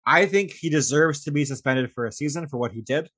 I 0.05 0.25
think 0.25 0.51
he 0.51 0.69
deserves 0.69 1.23
to 1.23 1.31
be 1.31 1.45
suspended 1.45 1.91
for 1.91 2.05
a 2.05 2.11
season 2.11 2.47
for 2.47 2.57
what 2.57 2.73
he 2.73 2.81
did. 2.81 3.09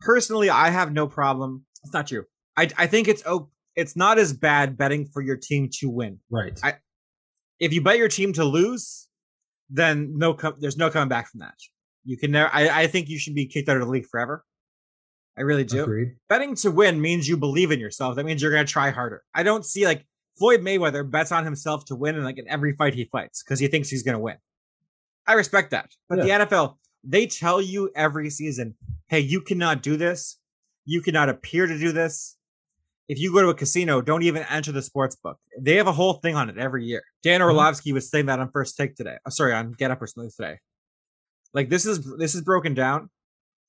Personally, 0.00 0.48
I 0.48 0.70
have 0.70 0.92
no 0.92 1.06
problem. 1.06 1.64
It's 1.82 1.92
not 1.92 2.06
true. 2.06 2.24
I, 2.56 2.68
I 2.76 2.86
think 2.86 3.08
it's 3.08 3.22
oh, 3.26 3.50
it's 3.76 3.96
not 3.96 4.18
as 4.18 4.32
bad 4.32 4.76
betting 4.76 5.06
for 5.06 5.20
your 5.22 5.36
team 5.36 5.68
to 5.80 5.88
win. 5.90 6.18
Right. 6.30 6.58
I- 6.62 6.76
If 7.60 7.72
you 7.72 7.80
bet 7.82 7.98
your 7.98 8.08
team 8.08 8.32
to 8.34 8.44
lose, 8.44 9.08
then 9.70 10.12
no, 10.16 10.34
co- 10.34 10.54
there's 10.58 10.76
no 10.76 10.90
coming 10.90 11.08
back 11.08 11.28
from 11.30 11.40
that. 11.40 11.54
You 12.04 12.16
can 12.18 12.30
never. 12.32 12.50
I, 12.52 12.82
I 12.82 12.86
think 12.86 13.08
you 13.08 13.18
should 13.18 13.34
be 13.34 13.46
kicked 13.46 13.68
out 13.68 13.76
of 13.78 13.82
the 13.84 13.88
league 13.90 14.06
forever. 14.06 14.44
I 15.36 15.40
really 15.42 15.64
do. 15.64 15.82
Agreed. 15.82 16.16
Betting 16.28 16.54
to 16.56 16.70
win 16.70 17.00
means 17.00 17.26
you 17.28 17.36
believe 17.36 17.70
in 17.72 17.80
yourself. 17.80 18.16
That 18.16 18.24
means 18.26 18.40
you're 18.42 18.52
gonna 18.52 18.64
try 18.66 18.90
harder. 18.90 19.22
I 19.34 19.42
don't 19.42 19.64
see 19.64 19.84
like 19.86 20.06
Floyd 20.38 20.60
Mayweather 20.60 21.08
bets 21.10 21.32
on 21.32 21.44
himself 21.44 21.84
to 21.86 21.96
win 21.96 22.14
in 22.16 22.22
like 22.22 22.38
in 22.38 22.46
every 22.48 22.74
fight 22.76 22.94
he 22.94 23.06
fights 23.10 23.42
because 23.42 23.58
he 23.58 23.66
thinks 23.68 23.88
he's 23.88 24.02
gonna 24.04 24.20
win. 24.20 24.36
I 25.26 25.32
respect 25.32 25.70
that. 25.72 25.90
But 26.08 26.18
the 26.24 26.30
NFL, 26.46 26.76
they 27.02 27.26
tell 27.26 27.60
you 27.60 27.90
every 27.96 28.30
season, 28.30 28.74
hey, 29.08 29.20
you 29.20 29.40
cannot 29.40 29.82
do 29.82 29.96
this. 29.96 30.38
You 30.84 31.00
cannot 31.00 31.28
appear 31.30 31.66
to 31.66 31.78
do 31.78 31.90
this. 31.92 32.36
If 33.08 33.18
you 33.18 33.32
go 33.32 33.42
to 33.42 33.48
a 33.48 33.54
casino, 33.54 34.00
don't 34.00 34.22
even 34.22 34.44
enter 34.48 34.72
the 34.72 34.80
sports 34.82 35.14
book. 35.16 35.38
They 35.60 35.76
have 35.76 35.86
a 35.86 35.92
whole 35.92 36.14
thing 36.14 36.36
on 36.36 36.48
it 36.48 36.56
every 36.56 36.84
year. 36.86 37.02
Dan 37.22 37.40
Mhm. 37.40 37.44
Orlovsky 37.44 37.92
was 37.92 38.08
saying 38.08 38.26
that 38.26 38.38
on 38.40 38.50
First 38.50 38.76
Take 38.76 38.94
today. 38.96 39.18
Oh, 39.26 39.30
sorry, 39.30 39.52
on 39.52 39.72
Get 39.72 39.90
Up 39.90 40.00
or 40.00 40.06
something 40.06 40.30
today. 40.34 40.58
Like 41.52 41.68
this 41.68 41.84
is 41.86 42.04
this 42.16 42.34
is 42.34 42.40
broken 42.40 42.72
down. 42.74 43.10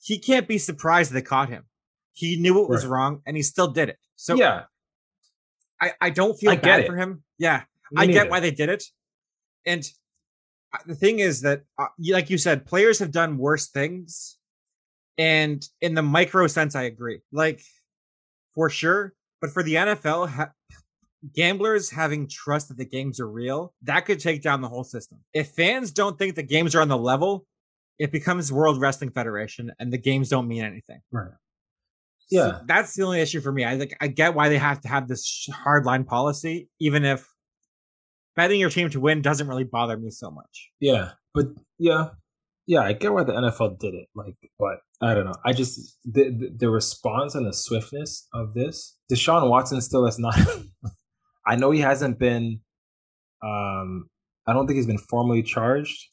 He 0.02 0.20
can't 0.20 0.48
be 0.48 0.58
surprised 0.58 1.12
they 1.12 1.22
caught 1.22 1.50
him. 1.50 1.66
He 2.14 2.38
knew 2.38 2.64
it 2.64 2.70
was 2.70 2.86
Right. 2.86 2.92
wrong 2.92 3.22
and 3.26 3.36
he 3.36 3.44
still 3.44 3.68
did 3.68 3.90
it. 3.90 4.00
So 4.16 4.36
yeah, 4.36 4.64
I, 5.82 5.94
I 6.00 6.10
don't 6.10 6.36
feel 6.40 6.52
I 6.52 6.56
bad 6.56 6.82
it. 6.82 6.88
for 6.88 6.96
him. 6.96 7.24
Yeah, 7.38 7.64
me 7.92 8.04
I 8.04 8.06
get 8.06 8.14
neither. 8.16 8.30
why 8.30 8.40
they 8.40 8.52
did 8.52 8.70
it. 8.70 8.84
And 9.66 9.88
uh, 10.74 10.78
the 10.86 10.96
thing 10.96 11.20
is 11.20 11.42
that, 11.42 11.64
uh, 11.78 11.88
like 12.00 12.30
you 12.30 12.38
said, 12.38 12.66
players 12.66 13.00
have 13.00 13.12
done 13.12 13.38
worse 13.38 13.68
things. 13.68 14.38
And 15.18 15.68
in 15.82 15.94
the 15.96 16.02
micro 16.02 16.48
sense, 16.48 16.76
I 16.76 16.84
agree. 16.84 17.22
Like, 17.32 17.62
for 18.54 18.70
sure. 18.70 19.14
But 19.46 19.54
for 19.54 19.62
the 19.62 19.76
NFL, 19.76 20.28
ha- 20.30 20.52
gamblers 21.36 21.92
having 21.92 22.28
trust 22.28 22.70
that 22.70 22.78
the 22.78 22.86
games 22.86 23.20
are 23.20 23.28
real, 23.30 23.74
that 23.84 24.02
could 24.08 24.20
take 24.20 24.42
down 24.42 24.62
the 24.62 24.68
whole 24.70 24.84
system. 24.84 25.20
If 25.34 25.50
fans 25.52 25.92
don't 25.92 26.18
think 26.18 26.34
the 26.36 26.42
games 26.44 26.74
are 26.74 26.82
on 26.82 26.88
the 26.88 26.98
level, 26.98 27.46
it 28.00 28.12
becomes 28.12 28.52
World 28.52 28.82
Wrestling 28.82 29.12
Federation 29.12 29.72
and 29.80 29.94
the 29.94 30.00
games 30.00 30.30
don't 30.30 30.48
mean 30.48 30.64
anything. 30.64 31.00
right. 31.12 31.30
So 32.28 32.48
Yeah. 32.48 32.62
that's 32.66 32.96
the 32.96 33.04
only 33.04 33.22
issue 33.22 33.40
for 33.40 33.52
me. 33.52 33.64
I 33.64 33.76
like 33.76 33.96
I 34.02 34.08
get 34.08 34.34
why 34.34 34.50
they 34.50 34.58
have 34.58 34.82
to 34.82 34.88
have 34.88 35.08
this 35.08 35.48
hard 35.54 35.86
line 35.86 36.06
policy, 36.06 36.70
even 36.80 37.06
if 37.06 37.32
betting 38.36 38.60
your 38.60 38.72
team 38.72 38.90
to 38.90 39.00
win 39.00 39.22
doesn't 39.22 39.48
really 39.48 39.64
bother 39.64 39.96
me 39.96 40.10
so 40.10 40.32
much. 40.32 40.72
Yeah, 40.80 41.12
but 41.36 41.46
yeah, 41.78 42.10
yeah, 42.68 42.82
I 42.82 42.94
get 42.94 43.14
why 43.14 43.24
the 43.24 43.34
NFL 43.34 43.80
did 43.80 43.94
it. 43.94 44.08
Like, 44.16 44.36
but 44.58 44.80
I 45.02 45.14
don't 45.14 45.26
know. 45.26 45.36
I 45.46 45.54
just 45.54 45.98
the 46.04 46.30
the, 46.30 46.56
the 46.58 46.70
response 46.70 47.36
and 47.36 47.46
the 47.46 47.54
swiftness 47.54 48.28
of 48.34 48.54
this. 48.54 48.98
Deshaun 49.12 49.50
Watson 49.50 49.82
still 49.82 50.06
has 50.06 50.18
not. 50.18 50.38
I 51.48 51.56
know 51.56 51.72
he 51.72 51.82
hasn't 51.82 52.18
been. 52.20 52.62
Um, 53.44 54.10
I 54.48 54.54
don't 54.54 54.68
think 54.68 54.78
he's 54.78 54.88
been 54.88 54.98
formally 54.98 55.44
charged. 55.44 56.10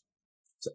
So, 0.61 0.71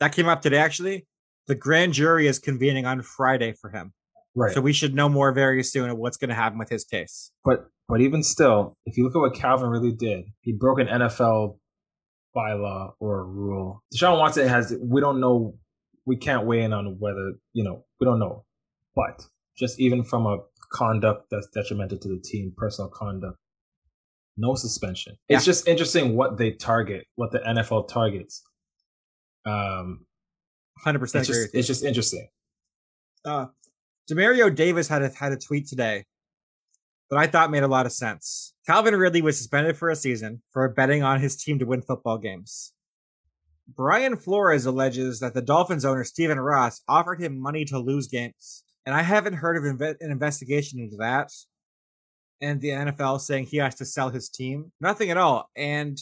That 0.00 0.12
came 0.12 0.28
up 0.28 0.40
today 0.40 0.58
actually. 0.58 1.06
The 1.46 1.54
grand 1.54 1.92
jury 1.92 2.26
is 2.26 2.38
convening 2.38 2.86
on 2.86 3.02
Friday 3.02 3.52
for 3.52 3.70
him. 3.70 3.92
Right. 4.34 4.52
So 4.52 4.60
we 4.60 4.72
should 4.72 4.94
know 4.94 5.08
more 5.08 5.32
very 5.32 5.62
soon 5.62 5.90
of 5.90 5.96
what's 5.96 6.16
going 6.16 6.28
to 6.28 6.34
happen 6.34 6.58
with 6.58 6.68
his 6.68 6.84
case. 6.84 7.30
but 7.44 7.66
but 7.88 8.00
even 8.00 8.22
still, 8.22 8.76
if 8.84 8.96
you 8.96 9.04
look 9.04 9.14
at 9.14 9.20
what 9.20 9.34
Calvin 9.34 9.68
really 9.68 9.92
did, 9.92 10.24
he 10.40 10.52
broke 10.52 10.80
an 10.80 10.88
NFL 10.88 11.58
bylaw 12.36 12.92
or 13.00 13.20
a 13.20 13.24
rule. 13.24 13.82
Deshaun 13.94 14.18
Watson 14.18 14.48
has. 14.48 14.74
We 14.80 15.00
don't 15.00 15.20
know. 15.20 15.54
We 16.04 16.16
can't 16.16 16.46
weigh 16.46 16.62
in 16.62 16.72
on 16.72 16.96
whether 16.98 17.32
you 17.52 17.64
know. 17.64 17.84
We 18.00 18.04
don't 18.04 18.18
know, 18.18 18.44
but 18.94 19.24
just 19.56 19.80
even 19.80 20.04
from 20.04 20.26
a 20.26 20.38
conduct 20.72 21.26
that's 21.30 21.48
detrimental 21.48 21.98
to 21.98 22.08
the 22.08 22.20
team, 22.22 22.52
personal 22.56 22.90
conduct, 22.90 23.38
no 24.36 24.54
suspension. 24.54 25.16
It's 25.28 25.44
just 25.44 25.66
interesting 25.66 26.16
what 26.16 26.36
they 26.36 26.52
target, 26.52 27.06
what 27.14 27.32
the 27.32 27.38
NFL 27.38 27.88
targets. 27.88 28.42
Um, 29.46 30.04
100% 30.84 31.00
it's 31.02 31.12
just 31.12 31.30
you. 31.30 31.58
it's 31.58 31.66
just 31.66 31.84
interesting. 31.84 32.28
uh, 33.24 33.46
Demario 34.10 34.54
Davis 34.54 34.88
had 34.88 35.02
a, 35.02 35.08
had 35.08 35.32
a 35.32 35.36
tweet 35.36 35.66
today 35.68 36.04
that 37.10 37.16
I 37.18 37.26
thought 37.26 37.50
made 37.50 37.62
a 37.62 37.68
lot 37.68 37.86
of 37.86 37.92
sense. 37.92 38.54
Calvin 38.66 38.96
Ridley 38.96 39.22
was 39.22 39.38
suspended 39.38 39.76
for 39.76 39.90
a 39.90 39.96
season 39.96 40.42
for 40.50 40.68
betting 40.68 41.02
on 41.02 41.20
his 41.20 41.36
team 41.36 41.58
to 41.60 41.66
win 41.66 41.82
football 41.82 42.18
games. 42.18 42.72
Brian 43.68 44.16
Flores 44.16 44.66
alleges 44.66 45.20
that 45.20 45.34
the 45.34 45.42
Dolphins 45.42 45.84
owner 45.84 46.02
Stephen 46.02 46.40
Ross 46.40 46.82
offered 46.88 47.20
him 47.20 47.38
money 47.38 47.64
to 47.66 47.78
lose 47.78 48.08
games, 48.08 48.64
and 48.84 48.94
I 48.94 49.02
haven't 49.02 49.34
heard 49.34 49.56
of 49.56 49.62
inve- 49.62 50.00
an 50.00 50.10
investigation 50.10 50.80
into 50.80 50.96
that. 50.96 51.30
And 52.40 52.60
the 52.60 52.68
NFL 52.68 53.20
saying 53.20 53.46
he 53.46 53.56
has 53.58 53.76
to 53.76 53.84
sell 53.84 54.10
his 54.10 54.28
team, 54.28 54.72
nothing 54.80 55.10
at 55.10 55.16
all. 55.16 55.48
And 55.56 55.98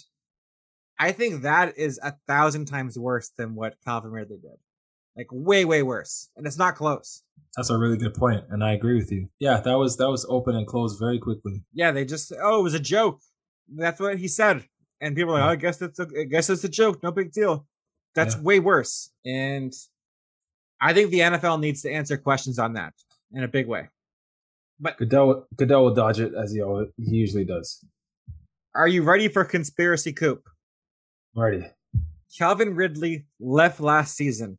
I 0.98 1.12
think 1.12 1.42
that 1.42 1.78
is 1.78 2.00
a 2.02 2.14
thousand 2.26 2.64
times 2.66 2.98
worse 2.98 3.30
than 3.36 3.54
what 3.54 3.76
Calvin 3.84 4.10
Ridley 4.10 4.38
did, 4.42 4.58
like 5.16 5.28
way, 5.30 5.64
way 5.64 5.82
worse. 5.82 6.30
And 6.36 6.46
it's 6.46 6.58
not 6.58 6.74
close. 6.76 7.22
That's 7.56 7.70
a 7.70 7.78
really 7.78 7.96
good 7.96 8.14
point, 8.14 8.44
and 8.50 8.64
I 8.64 8.72
agree 8.72 8.96
with 8.96 9.12
you. 9.12 9.28
Yeah, 9.38 9.60
that 9.60 9.74
was 9.78 9.96
that 9.98 10.10
was 10.10 10.26
open 10.28 10.56
and 10.56 10.66
closed 10.66 10.98
very 10.98 11.18
quickly. 11.20 11.62
Yeah, 11.72 11.92
they 11.92 12.04
just 12.04 12.32
oh, 12.42 12.58
it 12.60 12.62
was 12.64 12.74
a 12.74 12.80
joke. 12.80 13.20
That's 13.72 14.00
what 14.00 14.18
he 14.18 14.26
said, 14.26 14.64
and 15.00 15.14
people 15.14 15.34
are 15.36 15.40
like, 15.40 15.48
oh, 15.48 15.52
I 15.52 15.56
guess 15.56 15.80
it's 15.80 16.00
a, 16.00 16.08
I 16.20 16.24
guess 16.24 16.50
it's 16.50 16.64
a 16.64 16.68
joke. 16.68 17.00
No 17.04 17.12
big 17.12 17.30
deal. 17.30 17.66
That's 18.16 18.34
Yeah. 18.34 18.42
way 18.42 18.58
worse, 18.58 19.10
and 19.24 19.72
I 20.80 20.92
think 20.92 21.10
the 21.10 21.20
NFL 21.20 21.60
needs 21.60 21.82
to 21.82 21.90
answer 21.92 22.16
questions 22.16 22.58
on 22.58 22.72
that 22.72 22.92
in 23.32 23.44
a 23.44 23.48
big 23.48 23.68
way. 23.68 23.88
But 24.80 24.96
Goodell 24.98 25.46
Goodell 25.56 25.84
will 25.84 25.94
dodge 25.94 26.18
it 26.18 26.32
as 26.34 26.52
he 26.52 26.60
always, 26.60 26.88
he 26.96 27.14
usually 27.14 27.44
does. 27.44 27.84
Are 28.74 28.88
you 28.88 29.04
ready 29.04 29.28
for 29.28 29.44
conspiracy 29.44 30.12
coop? 30.12 30.42
Ready? 31.36 31.64
Calvin 32.36 32.74
Ridley 32.74 33.26
left 33.38 33.78
last 33.78 34.16
season 34.16 34.58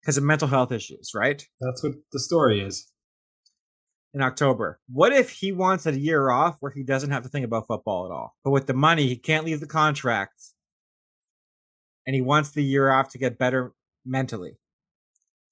because 0.00 0.16
of 0.16 0.24
mental 0.24 0.48
health 0.48 0.72
issues, 0.72 1.12
right? 1.14 1.44
That's 1.60 1.82
what 1.82 1.92
the 2.12 2.20
story 2.20 2.60
is. 2.60 2.90
In 4.12 4.22
October. 4.22 4.80
What 4.88 5.12
if 5.12 5.30
he 5.30 5.52
wants 5.52 5.86
a 5.86 5.98
year 5.98 6.30
off 6.30 6.56
where 6.60 6.72
he 6.72 6.82
doesn't 6.82 7.10
have 7.10 7.22
to 7.22 7.28
think 7.28 7.44
about 7.44 7.66
football 7.68 8.06
at 8.06 8.12
all? 8.12 8.34
But 8.42 8.50
with 8.50 8.66
the 8.66 8.74
money, 8.74 9.06
he 9.06 9.16
can't 9.16 9.44
leave 9.44 9.60
the 9.60 9.66
contract. 9.66 10.34
And 12.06 12.16
he 12.16 12.22
wants 12.22 12.50
the 12.50 12.64
year 12.64 12.90
off 12.90 13.10
to 13.10 13.18
get 13.18 13.38
better 13.38 13.72
mentally. 14.04 14.56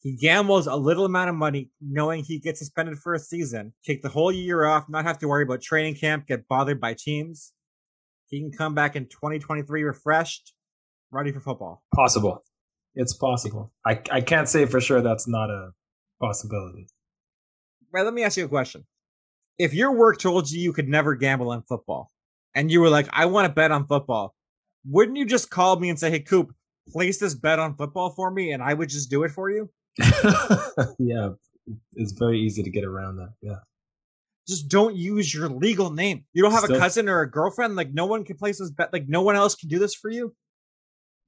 He 0.01 0.16
gambles 0.16 0.66
a 0.66 0.76
little 0.76 1.05
amount 1.05 1.30
of 1.30 1.36
money 1.36 1.70
knowing 1.80 2.24
he 2.24 2.38
gets 2.38 2.61
suspended 2.61 2.99
for 2.99 3.14
a 3.14 3.18
season, 3.18 3.74
take 3.84 4.03
the 4.03 4.09
whole 4.09 4.32
year 4.32 4.64
off, 4.64 4.88
not 4.88 5.05
have 5.05 5.18
to 5.18 5.28
worry 5.28 5.42
about 5.42 5.61
training 5.61 5.96
camp, 5.96 6.26
get 6.26 6.49
bothered 6.49 6.80
by 6.80 6.94
teams. 6.94 7.53
He 8.28 8.40
can 8.40 8.53
come 8.53 8.74
back 8.74 8.94
in 8.94 9.07
2023 9.07 9.82
refreshed, 9.82 10.55
ready 11.11 11.32
for 11.32 11.40
football. 11.40 11.82
Possible. 11.94 12.44
It's 12.95 13.12
possible. 13.14 13.72
I 13.86 14.01
I 14.11 14.20
can't 14.20 14.49
say 14.49 14.66
for 14.66 14.80
sure 14.80 15.01
that's 15.01 15.28
not 15.28 15.51
a 15.51 15.72
possibility. 16.20 16.89
Right, 17.93 18.05
let 18.05 18.14
me 18.14 18.24
ask 18.24 18.36
you 18.36 18.45
a 18.45 18.49
question. 18.49 18.84
If 19.59 19.74
your 19.74 19.93
work 19.93 20.18
told 20.18 20.51
you 20.51 20.61
you 20.61 20.72
could 20.72 20.89
never 20.89 21.14
gamble 21.14 21.51
on 21.51 21.62
football, 21.62 22.11
and 22.55 22.70
you 22.70 22.80
were 22.80 22.91
like, 22.91 23.09
I 23.12 23.26
want 23.26 23.47
to 23.47 23.53
bet 23.53 23.70
on 23.70 23.86
football, 23.86 24.34
wouldn't 24.84 25.16
you 25.16 25.24
just 25.24 25.51
call 25.51 25.78
me 25.78 25.89
and 25.89 25.99
say, 25.99 26.11
Hey, 26.11 26.20
Coop, 26.20 26.53
place 26.89 27.18
this 27.18 27.34
bet 27.34 27.59
on 27.59 27.76
football 27.76 28.11
for 28.11 28.30
me, 28.30 28.53
and 28.53 28.62
I 28.62 28.74
would 28.74 28.89
just 28.89 29.11
do 29.11 29.24
it 29.24 29.30
for 29.30 29.51
you? 29.51 29.70
yeah, 30.99 31.30
it's 31.95 32.12
very 32.12 32.41
easy 32.41 32.62
to 32.62 32.70
get 32.70 32.84
around 32.84 33.16
that. 33.16 33.32
Yeah. 33.43 33.57
Just 34.47 34.68
don't 34.68 34.97
use 34.97 35.34
your 35.34 35.49
legal 35.51 35.91
name. 35.91 36.24
You 36.32 36.43
don't 36.43 36.53
have 36.53 36.64
a 36.64 36.78
cousin 36.78 37.09
or 37.09 37.20
a 37.20 37.30
girlfriend. 37.30 37.76
Like, 37.76 37.93
no 37.93 38.07
one 38.07 38.24
can 38.24 38.36
place 38.36 38.59
this 38.59 38.70
bet. 38.70 38.93
Like, 38.95 39.05
no 39.07 39.20
one 39.20 39.36
else 39.36 39.55
can 39.55 39.68
do 39.68 39.78
this 39.78 39.95
for 39.95 40.09
you. 40.09 40.34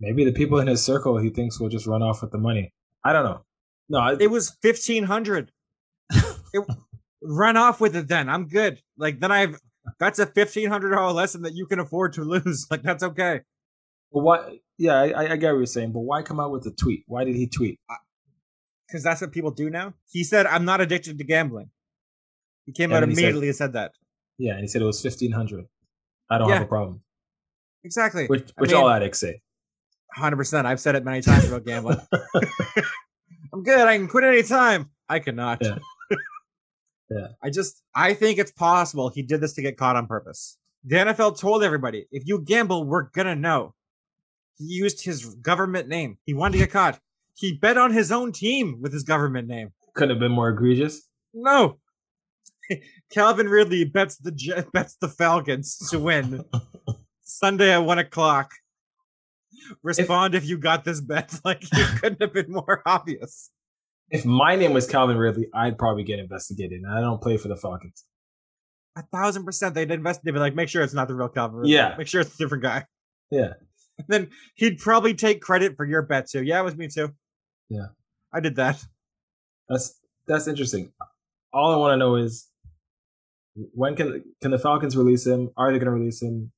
Maybe 0.01 0.24
the 0.24 0.32
people 0.32 0.59
in 0.61 0.66
his 0.66 0.82
circle 0.82 1.18
he 1.18 1.30
thinks 1.30 1.61
will 1.61 1.68
just 1.68 1.86
run 1.86 2.03
off 2.03 2.22
with 2.22 2.30
the 2.32 2.38
money. 2.38 2.72
I 3.05 3.12
don't 3.12 3.24
know. 3.24 3.44
No, 3.88 3.98
I, 3.98 4.16
It 4.18 4.30
was 4.30 4.57
1500 4.62 5.53
it, 6.11 6.66
Run 7.22 7.57
off 7.57 7.80
with 7.80 7.94
it 7.96 8.09
then. 8.09 8.28
I'm 8.30 8.48
good. 8.48 8.80
Like, 8.96 9.20
then 9.20 9.30
I've 9.30 9.59
that's 9.98 10.18
a 10.18 10.26
$1,500 10.26 11.14
lesson 11.14 11.42
that 11.42 11.55
you 11.55 11.66
can 11.66 11.80
afford 11.80 12.14
to 12.14 12.22
lose. 12.22 12.66
Like, 12.70 12.82
that's 12.82 13.03
okay. 13.03 13.40
but 14.12 14.20
why? 14.22 14.59
Yeah, 14.78 14.94
I, 14.94 15.32
I 15.32 15.36
get 15.36 15.51
what 15.53 15.59
you're 15.59 15.66
saying, 15.66 15.92
but 15.92 16.01
why 16.01 16.22
come 16.22 16.40
out 16.40 16.51
with 16.51 16.64
a 16.66 16.70
tweet? 16.70 17.05
Why 17.07 17.24
did 17.24 17.36
he 17.36 17.46
tweet? 17.46 17.78
because 18.88 19.03
that's 19.05 19.20
what 19.20 19.30
people 19.32 19.51
do 19.51 19.68
now. 19.70 19.92
He 20.11 20.24
said, 20.24 20.46
"I'm 20.46 20.64
not 20.64 20.80
addicted 20.80 21.18
to 21.18 21.24
gambling." 21.24 21.70
He 22.66 22.72
came 22.72 22.90
And 22.90 23.05
out 23.05 23.09
he 23.09 23.14
said- 23.14 23.22
immediately 23.24 23.48
and 23.48 23.57
said 23.57 23.72
that. 23.74 23.92
Yeah, 24.38 24.53
and 24.55 24.62
he 24.62 24.66
said 24.68 24.80
it 24.82 24.86
was 24.86 25.01
fifteen 25.03 25.32
hundred. 25.32 25.66
I 26.30 26.38
don't 26.38 26.48
Yeah. 26.48 26.55
have 26.55 26.64
a 26.64 26.68
problem. 26.68 27.03
Exactly. 27.84 28.26
Which 28.26 28.51
I 28.59 28.62
mean- 28.62 28.74
all 28.74 28.88
addicts 28.88 29.20
say. 29.20 29.42
Hundred 30.14 30.36
percent. 30.36 30.66
I've 30.66 30.80
said 30.80 30.96
it 30.96 31.04
many 31.04 31.20
times 31.20 31.46
about 31.48 31.64
gambling. 31.64 32.00
I'm 33.52 33.62
good. 33.62 33.86
I 33.86 33.96
can 33.96 34.08
quit 34.08 34.24
any 34.24 34.42
time. 34.42 34.90
I 35.08 35.18
cannot. 35.18 35.58
Yeah. 35.61 35.78
Yeah. 37.12 37.26
I 37.42 37.50
just, 37.50 37.82
I 37.92 38.14
think 38.14 38.38
it's 38.38 38.52
possible 38.52 39.08
he 39.08 39.22
did 39.22 39.40
this 39.40 39.54
to 39.54 39.62
get 39.62 39.76
caught 39.76 39.96
on 39.96 40.06
purpose. 40.06 40.56
The 40.84 40.94
NFL 40.94 41.40
told 41.40 41.64
everybody, 41.64 42.06
if 42.12 42.22
you 42.24 42.40
gamble, 42.40 42.84
we're 42.84 43.11
gonna 43.11 43.34
know. 43.34 43.74
He 44.56 44.66
used 44.66 45.02
his 45.04 45.34
government 45.36 45.88
name. 45.88 46.18
He 46.24 46.34
wanted 46.34 46.52
to 46.52 46.58
get 46.58 46.70
caught. 46.70 47.00
He 47.34 47.54
bet 47.54 47.76
on 47.76 47.92
his 47.92 48.12
own 48.12 48.30
team 48.30 48.78
with 48.80 48.92
his 48.92 49.02
government 49.02 49.48
name. 49.48 49.72
Couldn't 49.94 50.11
have 50.11 50.20
been 50.20 50.30
more 50.30 50.50
egregious. 50.50 51.08
No. 51.34 51.78
Calvin 53.11 53.48
Ridley 53.48 53.84
bets 53.84 54.16
the 54.16 54.64
bets 54.72 54.96
the 55.00 55.08
Falcons 55.08 55.78
to 55.90 55.98
win 55.98 56.44
Sunday 57.22 57.72
at 57.72 57.78
one 57.78 57.98
o'clock. 57.98 58.52
Respond 59.82 60.34
if, 60.34 60.44
you 60.44 60.58
got 60.58 60.84
this 60.84 61.00
bet. 61.00 61.38
Like 61.44 61.62
it 61.62 61.70
couldn't 62.00 62.20
have 62.20 62.32
been 62.32 62.52
more 62.52 62.82
obvious. 62.86 63.50
If 64.11 64.24
my 64.24 64.56
name 64.56 64.72
was 64.72 64.86
Calvin 64.86 65.16
Ridley, 65.16 65.46
I'd 65.54 65.78
probably 65.78 66.02
get 66.02 66.18
investigated. 66.18 66.82
And 66.82 66.92
I 66.92 67.00
don't 67.00 67.20
play 67.20 67.36
for 67.36 67.48
the 67.48 67.56
Falcons. 67.56 68.04
A 68.96 69.02
thousand 69.02 69.44
percent, 69.44 69.74
they'd 69.74 69.90
investigate. 69.90 70.34
Me. 70.34 70.40
Like, 70.40 70.54
make 70.54 70.68
sure 70.68 70.82
it's 70.82 70.94
not 70.94 71.08
the 71.08 71.14
real 71.14 71.28
Calvin. 71.28 71.58
Ridley. 71.58 71.74
Yeah. 71.74 71.94
Make 71.96 72.08
sure 72.08 72.20
it's 72.20 72.34
a 72.34 72.38
different 72.38 72.62
guy. 72.62 72.84
Yeah. 73.32 73.52
And 73.96 74.08
then 74.08 74.30
he'd 74.56 74.78
probably 74.78 75.14
take 75.14 75.40
credit 75.40 75.76
for 75.76 75.84
your 75.84 76.02
bet 76.02 76.28
too. 76.28 76.42
Yeah, 76.42 76.58
it 76.58 76.64
was 76.64 76.76
me 76.76 76.88
too. 76.88 77.14
Yeah. 77.68 77.86
I 78.32 78.40
did 78.40 78.56
that. 78.56 78.84
That's 79.68 80.00
that's 80.26 80.48
interesting. 80.48 80.90
All 81.52 81.72
I 81.72 81.76
want 81.76 81.92
to 81.92 81.96
know 81.96 82.16
is 82.16 82.48
when 83.54 83.94
can 83.94 84.24
can 84.40 84.50
the 84.50 84.58
Falcons 84.58 84.96
release 84.96 85.26
him? 85.26 85.50
Are 85.56 85.70
they 85.70 85.78
going 85.78 85.86
to 85.86 85.92
release 85.92 86.22
him? 86.22 86.50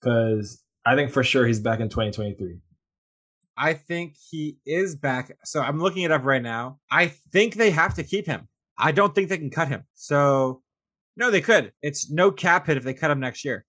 Because 0.00 0.62
I 0.86 0.94
think 0.94 1.10
for 1.10 1.24
sure 1.24 1.46
he's 1.46 1.60
back 1.60 1.80
in 1.80 1.88
2023. 1.88 2.58
I 3.58 3.72
think 3.74 4.14
he 4.30 4.58
is 4.64 4.94
back. 4.94 5.36
So 5.44 5.60
I'm 5.60 5.80
looking 5.80 6.02
it 6.04 6.12
up 6.12 6.24
right 6.24 6.42
now. 6.42 6.78
I 6.90 7.08
think 7.32 7.54
they 7.54 7.70
have 7.70 7.94
to 7.94 8.04
keep 8.04 8.26
him. 8.26 8.48
I 8.78 8.92
don't 8.92 9.14
think 9.14 9.28
they 9.28 9.38
can 9.38 9.50
cut 9.50 9.68
him. 9.68 9.84
So 9.94 10.62
no, 11.16 11.30
they 11.30 11.40
could. 11.40 11.72
It's 11.82 12.10
no 12.10 12.30
cap 12.30 12.66
hit 12.66 12.76
if 12.76 12.84
they 12.84 12.94
cut 12.94 13.10
him 13.10 13.18
next 13.20 13.44
year. 13.44 13.64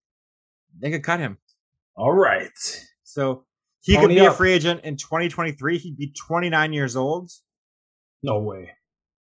They 0.79 0.91
could 0.91 1.03
cut 1.03 1.19
him. 1.19 1.37
All 1.95 2.11
right. 2.13 2.51
So 3.03 3.45
he 3.81 3.95
Pony 3.95 4.07
could 4.07 4.13
be 4.21 4.27
up. 4.27 4.33
a 4.33 4.37
free 4.37 4.51
agent 4.51 4.81
in 4.83 4.97
2023. 4.97 5.77
He'd 5.77 5.97
be 5.97 6.11
29 6.27 6.73
years 6.73 6.95
old. 6.95 7.31
No 8.21 8.39
way. 8.39 8.71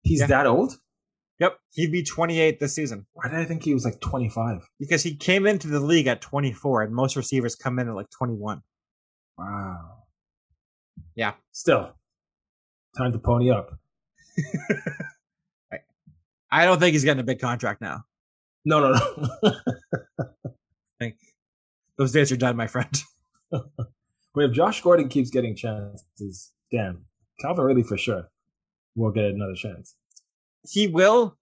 He's 0.01 0.21
Yeah. 0.21 0.27
that 0.27 0.47
old? 0.47 0.73
Yep, 1.39 1.59
he'd 1.73 1.91
be 1.91 2.03
28 2.03 2.59
this 2.59 2.73
season 2.73 3.05
Why 3.13 3.29
did 3.29 3.39
I 3.39 3.45
think 3.45 3.63
he 3.63 3.73
was 3.73 3.85
like 3.85 3.99
25? 3.99 4.67
because 4.79 5.03
he 5.03 5.15
came 5.15 5.45
into 5.45 5.67
the 5.67 5.79
league 5.79 6.07
at 6.07 6.21
24, 6.21 6.83
and 6.83 6.93
most 6.93 7.15
receivers 7.15 7.55
come 7.55 7.77
in 7.79 7.87
at 7.87 7.95
like 7.95 8.09
21. 8.17 8.61
Wow. 9.37 10.03
Yeah. 11.15 11.33
Still, 11.51 11.93
time 12.97 13.11
to 13.11 13.19
pony 13.19 13.51
up. 13.51 13.77
I 16.51 16.65
don't 16.65 16.79
think 16.79 16.93
he's 16.93 17.03
getting 17.03 17.21
a 17.21 17.25
big 17.25 17.39
contract 17.39 17.81
now. 17.81 18.03
No, 18.65 18.79
no, 18.79 18.99
no. 21.01 21.11
Those 21.97 22.11
days 22.11 22.31
are 22.31 22.37
done, 22.37 22.55
my 22.55 22.67
friend. 22.67 23.01
but 23.51 23.63
if 24.35 24.51
Josh 24.51 24.81
Gordon 24.81 25.09
keeps 25.09 25.31
getting 25.31 25.55
chances, 25.55 26.51
damn, 26.71 27.05
Calvin 27.41 27.65
Ridley 27.65 27.83
for 27.83 27.97
sure 27.97 28.29
will 28.95 29.11
get 29.11 29.25
another 29.25 29.55
chance. 29.55 29.95
He 30.71 30.87
will. 30.87 31.37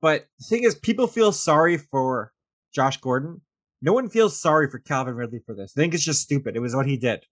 But 0.00 0.26
the 0.38 0.44
thing 0.44 0.64
is, 0.64 0.74
people 0.74 1.06
feel 1.06 1.32
sorry 1.32 1.76
for 1.76 2.32
Josh 2.74 2.98
Gordon. 2.98 3.40
No 3.82 3.92
one 3.92 4.08
feels 4.08 4.38
sorry 4.38 4.70
for 4.70 4.78
Calvin 4.78 5.14
Ridley 5.14 5.40
for 5.44 5.54
this. 5.54 5.72
I 5.76 5.80
think 5.80 5.94
it's 5.94 6.04
just 6.04 6.22
stupid. 6.22 6.56
It 6.56 6.60
was 6.60 6.74
what 6.74 6.86
he 6.86 6.96
did. 6.96 7.24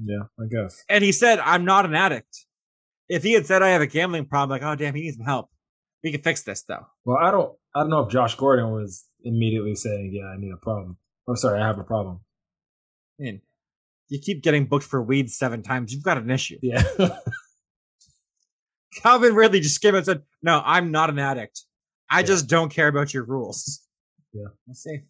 Yeah, 0.00 0.24
I 0.38 0.44
guess. 0.50 0.82
And 0.88 1.04
he 1.04 1.12
said, 1.12 1.38
I'm 1.40 1.64
not 1.64 1.84
an 1.84 1.94
addict. 1.94 2.46
If 3.08 3.22
he 3.22 3.32
had 3.32 3.46
said, 3.46 3.62
I 3.62 3.68
have 3.68 3.82
a 3.82 3.86
gambling 3.86 4.26
problem, 4.26 4.58
like, 4.58 4.66
oh, 4.66 4.76
damn, 4.76 4.94
he 4.94 5.02
needs 5.02 5.16
some 5.16 5.26
help. 5.26 5.50
We 6.02 6.12
can 6.12 6.22
fix 6.22 6.42
this, 6.42 6.62
though. 6.62 6.86
Well, 7.04 7.18
I 7.20 7.30
don't, 7.30 7.54
I 7.74 7.80
don't 7.80 7.90
know 7.90 8.00
if 8.00 8.10
Josh 8.12 8.34
Gordon 8.34 8.70
was 8.72 9.06
immediately 9.24 9.74
saying, 9.74 10.12
"Yeah, 10.12 10.26
I 10.26 10.36
need 10.36 10.52
a 10.52 10.58
problem." 10.58 10.98
I'm 11.26 11.36
sorry, 11.36 11.60
I 11.60 11.66
have 11.66 11.78
a 11.78 11.84
problem. 11.84 12.20
I 13.18 13.22
mean, 13.22 13.40
you 14.08 14.20
keep 14.20 14.42
getting 14.42 14.66
booked 14.66 14.84
for 14.84 15.02
weed 15.02 15.30
seven 15.30 15.62
times. 15.62 15.92
You've 15.94 16.04
got 16.04 16.18
an 16.18 16.30
issue. 16.30 16.58
Yeah, 16.62 16.82
Calvin 19.02 19.34
Ridley 19.34 19.60
just 19.60 19.80
came 19.80 19.94
out 19.94 19.98
and 19.98 20.06
said, 20.06 20.22
no, 20.42 20.62
I'm 20.64 20.90
not 20.90 21.10
an 21.10 21.18
addict. 21.18 21.62
I 22.10 22.20
Yeah. 22.20 22.26
just 22.26 22.48
don't 22.48 22.70
care 22.70 22.88
about 22.88 23.12
your 23.14 23.24
rules. 23.24 23.80
Yeah. 24.32 24.46
Let's 24.66 24.82
see. 24.82 25.00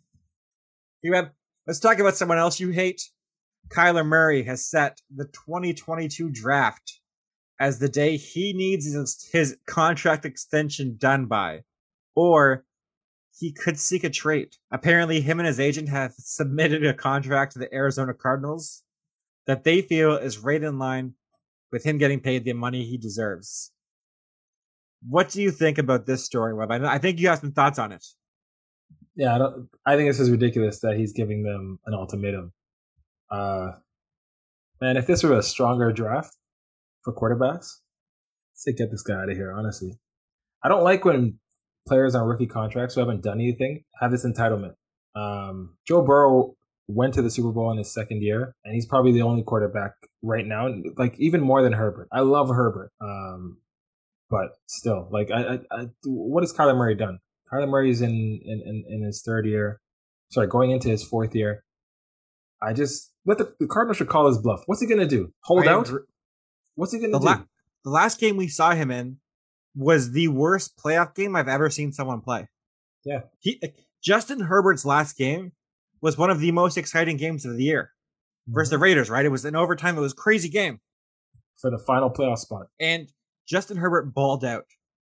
You 1.03 1.13
have, 1.15 1.31
let's 1.67 1.81
talk 1.81 1.99
about 1.99 2.17
someone 2.17 2.39
else 2.39 2.59
you 2.59 2.71
hate. 2.71 3.03
Kyler 3.69 4.07
Murray 4.07 4.43
has 4.45 4.65
set 4.67 5.01
the 5.15 5.27
2022 5.27 6.31
draft 6.31 7.01
as 7.61 7.79
the 7.79 7.89
day 7.91 8.17
he 8.17 8.55
needs 8.55 8.87
his, 8.91 9.29
his 9.31 9.57
contract 9.67 10.25
extension 10.25 10.97
done 10.99 11.27
by, 11.27 11.63
or 12.15 12.65
he 13.39 13.53
could 13.53 13.79
seek 13.79 14.03
a 14.05 14.09
trade. 14.11 14.55
Apparently, 14.71 15.21
him 15.21 15.41
and 15.41 15.47
his 15.47 15.61
agent 15.61 15.91
have 15.91 16.15
submitted 16.17 16.87
a 16.87 16.95
contract 16.95 17.53
to 17.53 17.59
the 17.59 17.73
Arizona 17.75 18.15
Cardinals 18.15 18.83
that 19.47 19.65
they 19.65 19.83
feel 19.83 20.17
is 20.17 20.39
right 20.39 20.63
in 20.63 20.79
line 20.79 21.13
with 21.71 21.85
him 21.85 21.99
getting 21.99 22.21
paid 22.21 22.45
the 22.45 22.53
money 22.55 22.85
he 22.85 22.97
deserves. 22.97 23.73
What 25.09 25.29
do 25.29 25.43
you 25.43 25.51
think 25.51 25.79
about 25.79 26.07
this 26.07 26.25
story, 26.25 26.55
Webb? 26.55 26.71
I, 26.71 26.95
I 26.95 26.99
think 26.99 27.21
you 27.21 27.29
have 27.29 27.39
some 27.39 27.53
thoughts 27.53 27.79
on 27.79 27.93
it. 27.93 28.05
yeah. 29.17 29.35
I 29.35 29.39
don't. 29.39 29.69
I 29.87 29.97
think 29.97 30.09
this 30.09 30.21
is 30.21 30.31
ridiculous 30.31 30.81
that 30.81 30.97
he's 30.97 31.13
giving 31.13 31.43
them 31.43 31.79
an 31.87 31.95
ultimatum. 31.95 32.53
Uh, 33.31 33.73
man, 34.81 34.97
if 34.97 35.07
this 35.07 35.23
were 35.23 35.37
a 35.37 35.43
stronger 35.43 35.93
draft 35.93 36.37
for 37.03 37.15
quarterbacks, 37.15 37.69
say 38.55 38.73
get 38.73 38.91
this 38.91 39.03
guy 39.03 39.15
out 39.15 39.31
of 39.31 39.37
here. 39.37 39.53
Honestly, 39.53 39.99
I 40.63 40.69
don't 40.69 40.85
like 40.85 41.05
when 41.05 41.39
players 41.87 42.15
on 42.15 42.27
rookie 42.27 42.47
contracts 42.47 42.95
who 42.95 43.01
haven't 43.01 43.23
done 43.23 43.41
anything 43.41 43.85
have 44.01 44.11
this 44.11 44.25
entitlement. 44.25 44.75
Um, 45.15 45.77
Joe 45.87 46.03
Burrow 46.03 46.55
went 46.89 47.15
to 47.15 47.23
the 47.23 47.31
Super 47.31 47.51
Bowl 47.53 47.71
in 47.71 47.79
his 47.79 47.93
second 47.93 48.23
year, 48.23 48.55
and 48.65 48.75
he's 48.75 48.87
probably 48.87 49.13
the 49.13 49.23
only 49.23 49.43
quarterback 49.43 49.93
right 50.23 50.47
now, 50.47 50.69
like 50.97 51.15
even 51.19 51.41
more 51.41 51.63
than 51.63 51.73
Herbert. 51.73 52.09
I 52.13 52.21
love 52.21 52.49
Herbert, 52.49 52.91
um, 53.01 53.59
but 54.31 54.51
still, 54.67 55.09
like, 55.11 55.31
I, 55.31 55.43
I, 55.43 55.59
I, 55.71 55.87
what 56.05 56.43
has 56.43 56.53
Kyler 56.53 56.77
Murray 56.77 56.95
done? 56.95 57.19
Kyler 57.53 57.69
Murray's 57.69 58.01
in, 58.01 58.41
in, 58.45 58.63
in, 58.65 58.85
in 58.89 59.03
his 59.03 59.23
third 59.25 59.47
year, 59.47 59.81
sorry, 60.31 60.47
going 60.47 60.71
into 60.71 60.89
his 60.89 61.05
fourth 61.05 61.35
year. 61.35 61.65
I 62.63 62.73
just 62.73 63.13
let 63.27 63.39
the, 63.39 63.55
the 63.61 63.67
Cardinals 63.67 63.99
should 63.99 64.09
call 64.09 64.27
his 64.27 64.39
bluff. 64.39 64.63
What's 64.67 64.81
he 64.81 64.87
gonna 64.87 65.07
do? 65.07 65.33
Hold 65.45 65.67
I 65.67 65.73
out? 65.73 65.89
agree. 65.89 66.01
What's 66.75 66.93
he 66.93 66.99
gonna 66.99 67.19
do? 67.19 67.25
la- 67.25 67.43
the 67.85 67.91
last 67.91 68.19
game 68.19 68.37
we 68.37 68.49
saw 68.49 68.73
him 68.73 68.91
in 68.91 69.19
was 69.77 70.13
the 70.13 70.29
worst 70.29 70.79
playoff 70.79 71.15
game 71.15 71.37
I've 71.37 71.49
ever 71.49 71.69
seen 71.69 71.93
someone 71.93 72.23
play. 72.23 72.49
Yeah. 73.05 73.21
He 73.41 73.61
Justin 74.03 74.41
Herbert's 74.41 74.87
last 74.87 75.17
game 75.19 75.53
was 76.01 76.17
one 76.17 76.31
of 76.31 76.41
the 76.41 76.53
most 76.53 76.79
exciting 76.79 77.19
games 77.19 77.45
of 77.45 77.57
the 77.57 77.65
year 77.65 77.91
versus 78.49 78.71
the 78.71 78.77
mm-hmm. 78.77 78.85
Raiders, 78.85 79.11
right? 79.11 79.25
It 79.25 79.31
was 79.31 79.45
an 79.45 79.57
overtime. 79.57 79.99
It 79.99 80.01
was 80.01 80.13
a 80.13 80.17
crazy 80.17 80.49
game. 80.49 80.81
for 81.61 81.71
the 81.71 81.79
final 81.79 82.11
playoff 82.11 82.39
spot. 82.39 82.67
And 82.81 83.09
Justin 83.49 83.77
Herbert 83.77 84.15
balled 84.15 84.45
out. 84.45 84.65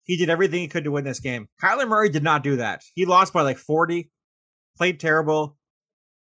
He 0.05 0.17
did 0.17 0.31
everything 0.31 0.61
he 0.61 0.69
could 0.69 0.85
to 0.85 0.91
win 0.91 1.05
this 1.05 1.21
game. 1.21 1.49
Kyler 1.63 1.89
Murray 1.89 2.11
did 2.11 2.23
not 2.23 2.43
do 2.43 2.57
that. 2.57 2.83
He 2.95 3.07
lost 3.07 3.33
by 3.33 3.43
like 3.43 3.57
40, 3.57 4.11
played 4.77 5.01
terrible. 5.01 5.57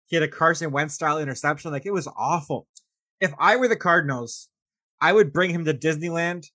He 0.07 0.17
had 0.17 0.23
a 0.23 0.29
Carson 0.29 0.71
Wentz 0.71 0.95
style 0.95 1.19
interception. 1.19 1.71
Like 1.71 1.87
it 1.87 1.93
was 1.93 2.09
awful. 2.17 2.67
If 3.21 3.33
I 3.39 3.57
were 3.57 3.69
the 3.69 3.77
Cardinals, 3.77 4.49
I 5.01 5.13
would 5.13 5.33
bring 5.33 5.51
him 5.51 5.65
to 5.67 5.75
Disneyland 5.75 6.47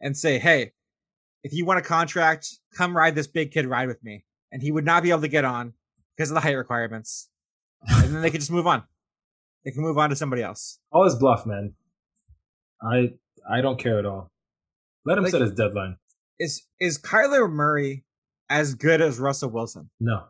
and 0.00 0.16
say, 0.16 0.38
hey, 0.38 0.72
if 1.42 1.52
you 1.52 1.64
want 1.64 1.78
a 1.78 1.82
contract, 1.82 2.48
come 2.76 2.96
ride 2.96 3.14
this 3.14 3.26
big 3.26 3.52
kid 3.52 3.66
ride 3.66 3.88
with 3.88 4.02
me. 4.02 4.24
And 4.50 4.62
he 4.62 4.72
would 4.72 4.84
not 4.84 5.02
be 5.02 5.10
able 5.10 5.20
to 5.20 5.28
get 5.28 5.44
on 5.44 5.74
because 6.16 6.30
of 6.30 6.34
the 6.34 6.40
height 6.40 6.56
requirements. 6.56 7.28
And 7.86 8.14
then 8.14 8.22
they 8.22 8.30
could 8.30 8.40
just 8.40 8.50
move 8.50 8.66
on. 8.66 8.82
They 9.64 9.70
can 9.70 9.82
move 9.82 9.98
on 9.98 10.10
to 10.10 10.16
somebody 10.16 10.42
else. 10.42 10.78
All 10.90 11.04
his 11.04 11.16
bluff, 11.16 11.46
man. 11.46 11.74
I 12.82 13.12
I 13.50 13.60
don't 13.60 13.78
care 13.78 13.98
at 13.98 14.06
all. 14.06 14.30
Let 15.04 15.18
him 15.18 15.24
Like- 15.24 15.30
set 15.32 15.40
his 15.40 15.52
deadline. 15.52 15.96
Is 16.38 16.66
is 16.80 16.98
Kyler 16.98 17.50
Murray 17.50 18.04
as 18.48 18.74
good 18.74 19.00
as 19.00 19.18
Russell 19.18 19.50
Wilson? 19.50 19.90
No. 20.00 20.26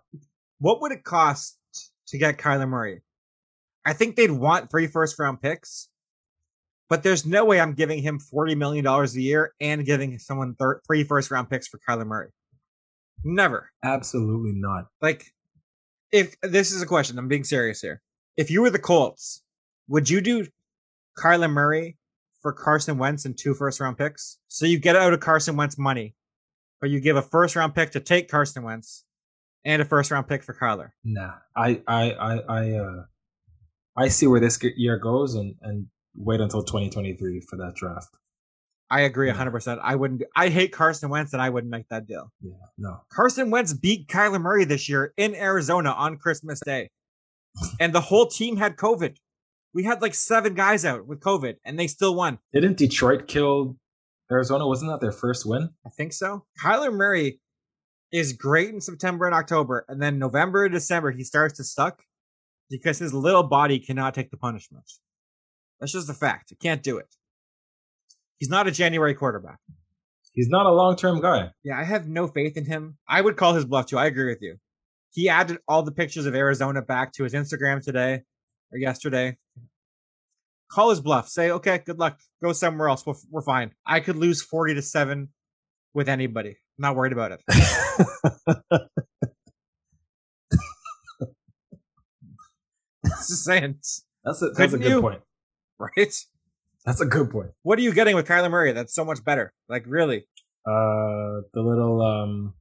what 0.60 0.80
would 0.80 0.90
it 0.92 1.04
cost 1.04 1.58
to 2.08 2.18
get 2.18 2.38
Kyler 2.38 2.68
Murray? 2.68 3.02
I 3.84 3.92
think 3.92 4.16
they'd 4.16 4.30
want 4.30 4.70
three 4.70 4.86
first 4.86 5.18
round 5.18 5.40
picks, 5.42 5.88
but 6.88 7.02
there's 7.02 7.24
no 7.26 7.44
way 7.44 7.60
I'm 7.60 7.74
giving 7.74 8.02
him 8.02 8.18
$40 8.18 8.56
million 8.56 8.86
a 8.86 9.06
year 9.20 9.54
and 9.60 9.84
giving 9.84 10.18
someone 10.18 10.54
thir- 10.56 10.80
three 10.86 11.04
first 11.04 11.30
round 11.30 11.48
picks 11.50 11.68
for 11.68 11.78
Kyler 11.86 12.06
Murray. 12.06 12.30
Never. 13.24 13.70
Absolutely 13.84 14.52
not. 14.54 14.86
Like, 15.02 15.26
if 16.10 16.34
this 16.40 16.72
is 16.72 16.80
a 16.82 16.86
question, 16.86 17.18
I'm 17.18 17.28
being 17.28 17.44
serious 17.44 17.80
here. 17.82 18.00
If 18.36 18.50
you 18.50 18.62
were 18.62 18.70
the 18.70 18.78
Colts, 18.78 19.42
would 19.88 20.08
you 20.08 20.20
do 20.20 20.46
Kyler 21.18 21.50
Murray 21.50 21.97
for 22.48 22.52
Carson 22.54 22.96
Wentz 22.96 23.26
and 23.26 23.36
two 23.36 23.52
first 23.52 23.78
round 23.78 23.98
picks? 23.98 24.38
So 24.48 24.64
you 24.64 24.78
get 24.78 24.96
out 24.96 25.12
of 25.12 25.20
Carson 25.20 25.54
Wentz 25.56 25.76
money, 25.76 26.14
but 26.80 26.88
you 26.88 26.98
give 26.98 27.16
a 27.16 27.22
first 27.22 27.54
round 27.56 27.74
pick 27.74 27.90
to 27.90 28.00
take 28.00 28.30
Carson 28.30 28.62
Wentz 28.62 29.04
and 29.66 29.82
a 29.82 29.84
first 29.84 30.10
round 30.10 30.28
pick 30.28 30.42
for 30.42 30.54
Kyler. 30.54 30.90
Nah. 31.04 31.32
I 31.54 31.82
I 31.86 32.12
I 32.12 32.38
I 32.48 32.70
uh 32.72 33.02
I 33.98 34.08
see 34.08 34.26
where 34.26 34.40
this 34.40 34.58
year 34.76 34.96
goes 34.96 35.34
and 35.34 35.56
and 35.60 35.88
wait 36.16 36.40
until 36.40 36.62
2023 36.62 37.40
for 37.40 37.56
that 37.56 37.74
draft. 37.74 38.08
I 38.90 39.02
agree 39.02 39.26
Yeah. 39.26 39.34
100%. 39.34 39.78
I 39.82 39.96
wouldn't, 39.96 40.22
I 40.34 40.48
hate 40.48 40.72
Carson 40.72 41.10
Wentz 41.10 41.34
and 41.34 41.42
I 41.42 41.50
wouldn't 41.50 41.70
make 41.70 41.90
that 41.90 42.06
deal. 42.06 42.32
Yeah. 42.40 42.52
No. 42.78 43.02
Carson 43.12 43.50
Wentz 43.50 43.74
beat 43.74 44.08
Kyler 44.08 44.40
Murray 44.40 44.64
this 44.64 44.88
year 44.88 45.12
in 45.18 45.34
Arizona 45.34 45.90
on 45.90 46.16
Christmas 46.16 46.58
Day. 46.64 46.88
and 47.78 47.92
the 47.92 48.00
whole 48.00 48.26
team 48.26 48.56
had 48.56 48.76
COVID. 48.76 49.18
We 49.78 49.84
had 49.84 50.02
like 50.02 50.16
seven 50.16 50.54
guys 50.54 50.84
out 50.84 51.06
with 51.06 51.20
COVID 51.20 51.58
and 51.64 51.78
they 51.78 51.86
still 51.86 52.16
won. 52.16 52.40
Didn't 52.52 52.78
Detroit 52.78 53.28
kill 53.28 53.76
Arizona? 54.28 54.66
Wasn't 54.66 54.90
that 54.90 55.00
their 55.00 55.12
first 55.12 55.46
win? 55.46 55.68
I 55.86 55.90
think 55.90 56.12
so. 56.12 56.46
Kyler 56.60 56.92
Murray 56.92 57.38
is 58.10 58.32
great 58.32 58.70
in 58.70 58.80
September 58.80 59.26
and 59.26 59.36
October. 59.36 59.84
And 59.88 60.02
then 60.02 60.18
November 60.18 60.64
and 60.64 60.74
December, 60.74 61.12
he 61.12 61.22
starts 61.22 61.58
to 61.58 61.62
suck 61.62 62.02
because 62.68 62.98
his 62.98 63.14
little 63.14 63.44
body 63.44 63.78
cannot 63.78 64.14
take 64.14 64.32
the 64.32 64.36
punishment. 64.36 64.82
That's 65.78 65.92
just 65.92 66.10
a 66.10 66.14
fact. 66.14 66.50
You 66.50 66.56
can't 66.60 66.82
do 66.82 66.98
it. 66.98 67.14
He's 68.38 68.50
not 68.50 68.66
a 68.66 68.72
January 68.72 69.14
quarterback. 69.14 69.60
He's 70.32 70.48
not 70.48 70.66
a 70.66 70.72
long 70.72 70.96
term 70.96 71.20
guy. 71.20 71.52
Yeah, 71.62 71.78
I 71.78 71.84
have 71.84 72.08
no 72.08 72.26
faith 72.26 72.56
in 72.56 72.64
him. 72.64 72.98
I 73.08 73.20
would 73.20 73.36
call 73.36 73.54
his 73.54 73.64
bluff 73.64 73.86
too. 73.86 73.96
I 73.96 74.06
agree 74.06 74.26
with 74.26 74.42
you. 74.42 74.56
He 75.12 75.28
added 75.28 75.58
all 75.68 75.84
the 75.84 75.92
pictures 75.92 76.26
of 76.26 76.34
Arizona 76.34 76.82
back 76.82 77.12
to 77.12 77.22
his 77.22 77.32
Instagram 77.32 77.80
today 77.80 78.22
or 78.72 78.78
yesterday. 78.78 79.36
Call 80.70 80.90
his 80.90 81.00
bluff. 81.00 81.28
Say, 81.28 81.50
okay, 81.50 81.78
good 81.84 81.98
luck. 81.98 82.20
Go 82.42 82.52
somewhere 82.52 82.88
else. 82.88 83.06
We're, 83.06 83.14
we're 83.30 83.42
fine. 83.42 83.72
I 83.86 84.00
could 84.00 84.16
lose 84.16 84.42
40 84.42 84.74
to 84.74 84.82
7 84.82 85.28
with 85.94 86.08
anybody. 86.08 86.50
I'm 86.50 86.56
not 86.78 86.96
worried 86.96 87.12
about 87.12 87.32
it. 87.32 87.40
Just 93.04 93.44
saying. 93.44 93.78
That's 94.24 94.42
a 94.42 94.50
that's 94.50 94.72
a 94.74 94.78
good 94.78 94.90
you? 94.90 95.00
point. 95.00 95.22
Right? 95.78 96.14
That's 96.84 97.00
a 97.00 97.06
good 97.06 97.30
point. 97.30 97.50
What 97.62 97.78
are 97.78 97.82
you 97.82 97.92
getting 97.92 98.14
with 98.14 98.26
Kyler 98.26 98.50
Murray? 98.50 98.72
That's 98.72 98.94
so 98.94 99.04
much 99.04 99.24
better. 99.24 99.52
Like, 99.68 99.84
really? 99.86 100.26
Uh, 100.66 101.42
the 101.52 101.62
little 101.62 102.02
um, 102.02 102.54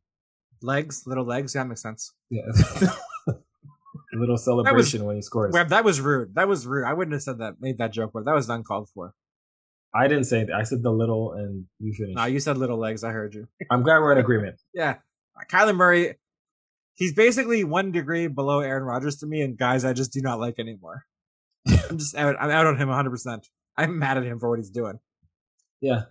Legs, 0.61 1.03
little 1.05 1.25
legs. 1.25 1.53
Yeah, 1.53 1.63
that 1.63 1.69
makes 1.69 1.81
sense. 1.81 2.13
yeah, 2.29 2.41
little 4.19 4.37
celebration 4.37 5.05
when 5.05 5.15
he 5.15 5.21
scores. 5.21 5.53
Webb, 5.53 5.69
that 5.69 5.83
was 5.83 6.01
rude. 6.01 6.35
That 6.35 6.47
was 6.47 6.65
rude. 6.65 6.85
I 6.85 6.93
wouldn't 6.93 7.13
have 7.13 7.23
said 7.23 7.39
that, 7.39 7.55
made 7.59 7.77
that 7.79 7.91
joke, 7.93 8.11
but 8.13 8.25
that 8.25 8.33
was 8.33 8.49
uncalled 8.49 8.89
for. 8.93 9.13
I 9.95 10.07
didn't 10.07 10.25
say 10.25 10.43
that. 10.43 10.53
I 10.53 10.63
said 10.63 10.83
the 10.83 10.91
little, 10.91 11.33
and 11.33 11.65
you 11.79 11.93
finished. 11.93 12.17
No, 12.17 12.25
you 12.25 12.39
said 12.39 12.57
little 12.57 12.77
legs. 12.77 13.03
I 13.03 13.11
heard 13.11 13.33
you. 13.33 13.47
I'm 13.71 13.83
glad 13.83 13.99
we're 13.99 14.11
in 14.11 14.17
agreement. 14.17 14.61
Yeah. 14.73 14.95
Kyler 15.51 15.75
Murray, 15.75 16.15
he's 16.95 17.13
basically 17.13 17.63
one 17.63 17.91
degree 17.91 18.27
below 18.27 18.59
Aaron 18.59 18.83
Rodgers 18.83 19.17
to 19.17 19.27
me, 19.27 19.41
and 19.41 19.57
guys 19.57 19.85
I 19.85 19.93
just 19.93 20.11
do 20.11 20.21
not 20.21 20.39
like 20.39 20.59
anymore. 20.59 21.05
I'm 21.89 21.97
just 21.97 22.15
out, 22.15 22.35
I'm 22.39 22.49
out 22.49 22.65
on 22.67 22.77
him 22.77 22.89
100%. 22.89 23.39
I'm 23.77 23.99
mad 23.99 24.17
at 24.17 24.23
him 24.23 24.39
for 24.39 24.49
what 24.49 24.59
he's 24.59 24.69
doing. 24.71 24.99
Yeah, 25.79 26.03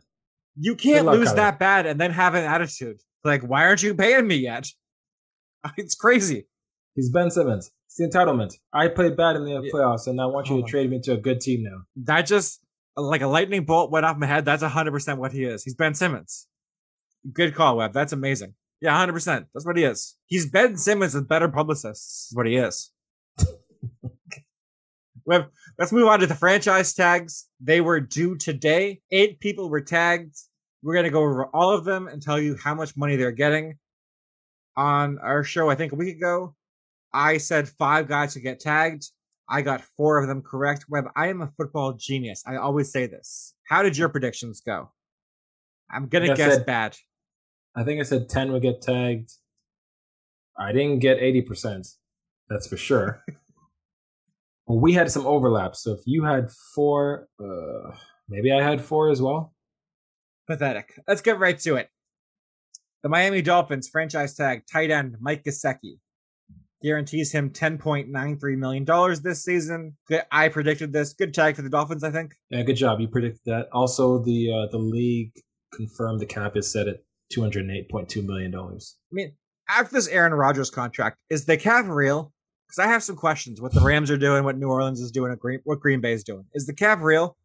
You 0.57 0.77
can't 0.77 1.07
lose 1.07 1.31
Kyler. 1.33 1.37
that 1.37 1.59
bad 1.59 1.87
and 1.87 2.01
then 2.01 2.13
have 2.13 2.35
an 2.35 2.45
attitude. 2.45 3.01
Like, 3.25 3.43
why 3.43 3.65
aren't 3.67 3.83
you 3.83 3.95
paying 3.95 4.27
me 4.27 4.37
yet? 4.37 4.69
It's 5.77 5.97
crazy. 5.97 6.47
he's 6.95 7.11
Ben 7.11 7.29
Simmons. 7.29 7.73
It's 7.99 8.13
the 8.13 8.19
entitlement. 8.19 8.55
I 8.73 8.89
played 8.89 9.17
bad 9.17 9.37
in 9.37 9.45
the 9.45 9.53
Yeah. 9.53 9.71
playoffs, 9.73 10.07
and 10.07 10.21
I 10.21 10.27
want 10.27 10.49
you 10.49 10.57
Oh 10.57 10.61
to 10.63 10.67
trade 10.67 10.91
me 10.91 11.01
to 11.01 11.13
a 11.13 11.17
good 11.17 11.41
team 11.41 11.63
now. 11.63 11.87
That 11.97 12.23
just, 12.27 12.61
like 12.97 13.23
a 13.23 13.27
lightning 13.27 13.65
bolt 13.65 13.91
went 13.91 14.05
off 14.05 14.17
my 14.19 14.27
head. 14.27 14.45
That's 14.45 14.63
100% 14.63 15.19
what 15.19 15.33
he 15.33 15.45
is. 15.45 15.65
He's 15.65 15.75
Ben 15.75 15.95
Simmons. 15.95 16.47
Good 17.33 17.55
call, 17.55 17.79
Webb. 17.79 17.93
That's 17.95 18.13
amazing. 18.13 18.55
Yeah, 18.81 18.93
100%. 18.93 19.47
That's 19.55 19.65
what 19.65 19.77
he 19.79 19.85
is. 19.85 20.17
He's 20.27 20.49
Ben 20.51 20.77
Simmons 20.77 21.15
with 21.15 21.27
better 21.29 21.49
publicists. 21.49 22.29
is 22.31 22.37
what 22.37 22.47
he 22.47 22.57
is. 22.57 22.93
Webb, 25.25 25.47
let's 25.79 25.91
move 25.93 26.07
on 26.09 26.21
to 26.21 26.27
the 26.27 26.35
franchise 26.35 26.93
tags. 26.95 27.49
They 27.61 27.81
were 27.81 27.99
due 28.01 28.37
today. 28.37 29.01
Eight 29.11 29.41
people 29.41 29.69
were 29.71 29.81
tagged. 29.81 30.37
We're 30.83 30.95
going 30.95 31.05
to 31.05 31.11
go 31.11 31.21
over 31.23 31.47
all 31.47 31.71
of 31.75 31.85
them 31.85 32.07
and 32.07 32.23
tell 32.23 32.39
you 32.39 32.57
how 32.57 32.75
much 32.75 32.97
money 32.97 33.17
they're 33.17 33.33
getting. 33.33 33.79
On 34.77 35.19
our 35.19 35.43
show, 35.43 35.71
I 35.71 35.75
think 35.75 35.93
a 35.93 35.97
week 35.97 36.17
ago, 36.17 36.55
I 37.13 37.39
said 37.39 37.69
five 37.69 38.09
guys 38.09 38.35
could 38.35 38.43
get 38.43 38.61
tagged. 38.61 39.11
I 39.49 39.63
got 39.63 39.83
four 39.97 40.19
of 40.19 40.29
them 40.29 40.43
correct. 40.43 40.87
Webb, 40.89 41.07
I 41.15 41.29
am 41.29 41.41
a 41.41 41.51
football 41.57 41.93
genius. 41.93 42.43
I 42.47 42.57
always 42.57 42.91
say 42.91 43.07
this. 43.07 43.55
How 43.69 43.83
did 43.83 43.97
your 43.97 44.09
predictions 44.09 44.61
go? 44.61 44.91
I'm 45.91 46.09
going 46.09 46.27
to 46.27 46.33
I 46.33 46.37
guess 46.37 46.55
said- 46.55 46.67
bad. 46.67 46.97
I 47.77 47.85
think 47.85 48.01
I 48.01 48.05
said 48.05 48.29
10 48.29 48.53
would 48.53 48.63
get 48.63 48.81
tagged. 48.81 49.33
I 50.59 50.73
didn't 50.73 51.01
get 51.01 51.19
80%. 51.21 51.87
That's 52.49 52.67
for 52.67 52.79
sure. 52.79 53.23
well, 54.67 54.81
we 54.81 54.95
had 54.95 55.11
some 55.11 55.27
overlaps. 55.27 55.83
So 55.83 55.93
if 55.93 56.01
you 56.07 56.25
had 56.25 56.51
four, 56.75 57.29
uh, 57.39 57.95
maybe 58.31 58.51
I 58.51 58.63
had 58.63 58.81
four 58.81 59.11
as 59.11 59.21
well. 59.21 59.53
Pathetic. 60.47 60.99
Let's 61.07 61.21
get 61.21 61.39
right 61.39 61.59
to 61.61 61.77
it. 61.77 61.91
The 63.03 63.11
Miami 63.11 63.43
Dolphins 63.43 63.91
franchise 63.91 64.35
tag 64.35 64.63
tight 64.71 64.91
end 64.91 65.17
Mike 65.21 65.45
Gesicki 65.45 65.99
guarantees 66.83 67.33
him 67.33 67.51
$10.93 67.51 68.57
million 68.57 68.85
this 69.23 69.45
season. 69.45 69.97
I 70.31 70.49
predicted 70.49 70.93
this. 70.93 71.13
Good 71.13 71.35
tag 71.35 71.57
for 71.57 71.63
the 71.63 71.71
Dolphins, 71.71 72.05
I 72.05 72.11
think. 72.11 72.35
Yeah, 72.51 72.63
good 72.63 72.77
job. 72.77 73.01
You 73.01 73.09
predicted 73.09 73.41
that. 73.47 73.69
Also, 73.73 74.23
the 74.23 74.53
uh, 74.53 74.71
the 74.71 74.79
league 74.79 75.33
confirmed 75.73 76.21
the 76.21 76.27
cap 76.27 76.57
is 76.57 76.71
set 76.71 76.89
at 76.89 77.03
$208.2 77.35 78.25
million. 78.25 78.55
I 78.55 78.79
mean, 79.13 79.33
after 79.69 79.95
this 79.95 80.09
Aaron 80.09 80.33
Rodgers 80.33 80.71
contract, 80.71 81.19
is 81.31 81.45
the 81.45 81.57
cap 81.57 81.87
real? 81.89 82.33
Because 82.67 82.85
I 82.85 82.89
have 82.89 83.03
some 83.03 83.17
questions. 83.17 83.61
What 83.61 83.73
the 83.73 83.81
Rams 83.81 84.11
are 84.11 84.17
doing, 84.17 84.45
what 84.45 84.59
New 84.59 84.69
Orleans 84.69 85.01
is 85.01 85.11
doing, 85.11 85.31
what 85.31 85.39
Green, 85.39 85.61
what 85.65 85.81
Green 85.81 86.01
Bay 86.01 86.13
is 86.13 86.25
doing. 86.25 86.45
Is 86.55 86.67
the 86.67 86.75
cap 86.75 87.01
real? 87.01 87.37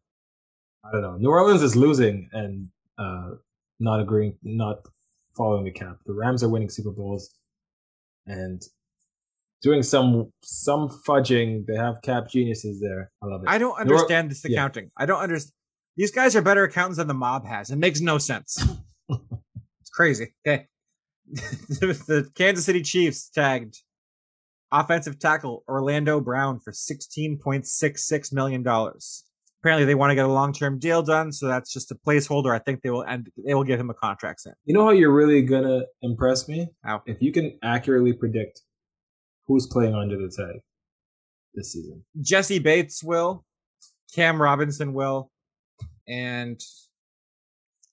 I 0.84 0.90
don't 0.90 1.02
know. 1.02 1.16
New 1.16 1.30
Orleans 1.30 1.62
is 1.62 1.76
losing 1.76 2.28
and 2.32 2.68
uh, 2.98 3.30
not 3.78 4.00
agreeing, 4.00 4.36
not 4.42 4.78
following 5.36 5.64
the 5.64 5.70
cap. 5.70 5.98
The 6.06 6.12
Rams 6.12 6.42
are 6.42 6.48
winning 6.48 6.68
Super 6.68 6.90
Bowls 6.90 7.30
and 8.26 8.62
doing 9.62 9.82
some 9.82 10.32
some 10.42 10.88
fudging. 10.88 11.64
They 11.66 11.76
have 11.76 12.02
cap 12.02 12.28
geniuses 12.28 12.80
there. 12.80 13.10
I 13.22 13.26
love 13.26 13.42
it. 13.42 13.48
I 13.48 13.58
don't 13.58 13.78
understand 13.78 14.30
this 14.30 14.42
yeah. 14.48 14.58
accounting. 14.58 14.90
I 14.96 15.06
don't 15.06 15.20
understand. 15.20 15.52
These 15.96 16.10
guys 16.10 16.34
are 16.36 16.42
better 16.42 16.64
accountants 16.64 16.98
than 16.98 17.06
the 17.06 17.14
mob 17.14 17.46
has. 17.46 17.70
It 17.70 17.76
makes 17.76 18.00
no 18.00 18.18
sense. 18.18 18.62
it's 19.08 19.90
crazy. 19.92 20.34
Okay. 20.46 20.66
the, 21.32 22.30
Kansas 22.34 22.64
City 22.64 22.82
Chiefs 22.82 23.28
tagged 23.28 23.78
offensive 24.72 25.18
tackle 25.18 25.64
Orlando 25.68 26.20
Brown 26.20 26.58
for 26.58 26.72
$16.66 26.72 28.32
million. 28.32 28.66
Apparently, 28.66 29.84
they 29.84 29.94
want 29.94 30.10
to 30.10 30.14
get 30.14 30.24
a 30.24 30.32
long 30.32 30.52
term 30.52 30.78
deal 30.78 31.02
done, 31.02 31.30
so 31.30 31.46
that's 31.46 31.72
just 31.72 31.92
a 31.92 31.94
placeholder. 31.94 32.54
I 32.54 32.58
think 32.58 32.82
they 32.82 32.90
will 32.90 33.02
and 33.02 33.28
they 33.46 33.54
will 33.54 33.64
give 33.64 33.78
him 33.78 33.90
a 33.90 33.94
contract 33.94 34.40
soon. 34.40 34.54
You 34.64 34.74
know 34.74 34.84
how 34.84 34.90
you're 34.90 35.12
really 35.12 35.42
gonna 35.42 35.82
impress 36.00 36.48
me? 36.48 36.68
How? 36.82 37.02
If 37.06 37.22
you 37.22 37.30
can 37.30 37.58
accurately 37.62 38.12
predict 38.12 38.62
who's 39.46 39.66
playing 39.66 39.94
under 39.94 40.16
the 40.16 40.28
tag 40.28 40.60
this 41.54 41.72
season. 41.72 42.04
Jessie 42.20 42.58
Bates 42.58 43.02
will, 43.02 43.44
Cam 44.14 44.40
Robinson 44.40 44.92
will, 44.94 45.30
and 46.08 46.60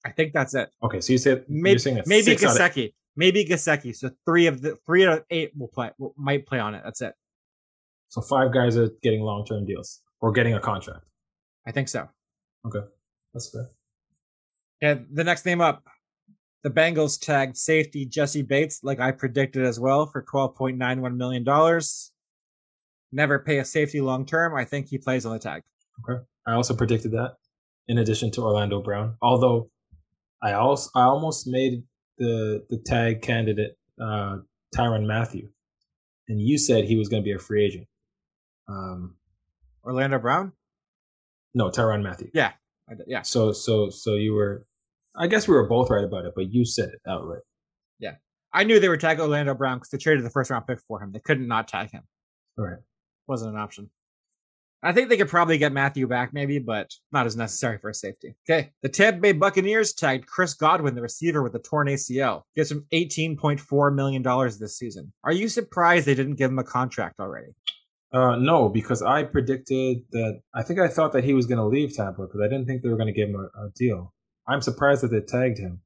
I 0.05 0.11
think 0.11 0.33
that's 0.33 0.53
it. 0.53 0.69
Okay, 0.83 1.01
so 1.01 1.11
you 1.13 1.17
said 1.17 1.45
Maybe 1.47 1.79
maybe 2.05 2.35
Gesicki. 2.35 2.93
Maybe 3.15 3.43
Gesicki. 3.43 3.95
So 3.95 4.11
three 4.25 4.47
of 4.47 4.61
the 4.61 4.77
three 4.85 5.05
out 5.05 5.19
of 5.19 5.23
eight 5.29 5.51
will 5.57 5.67
play 5.67 5.91
will, 5.97 6.13
might 6.17 6.45
play 6.45 6.59
on 6.59 6.73
it. 6.75 6.81
That's 6.83 7.01
it. 7.01 7.13
so 8.07 8.21
five 8.21 8.53
guys 8.53 8.77
are 8.77 8.89
getting 9.03 9.21
long 9.21 9.45
term 9.45 9.65
deals 9.65 10.01
or 10.21 10.31
getting 10.31 10.53
a 10.53 10.59
contract. 10.59 11.03
I 11.67 11.71
think 11.71 11.89
so. 11.89 12.07
Okay, 12.65 12.85
that's 13.33 13.49
fair. 13.49 13.67
And 14.81 15.07
the 15.11 15.23
next 15.25 15.45
name 15.45 15.59
up, 15.59 15.83
the 16.63 16.69
Bengals 16.69 17.19
tagged 17.19 17.57
safety 17.57 18.05
Jessie 18.05 18.41
Bates, 18.41 18.83
like 18.83 18.99
I 18.99 19.11
predicted 19.11 19.65
as 19.65 19.79
well, 19.79 20.05
for 20.05 20.21
twelve 20.23 20.55
point 20.55 20.77
nine 20.77 21.01
one 21.01 21.17
million 21.17 21.43
dollars. 21.43 22.11
Never 23.11 23.39
pay 23.39 23.57
a 23.59 23.65
safety 23.65 24.01
long 24.01 24.25
term. 24.25 24.55
I 24.55 24.65
think 24.65 24.87
he 24.87 24.97
plays 24.97 25.25
on 25.25 25.33
the 25.33 25.39
tag. 25.39 25.63
Okay. 26.07 26.21
I 26.45 26.53
also 26.53 26.75
predicted 26.75 27.11
that. 27.13 27.35
In 27.87 27.97
addition 27.97 28.29
to 28.31 28.43
Orlando 28.43 28.81
Brown, 28.81 29.15
although 29.21 29.69
I 30.43 30.53
also 30.53 30.89
I 30.95 31.03
almost 31.03 31.47
made 31.47 31.83
the 32.17 32.65
the 32.69 32.77
tag 32.77 33.21
candidate 33.23 33.77
uh, 33.99 34.37
Tyrann 34.75 35.07
Mathieu, 35.07 35.49
and 36.27 36.39
you 36.39 36.57
said 36.59 36.85
he 36.85 36.95
was 36.97 37.09
going 37.09 37.23
to 37.23 37.25
be 37.25 37.33
a 37.33 37.39
free 37.39 37.65
agent. 37.65 37.87
Um, 38.67 39.15
Orlando 39.83 40.19
Brown. 40.19 40.51
no, 41.55 41.69
Tyrann 41.71 42.03
Mathieu. 42.03 42.29
I 42.87 42.93
d- 42.93 43.03
yeah. 43.07 43.23
So 43.23 43.51
so 43.53 43.89
so 43.89 44.13
you 44.15 44.33
were, 44.33 44.67
I 45.15 45.27
guess 45.27 45.47
we 45.47 45.53
were 45.53 45.67
both 45.67 45.89
right 45.89 46.03
about 46.03 46.25
it, 46.25 46.33
but 46.35 46.51
you 46.51 46.65
said 46.65 46.89
it 46.89 47.01
outright. 47.07 47.41
Yeah. 47.99 48.15
I 48.53 48.63
knew 48.63 48.79
they 48.79 48.89
would 48.89 48.99
tag 48.99 49.19
Orlando 49.19 49.53
Brown 49.53 49.77
because 49.77 49.89
they 49.89 49.97
traded 49.97 50.25
the 50.25 50.29
first 50.29 50.49
round 50.49 50.65
pick 50.67 50.79
for 50.87 51.01
him. 51.01 51.11
They 51.11 51.19
couldn't 51.19 51.47
not 51.47 51.67
tag 51.67 51.91
him. 51.91 52.03
All 52.57 52.65
right. 52.65 52.79
Wasn't 53.27 53.53
an 53.53 53.59
option. 53.59 53.89
I 54.81 54.93
think 54.93 55.09
they 55.09 55.17
could 55.17 55.27
probably 55.27 55.57
get 55.57 55.73
Mathieu 55.73 56.07
back, 56.07 56.33
maybe, 56.33 56.57
but 56.57 56.93
not 57.11 57.25
as 57.25 57.35
necessary 57.35 57.77
for 57.79 57.89
a 57.89 57.93
safety. 57.93 58.35
Okay. 58.49 58.71
The 58.81 58.87
Tampa 58.87 59.19
Bay 59.19 59.33
Buccaneers 59.33 59.93
tagged 59.93 60.25
Chris 60.25 60.53
Godwin, 60.53 60.95
the 60.95 61.01
receiver 61.01 61.43
with 61.43 61.53
a 61.55 61.59
torn 61.59 61.87
ACL. 61.87 62.43
Gets 62.55 62.71
him 62.71 62.85
$18.4 62.93 63.93
million 63.93 64.23
this 64.23 64.77
season. 64.77 65.11
Are 65.23 65.33
you 65.33 65.49
surprised 65.49 66.05
they 66.05 66.15
didn't 66.15 66.35
give 66.35 66.49
him 66.49 66.59
a 66.59 66.63
contract 66.63 67.19
already? 67.19 67.51
Uh, 68.11 68.37
no, 68.37 68.69
because 68.69 69.01
I 69.01 69.23
predicted 69.23 70.03
that. 70.11 70.41
I 70.53 70.63
think 70.63 70.79
I 70.79 70.87
thought 70.87 71.11
that 71.11 71.25
he 71.25 71.33
was 71.33 71.45
going 71.45 71.59
to 71.59 71.65
leave 71.65 71.95
Tampa 71.95 72.23
because 72.23 72.41
I 72.41 72.47
didn't 72.47 72.65
think 72.65 72.81
they 72.81 72.89
were 72.89 72.97
going 72.97 73.07
to 73.07 73.13
give 73.13 73.29
him 73.29 73.35
a, 73.35 73.65
a 73.65 73.69
deal. 73.75 74.13
I'm 74.49 74.61
surprised 74.61 75.03
that 75.03 75.09
they 75.11 75.21
tagged 75.21 75.59
him 75.59 75.81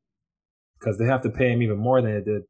because 0.79 0.97
they 0.97 1.05
have 1.05 1.21
to 1.23 1.29
pay 1.29 1.51
him 1.51 1.61
even 1.61 1.77
more 1.77 2.01
than 2.01 2.13
they 2.13 2.21
did. 2.21 2.43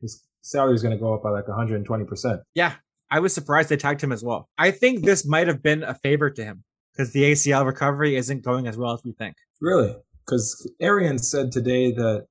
His 0.00 0.24
salary 0.40 0.74
is 0.74 0.82
going 0.82 0.96
to 0.96 1.00
go 1.00 1.14
up 1.14 1.22
by 1.22 1.30
like 1.30 1.46
120 1.46 2.04
percent. 2.04 2.40
Yeah. 2.54 2.74
I 3.10 3.18
was 3.20 3.34
surprised 3.34 3.68
they 3.68 3.76
tagged 3.76 4.02
him 4.02 4.12
as 4.12 4.22
well. 4.22 4.48
I 4.56 4.70
think 4.70 5.04
this 5.04 5.26
might 5.26 5.48
have 5.48 5.62
been 5.62 5.82
a 5.82 5.94
favor 5.94 6.30
to 6.30 6.44
him 6.44 6.62
because 6.92 7.12
the 7.12 7.22
ACL 7.24 7.66
recovery 7.66 8.16
isn't 8.16 8.44
going 8.44 8.68
as 8.68 8.76
well 8.76 8.92
as 8.92 9.02
we 9.04 9.12
think. 9.12 9.34
Really? 9.60 9.96
Because 10.24 10.70
Arian 10.80 11.18
said 11.18 11.50
today 11.50 11.90
that 11.92 12.26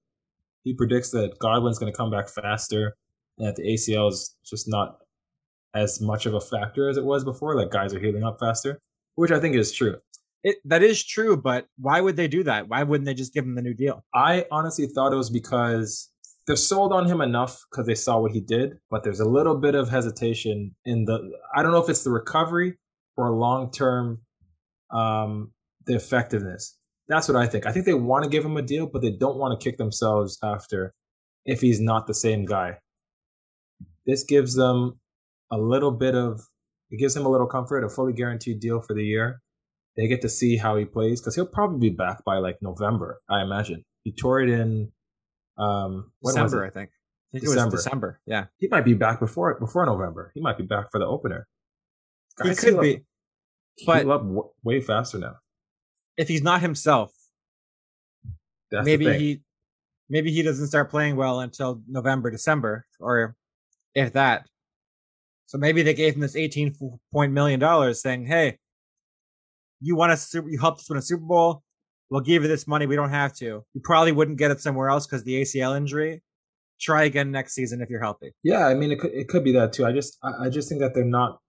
he 0.63 0.73
predicts 0.73 1.11
that 1.11 1.37
Godwin's 1.39 1.79
going 1.79 1.91
to 1.91 1.97
come 1.97 2.09
back 2.09 2.29
faster 2.29 2.95
and 3.37 3.47
that 3.47 3.57
the 3.57 3.63
ACL 3.63 4.09
is 4.09 4.35
just 4.45 4.69
not 4.69 4.97
as 5.73 5.99
much 6.01 6.25
of 6.25 6.33
a 6.33 6.41
factor 6.41 6.89
as 6.89 6.97
it 6.97 7.03
was 7.03 7.25
before. 7.25 7.55
Like 7.55 7.71
guys 7.71 7.93
are 7.93 7.99
healing 7.99 8.23
up 8.23 8.39
faster, 8.39 8.79
which 9.15 9.31
I 9.31 9.39
think 9.39 9.55
is 9.55 9.73
true. 9.73 9.97
It 10.43 10.57
that 10.65 10.83
is 10.83 11.03
true, 11.03 11.35
but 11.35 11.67
why 11.77 11.99
would 11.99 12.15
they 12.15 12.27
do 12.27 12.43
that? 12.43 12.69
Why 12.69 12.83
wouldn't 12.83 13.05
they 13.05 13.13
just 13.13 13.33
give 13.33 13.43
him 13.43 13.55
the 13.55 13.61
new 13.61 13.73
deal? 13.73 14.05
I 14.13 14.45
honestly 14.51 14.87
thought 14.87 15.11
it 15.11 15.17
was 15.17 15.29
because 15.29 16.09
they're 16.47 16.55
sold 16.55 16.93
on 16.93 17.05
him 17.05 17.21
enough 17.21 17.63
because 17.69 17.85
they 17.85 17.95
saw 17.95 18.19
what 18.19 18.31
he 18.31 18.41
did, 18.41 18.79
but 18.89 19.03
there's 19.03 19.19
a 19.19 19.29
little 19.29 19.55
bit 19.55 19.75
of 19.75 19.89
hesitation 19.89 20.75
in 20.85 21.05
the. 21.05 21.19
I 21.55 21.61
don't 21.61 21.71
know 21.71 21.83
if 21.83 21.89
it's 21.89 22.03
the 22.03 22.09
recovery 22.09 22.77
or 23.17 23.31
long 23.31 23.71
term, 23.71 24.21
um, 24.91 25.51
the 25.85 25.95
effectiveness. 25.95 26.77
That's 27.07 27.27
what 27.27 27.37
I 27.37 27.45
think. 27.45 27.65
I 27.65 27.71
think 27.71 27.85
they 27.85 27.93
want 27.93 28.23
to 28.23 28.29
give 28.29 28.45
him 28.45 28.57
a 28.57 28.61
deal, 28.61 28.87
but 28.87 29.01
they 29.01 29.11
don't 29.11 29.37
want 29.37 29.59
to 29.59 29.63
kick 29.63 29.77
themselves 29.77 30.39
after 30.41 30.93
if 31.45 31.61
he's 31.61 31.79
not 31.79 32.07
the 32.07 32.13
same 32.13 32.45
guy. 32.45 32.77
This 34.07 34.23
gives 34.23 34.55
them 34.55 34.99
a 35.51 35.57
little 35.57 35.91
bit 35.91 36.15
of. 36.15 36.41
It 36.91 36.97
gives 36.97 37.15
him 37.15 37.25
a 37.25 37.29
little 37.29 37.45
comfort, 37.45 37.83
a 37.83 37.89
fully 37.89 38.13
guaranteed 38.13 38.59
deal 38.59 38.81
for 38.81 38.95
the 38.95 39.03
year. 39.03 39.41
They 39.99 40.07
get 40.07 40.21
to 40.21 40.29
see 40.29 40.55
how 40.55 40.77
he 40.77 40.85
plays 40.85 41.19
because 41.19 41.35
he'll 41.35 41.45
probably 41.45 41.89
be 41.89 41.93
back 41.95 42.23
by 42.23 42.37
like 42.37 42.57
November, 42.61 43.19
I 43.29 43.41
imagine. 43.41 43.83
He 44.05 44.13
tore 44.13 44.39
it 44.39 44.49
in 44.49 44.93
um, 45.57 46.13
December, 46.23 46.63
it? 46.63 46.67
I 46.67 46.69
think. 46.69 46.89
I 46.91 47.27
think 47.33 47.43
it 47.43 47.47
December. 47.47 47.75
was 47.75 47.83
December. 47.83 48.19
Yeah, 48.25 48.45
He 48.59 48.69
might 48.69 48.85
be 48.85 48.93
back 48.93 49.19
before 49.19 49.59
before 49.59 49.85
November. 49.85 50.31
He 50.33 50.39
might 50.39 50.57
be 50.57 50.63
back 50.63 50.89
for 50.89 50.99
the 50.99 51.05
opener. 51.05 51.47
he 52.41 52.55
could 52.55 52.69
heal 52.69 52.81
be. 52.81 52.95
up- 52.95 53.01
but- 53.85 53.97
heal 54.03 54.11
up 54.13 54.21
w- 54.21 54.49
way 54.63 54.79
faster 54.79 55.17
now. 55.19 55.35
If 56.15 56.29
he's 56.29 56.41
not 56.43 56.61
himself, 56.61 57.11
That's 58.71 58.85
maybe 58.85 59.17
he 59.17 59.41
maybe 60.09 60.31
he 60.31 60.43
doesn't 60.43 60.67
start 60.67 60.89
playing 60.89 61.17
well 61.17 61.41
until 61.41 61.81
November, 61.89 62.31
December, 62.31 62.85
or 63.01 63.35
if 63.95 64.13
that. 64.13 64.47
So 65.47 65.57
maybe 65.57 65.81
they 65.81 65.93
gave 65.93 66.15
him 66.15 66.21
this 66.21 66.37
eighteen 66.37 66.73
point 67.11 67.33
million 67.33 67.59
dollars, 67.59 68.01
saying, 68.01 68.25
"Hey, 68.27 68.59
you 69.81 69.95
want 69.95 70.11
us? 70.11 70.33
You 70.33 70.59
helped 70.59 70.81
us 70.81 70.89
win 70.89 70.97
a 70.97 71.01
Super 71.01 71.25
Bowl. 71.25 71.63
We'll 72.09 72.21
give 72.21 72.43
you 72.43 72.49
this 72.49 72.67
money. 72.67 72.87
We 72.87 72.95
don't 72.95 73.11
have 73.11 73.33
to. 73.35 73.45
You 73.45 73.81
probably 73.83 74.11
wouldn't 74.11 74.37
get 74.37 74.51
it 74.51 74.61
somewhere 74.61 74.89
else 74.89 75.05
because 75.05 75.23
the 75.23 75.41
ACL 75.41 75.77
injury. 75.77 76.23
Try 76.79 77.03
again 77.03 77.29
next 77.29 77.53
season 77.53 77.81
if 77.81 77.89
you're 77.89 77.99
healthy. 77.99 78.31
Yeah, 78.41 78.65
I 78.65 78.73
mean, 78.73 78.91
it 78.91 78.99
could 79.01 79.11
it 79.11 79.27
could 79.27 79.43
be 79.43 79.51
that 79.51 79.73
too. 79.73 79.85
I 79.85 79.91
just 79.91 80.17
I, 80.23 80.45
I 80.45 80.49
just 80.49 80.69
think 80.69 80.79
that 80.79 80.93
they're 80.93 81.03
not 81.03 81.41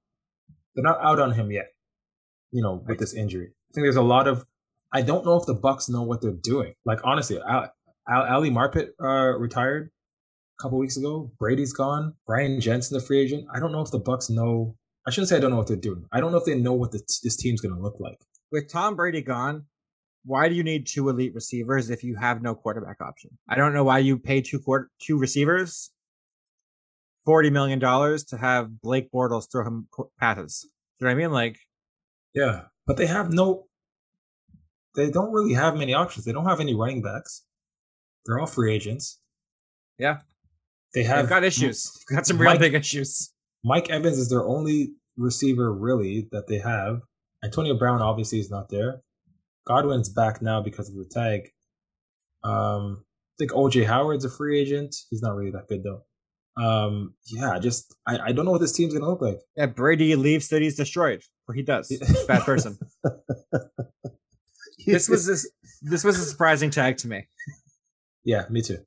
they're 0.75 0.83
not 0.85 0.99
out 1.01 1.21
on 1.21 1.33
him 1.33 1.53
yet. 1.53 1.69
You 2.51 2.63
know, 2.63 2.83
with 2.85 2.99
this 2.99 3.15
injury, 3.15 3.47
I 3.47 3.71
think 3.73 3.85
there's 3.85 3.97
a 3.97 4.03
lot 4.03 4.27
of. 4.27 4.45
I 4.93 5.03
don't 5.03 5.25
know 5.25 5.37
if 5.37 5.47
the 5.47 5.55
Bucs 5.55 5.89
know 5.89 6.03
what 6.03 6.21
they're 6.21 6.33
doing. 6.33 6.75
Like 6.85 6.99
honestly, 7.05 7.39
Al, 7.49 7.73
Al, 8.09 8.23
Ali 8.25 8.51
Marpet 8.51 8.89
uh, 9.01 9.39
retired 9.39 9.93
a 10.59 10.63
couple 10.63 10.79
weeks 10.79 10.97
ago. 10.97 11.31
Brady's 11.39 11.73
gone. 11.73 12.15
Ryan 12.27 12.61
Jensen, 12.61 12.99
the 12.99 13.05
free 13.05 13.21
agent. 13.21 13.47
I 13.55 13.61
don't 13.61 13.71
know 13.71 13.83
if 13.83 13.93
the 13.93 14.01
Bucs 14.01 14.31
know. 14.31 14.77
I 15.07 15.11
shouldn't 15.11 15.29
say 15.29 15.37
I 15.37 15.41
don't 15.41 15.51
know 15.51 15.57
what 15.57 15.67
they're 15.67 15.77
doing. 15.77 16.05
I 16.13 16.21
don't 16.21 16.33
know 16.33 16.39
if 16.39 16.45
they 16.45 16.55
know 16.57 16.75
what 16.75 16.93
the, 16.93 17.01
this 17.23 17.37
team's 17.37 17.61
going 17.61 17.75
to 17.75 17.81
look 17.81 17.99
like. 17.99 18.19
With 18.53 18.71
Tom 18.71 18.97
Brady 18.97 19.23
gone, 19.23 19.67
why 20.25 20.49
do 20.49 20.55
you 20.55 20.63
need 20.63 20.87
two 20.87 21.09
elite 21.09 21.35
receivers 21.35 21.89
if 21.89 22.05
you 22.05 22.17
have 22.17 22.43
no 22.43 22.55
quarterback 22.55 23.01
option? 23.01 23.39
I 23.49 23.55
don't 23.57 23.73
know 23.73 23.85
why 23.85 23.99
you 23.99 24.19
pay 24.19 24.41
two 24.41 24.59
quarter 24.59 24.91
two 25.01 25.19
receivers 25.19 25.91
forty 27.25 27.51
million 27.51 27.79
dollars 27.79 28.25
to 28.25 28.37
have 28.37 28.81
Blake 28.81 29.11
Bortles 29.13 29.51
throw 29.51 29.65
him 29.65 29.89
passes. 30.19 30.63
Do 30.99 31.07
you 31.07 31.07
know 31.07 31.17
what 31.17 31.25
I 31.25 31.27
mean? 31.27 31.33
Like 31.33 31.59
Yeah, 32.35 32.63
but 32.87 32.97
they 32.97 33.07
have 33.07 33.33
no. 33.33 33.67
They 34.97 35.11
don't 35.11 35.33
really 35.33 35.55
have 35.55 35.77
many 35.77 35.95
options. 35.95 36.25
They 36.25 36.33
don't 36.33 36.47
have 36.47 36.61
any 36.61 36.75
running 36.75 37.01
backs. 37.01 37.45
They're 38.27 38.39
all 38.39 38.47
free 38.47 38.75
agents. 38.75 39.21
Yeah. 39.99 40.19
they 40.95 41.03
they've 41.03 41.11
have 41.11 41.29
got 41.29 41.45
issues. 41.45 41.93
They've 42.09 42.17
got 42.17 42.27
some 42.27 42.39
real 42.39 42.51
Mike- 42.51 42.61
big 42.61 42.75
issues. 42.75 43.33
Mike 43.65 43.91
Evans 43.91 44.19
is 44.19 44.29
their 44.31 44.45
only 44.45 44.93
receiver 45.17 45.73
really 45.73 46.29
that 46.33 46.47
they 46.47 46.59
have. 46.59 47.01
Antonio 47.45 47.75
Brown 47.75 48.03
obviously 48.03 48.39
is 48.39 48.51
not 48.51 48.69
there. 48.69 49.03
Godwin's 49.67 50.09
back 50.09 50.41
now 50.43 50.61
because 50.63 50.89
of 50.89 50.97
the 50.97 51.05
tag. 51.05 51.51
Um, 52.43 53.05
I 53.05 53.37
think 53.39 53.53
OJ 53.53 53.87
Howard's 53.87 54.25
a 54.25 54.31
free 54.31 54.61
agent. 54.61 54.95
He's 55.11 55.23
not 55.23 55.35
really 55.37 55.51
that 55.51 55.69
good 55.69 55.83
though. 55.85 56.03
Um, 56.61 57.15
yeah, 57.27 57.59
just 57.59 57.95
I, 58.07 58.19
I 58.19 58.33
don't 58.33 58.45
know 58.45 58.51
what 58.51 58.61
this 58.61 58.73
team's 58.73 58.93
gonna 58.93 59.09
look 59.09 59.23
like. 59.23 59.39
Yeah, 59.57 59.67
Brady 59.67 60.15
leaves 60.17 60.49
cities 60.49 60.77
destroyed. 60.77 61.23
What 61.47 61.57
he 61.57 61.63
does. 61.63 61.93
Bad 62.29 62.43
person. 62.43 62.79
this 64.87 65.09
was 65.09 65.27
this 65.27 65.51
this 65.83 66.05
was 66.05 66.19
a 66.19 66.25
surprising 66.25 66.71
tag 66.71 66.97
to 66.99 67.09
me. 67.09 67.27
yeah, 68.25 68.45
me 68.51 68.63
too. 68.63 68.79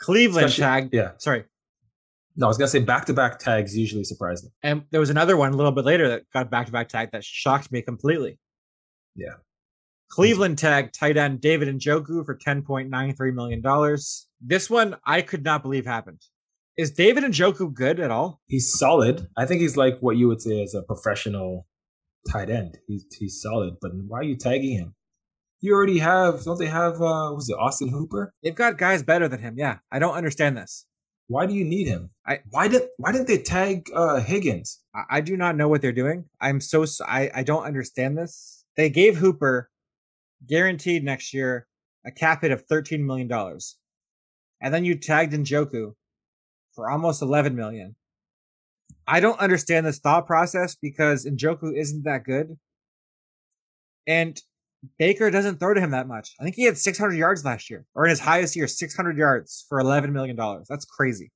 Cleveland 0.00 0.46
Especially- 0.46 0.62
tagged. 0.62 0.94
Yeah, 0.94 1.12
Sorry. 1.18 1.44
No, 2.36 2.46
I 2.46 2.48
was 2.48 2.58
gonna 2.58 2.68
say 2.68 2.80
back 2.80 3.06
to 3.06 3.12
back 3.12 3.38
tags 3.38 3.76
usually 3.76 4.04
surprise 4.04 4.42
me. 4.42 4.50
And 4.62 4.84
there 4.90 5.00
was 5.00 5.10
another 5.10 5.36
one 5.36 5.52
a 5.52 5.56
little 5.56 5.72
bit 5.72 5.84
later 5.84 6.08
that 6.08 6.22
got 6.32 6.50
back 6.50 6.66
to 6.66 6.72
back 6.72 6.88
tag 6.88 7.10
that 7.12 7.24
shocked 7.24 7.70
me 7.70 7.82
completely. 7.82 8.38
Yeah. 9.14 9.34
Cleveland 10.10 10.58
tagged 10.58 10.94
tight 10.94 11.16
end 11.16 11.40
David 11.40 11.68
Njoku 11.68 12.24
for 12.24 12.36
$10.93 12.36 13.32
million. 13.32 13.98
This 14.40 14.68
one 14.68 14.96
I 15.06 15.22
could 15.22 15.42
not 15.42 15.62
believe 15.62 15.86
happened. 15.86 16.20
Is 16.76 16.90
David 16.90 17.24
Njoku 17.24 17.72
good 17.72 17.98
at 17.98 18.10
all? 18.10 18.40
He's 18.46 18.72
solid. 18.78 19.28
I 19.36 19.46
think 19.46 19.60
he's 19.60 19.76
like 19.76 19.98
what 20.00 20.16
you 20.16 20.28
would 20.28 20.42
say 20.42 20.62
as 20.62 20.74
a 20.74 20.82
professional 20.82 21.66
tight 22.30 22.50
end. 22.50 22.78
He's 22.86 23.04
he's 23.18 23.40
solid, 23.40 23.74
but 23.80 23.92
why 24.06 24.20
are 24.20 24.24
you 24.24 24.36
tagging 24.36 24.78
him? 24.78 24.94
You 25.60 25.74
already 25.74 25.98
have 25.98 26.44
don't 26.44 26.58
they 26.58 26.66
have 26.66 26.94
uh 26.94 27.32
was 27.34 27.48
it 27.48 27.56
Austin 27.58 27.88
Hooper? 27.88 28.34
They've 28.42 28.54
got 28.54 28.78
guys 28.78 29.02
better 29.02 29.28
than 29.28 29.40
him. 29.40 29.54
Yeah. 29.58 29.78
I 29.90 29.98
don't 29.98 30.14
understand 30.14 30.56
this. 30.56 30.86
Why 31.28 31.46
do 31.46 31.54
you 31.54 31.64
need 31.64 31.86
him? 31.86 32.10
I- 32.26 32.40
why 32.50 32.68
did 32.68 32.82
why 32.98 33.12
didn't 33.12 33.28
they 33.28 33.38
tag 33.38 33.90
uh 33.94 34.20
Higgins? 34.20 34.80
I, 34.94 35.18
I 35.18 35.20
do 35.20 35.36
not 35.36 35.56
know 35.56 35.68
what 35.68 35.80
they're 35.82 35.92
doing. 35.92 36.26
I'm 36.40 36.60
so 36.60 36.84
I 37.06 37.30
I 37.34 37.42
don't 37.42 37.64
understand 37.64 38.18
this. 38.18 38.64
They 38.76 38.90
gave 38.90 39.16
Hooper 39.16 39.70
guaranteed 40.46 41.04
next 41.04 41.32
year 41.32 41.66
a 42.04 42.10
cap 42.10 42.42
hit 42.42 42.50
of 42.50 42.62
thirteen 42.66 43.06
million 43.06 43.28
dollars, 43.28 43.78
and 44.60 44.74
then 44.74 44.84
you 44.84 44.94
tagged 44.96 45.32
Njoku 45.32 45.94
for 46.74 46.90
almost 46.90 47.22
eleven 47.22 47.54
million. 47.54 47.96
I 49.06 49.20
don't 49.20 49.38
understand 49.40 49.86
this 49.86 49.98
thought 49.98 50.26
process 50.26 50.74
because 50.74 51.24
Njoku 51.26 51.76
isn't 51.76 52.04
that 52.04 52.24
good, 52.24 52.58
and 54.06 54.40
Baker 54.98 55.30
doesn't 55.30 55.58
throw 55.58 55.74
to 55.74 55.80
him 55.80 55.90
that 55.90 56.08
much. 56.08 56.34
I 56.40 56.44
think 56.44 56.56
he 56.56 56.64
had 56.64 56.76
600 56.76 57.14
yards 57.14 57.44
last 57.44 57.70
year, 57.70 57.86
or 57.94 58.04
in 58.04 58.10
his 58.10 58.20
highest 58.20 58.56
year, 58.56 58.66
600 58.66 59.16
yards 59.16 59.64
for 59.68 59.78
11 59.78 60.12
million 60.12 60.36
dollars. 60.36 60.66
That's 60.68 60.84
crazy. 60.84 61.30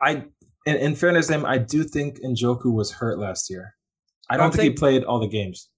I 0.00 0.24
in, 0.66 0.76
in 0.76 0.94
fairness 0.94 1.28
him, 1.28 1.44
I 1.44 1.58
do 1.58 1.84
think 1.84 2.20
Njoku 2.22 2.72
was 2.72 2.92
hurt 2.92 3.18
last 3.18 3.50
year. 3.50 3.74
I 4.28 4.36
don't 4.36 4.52
think 4.52 4.62
he 4.62 4.70
played 4.70 5.04
all 5.04 5.18
the 5.18 5.28
games. 5.28 5.68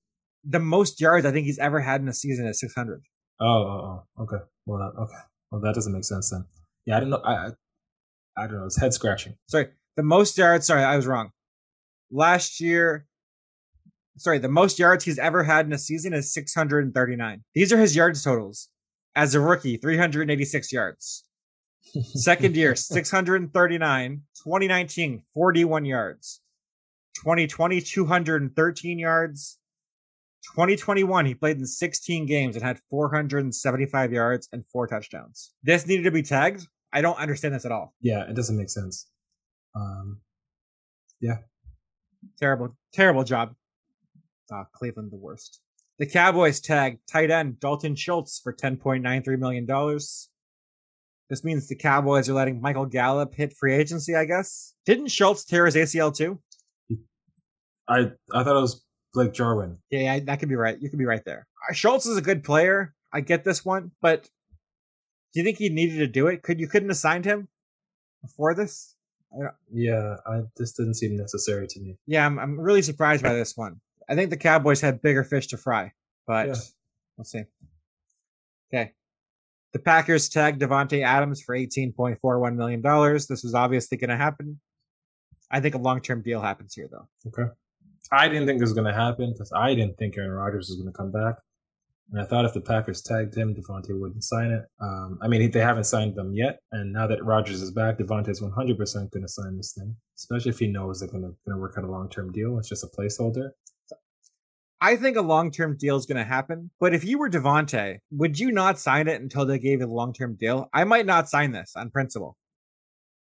The 0.44 0.58
most 0.58 1.00
yards 1.00 1.24
I 1.24 1.32
think 1.32 1.46
he's 1.46 1.58
ever 1.58 1.80
had 1.80 2.00
in 2.00 2.08
a 2.08 2.12
season 2.12 2.46
is 2.46 2.60
600. 2.60 3.02
Oh, 3.40 3.46
oh, 3.46 4.04
oh 4.18 4.22
okay. 4.24 4.44
Well, 4.66 4.78
that, 4.78 5.00
okay. 5.00 5.22
Well, 5.50 5.60
that 5.62 5.74
doesn't 5.74 5.92
make 5.92 6.04
sense 6.04 6.30
then. 6.30 6.44
Yeah, 6.84 6.96
I 6.96 7.00
don't 7.00 7.10
know. 7.10 7.22
I, 7.24 7.32
I, 7.32 7.50
I 8.36 8.46
don't 8.46 8.58
know. 8.58 8.66
It's 8.66 8.80
head 8.80 8.92
scratching. 8.92 9.36
sorry, 9.48 9.68
the 9.96 10.02
most 10.02 10.36
yards. 10.36 10.66
Sorry, 10.66 10.82
I 10.82 10.96
was 10.96 11.06
wrong. 11.06 11.30
Last 12.10 12.60
year, 12.60 13.06
sorry, 14.16 14.38
the 14.38 14.48
most 14.48 14.78
yards 14.78 15.04
he's 15.04 15.18
ever 15.18 15.42
had 15.42 15.66
in 15.66 15.72
a 15.72 15.78
season 15.78 16.12
is 16.12 16.32
639. 16.32 17.42
These 17.54 17.72
are 17.72 17.78
his 17.78 17.96
yards 17.96 18.22
totals. 18.22 18.68
As 19.14 19.34
a 19.34 19.40
rookie, 19.40 19.76
386 19.76 20.72
yards. 20.72 21.24
Second 22.14 22.56
year, 22.56 22.74
639. 22.74 24.22
2019, 24.42 25.22
41 25.34 25.84
yards. 25.84 26.40
2020, 27.16 27.80
213 27.80 28.98
yards. 28.98 29.58
2021, 30.54 31.26
he 31.26 31.34
played 31.34 31.58
in 31.58 31.66
16 31.66 32.26
games 32.26 32.56
and 32.56 32.64
had 32.64 32.80
475 32.90 34.12
yards 34.12 34.48
and 34.52 34.64
four 34.66 34.86
touchdowns. 34.86 35.52
This 35.62 35.86
needed 35.86 36.02
to 36.02 36.10
be 36.10 36.22
tagged. 36.22 36.66
I 36.92 37.00
don't 37.00 37.18
understand 37.18 37.54
this 37.54 37.64
at 37.64 37.72
all. 37.72 37.94
Yeah, 38.00 38.28
it 38.28 38.34
doesn't 38.34 38.56
make 38.56 38.70
sense. 38.70 39.06
Um, 39.76 40.20
yeah. 41.20 41.38
Terrible, 42.38 42.76
terrible 42.92 43.24
job. 43.24 43.54
Uh, 44.52 44.64
Cleveland, 44.72 45.10
the 45.10 45.16
worst. 45.16 45.60
The 45.98 46.06
Cowboys 46.06 46.60
tag 46.60 46.98
tight 47.10 47.30
end 47.30 47.60
Dalton 47.60 47.94
Schultz 47.94 48.40
for 48.40 48.52
$10.93 48.52 49.38
million. 49.38 49.66
This 51.30 51.44
means 51.44 51.68
the 51.68 51.76
Cowboys 51.76 52.28
are 52.28 52.34
letting 52.34 52.60
Michael 52.60 52.86
Gallup 52.86 53.34
hit 53.34 53.56
free 53.56 53.74
agency, 53.74 54.14
I 54.14 54.24
guess. 54.24 54.74
Didn't 54.84 55.08
Schultz 55.08 55.44
tear 55.44 55.66
his 55.66 55.76
ACL 55.76 56.14
too? 56.14 56.40
I 57.88 58.10
I 58.32 58.44
thought 58.44 58.56
it 58.56 58.60
was 58.60 58.84
Blake 59.14 59.32
Jarwin. 59.32 59.78
Yeah, 59.90 60.00
yeah, 60.00 60.20
that 60.20 60.40
could 60.40 60.48
be 60.48 60.56
right. 60.56 60.78
You 60.80 60.90
could 60.90 60.98
be 60.98 61.04
right 61.04 61.24
there. 61.24 61.46
Uh, 61.68 61.72
Schultz 61.72 62.06
is 62.06 62.16
a 62.16 62.22
good 62.22 62.44
player. 62.44 62.94
I 63.12 63.20
get 63.20 63.44
this 63.44 63.64
one, 63.64 63.92
but 64.00 64.28
do 65.32 65.40
you 65.40 65.44
think 65.44 65.58
he 65.58 65.68
needed 65.68 65.98
to 65.98 66.06
do 66.06 66.26
it? 66.26 66.42
Could 66.42 66.60
you 66.60 66.68
couldn't 66.68 66.88
have 66.90 66.98
signed 66.98 67.24
him 67.24 67.48
before 68.22 68.54
this? 68.54 68.94
Yeah, 69.72 70.16
I, 70.26 70.42
this 70.56 70.72
didn't 70.72 70.94
seem 70.94 71.16
necessary 71.16 71.66
to 71.66 71.80
me. 71.80 71.96
Yeah, 72.06 72.26
I'm, 72.26 72.38
I'm 72.38 72.60
really 72.60 72.82
surprised 72.82 73.22
by 73.22 73.32
this 73.32 73.56
one. 73.56 73.80
I 74.08 74.14
think 74.14 74.30
the 74.30 74.36
Cowboys 74.36 74.80
had 74.80 75.02
bigger 75.02 75.24
fish 75.24 75.46
to 75.48 75.56
fry, 75.56 75.92
but 76.26 76.48
Yeah. 76.48 76.54
we'll 77.16 77.24
see. 77.24 77.44
Okay. 78.72 78.92
The 79.72 79.78
Packers 79.78 80.28
tagged 80.28 80.60
Davante 80.60 81.02
Adams 81.04 81.40
for 81.40 81.56
$18.41 81.56 82.56
million. 82.56 82.82
This 82.82 83.42
was 83.42 83.54
obviously 83.54 83.96
going 83.96 84.10
to 84.10 84.16
happen. 84.16 84.60
I 85.50 85.60
think 85.60 85.74
a 85.74 85.78
long 85.78 86.00
term 86.00 86.22
deal 86.22 86.40
happens 86.40 86.74
here, 86.74 86.88
though. 86.90 87.08
Okay. 87.26 87.50
I 88.10 88.28
didn't 88.28 88.46
think 88.46 88.58
this 88.58 88.68
was 88.68 88.74
going 88.74 88.92
to 88.92 88.98
happen 88.98 89.32
because 89.32 89.52
I 89.54 89.74
didn't 89.74 89.96
think 89.96 90.16
Aaron 90.18 90.30
Rodgers 90.30 90.68
was 90.68 90.76
going 90.76 90.92
to 90.92 90.96
come 90.96 91.12
back. 91.12 91.36
And 92.10 92.20
I 92.20 92.24
thought 92.24 92.44
if 92.44 92.52
the 92.52 92.60
Packers 92.60 93.00
tagged 93.00 93.34
him, 93.34 93.54
Davante 93.54 93.98
wouldn't 93.98 94.24
sign 94.24 94.50
it. 94.50 94.64
Um, 94.80 95.18
I 95.22 95.28
mean, 95.28 95.50
they 95.50 95.60
haven't 95.60 95.84
signed 95.84 96.14
them 96.14 96.34
yet. 96.34 96.58
And 96.72 96.92
now 96.92 97.06
that 97.06 97.24
Rodgers 97.24 97.62
is 97.62 97.70
back, 97.70 97.98
Davante's 97.98 98.42
100% 98.42 99.10
going 99.10 99.22
to 99.22 99.28
sign 99.28 99.56
this 99.56 99.72
thing, 99.72 99.96
especially 100.18 100.50
if 100.50 100.58
he 100.58 100.66
knows 100.66 101.00
they're 101.00 101.08
going 101.08 101.22
to 101.22 101.56
work 101.56 101.74
out 101.78 101.84
a 101.84 101.90
long 101.90 102.10
term 102.10 102.30
deal. 102.32 102.58
It's 102.58 102.68
just 102.68 102.84
a 102.84 102.88
placeholder. 102.88 103.50
I 104.82 104.96
think 104.96 105.16
a 105.16 105.22
long 105.22 105.52
term 105.52 105.76
deal 105.78 105.96
is 105.96 106.06
going 106.06 106.18
to 106.18 106.24
happen. 106.24 106.70
But 106.80 106.92
if 106.92 107.04
you 107.04 107.16
were 107.16 107.30
Davante, 107.30 107.98
would 108.10 108.38
you 108.38 108.50
not 108.50 108.80
sign 108.80 109.06
it 109.06 109.22
until 109.22 109.46
they 109.46 109.60
gave 109.60 109.80
you 109.80 109.86
the 109.86 109.92
long 109.92 110.12
term 110.12 110.34
deal? 110.34 110.68
I 110.74 110.82
might 110.82 111.06
not 111.06 111.28
sign 111.28 111.52
this 111.52 111.72
on 111.76 111.90
principle. 111.90 112.36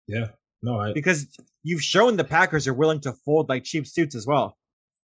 Yeah. 0.08 0.30
No, 0.64 0.80
I. 0.80 0.94
Because 0.94 1.28
you've 1.62 1.84
shown 1.84 2.18
the 2.18 2.24
Packers 2.24 2.68
are 2.68 2.74
willing 2.74 3.00
to 3.02 3.14
fold 3.14 3.48
like 3.48 3.64
cheap 3.64 3.86
suits 3.86 4.16
as 4.16 4.26
well 4.26 4.58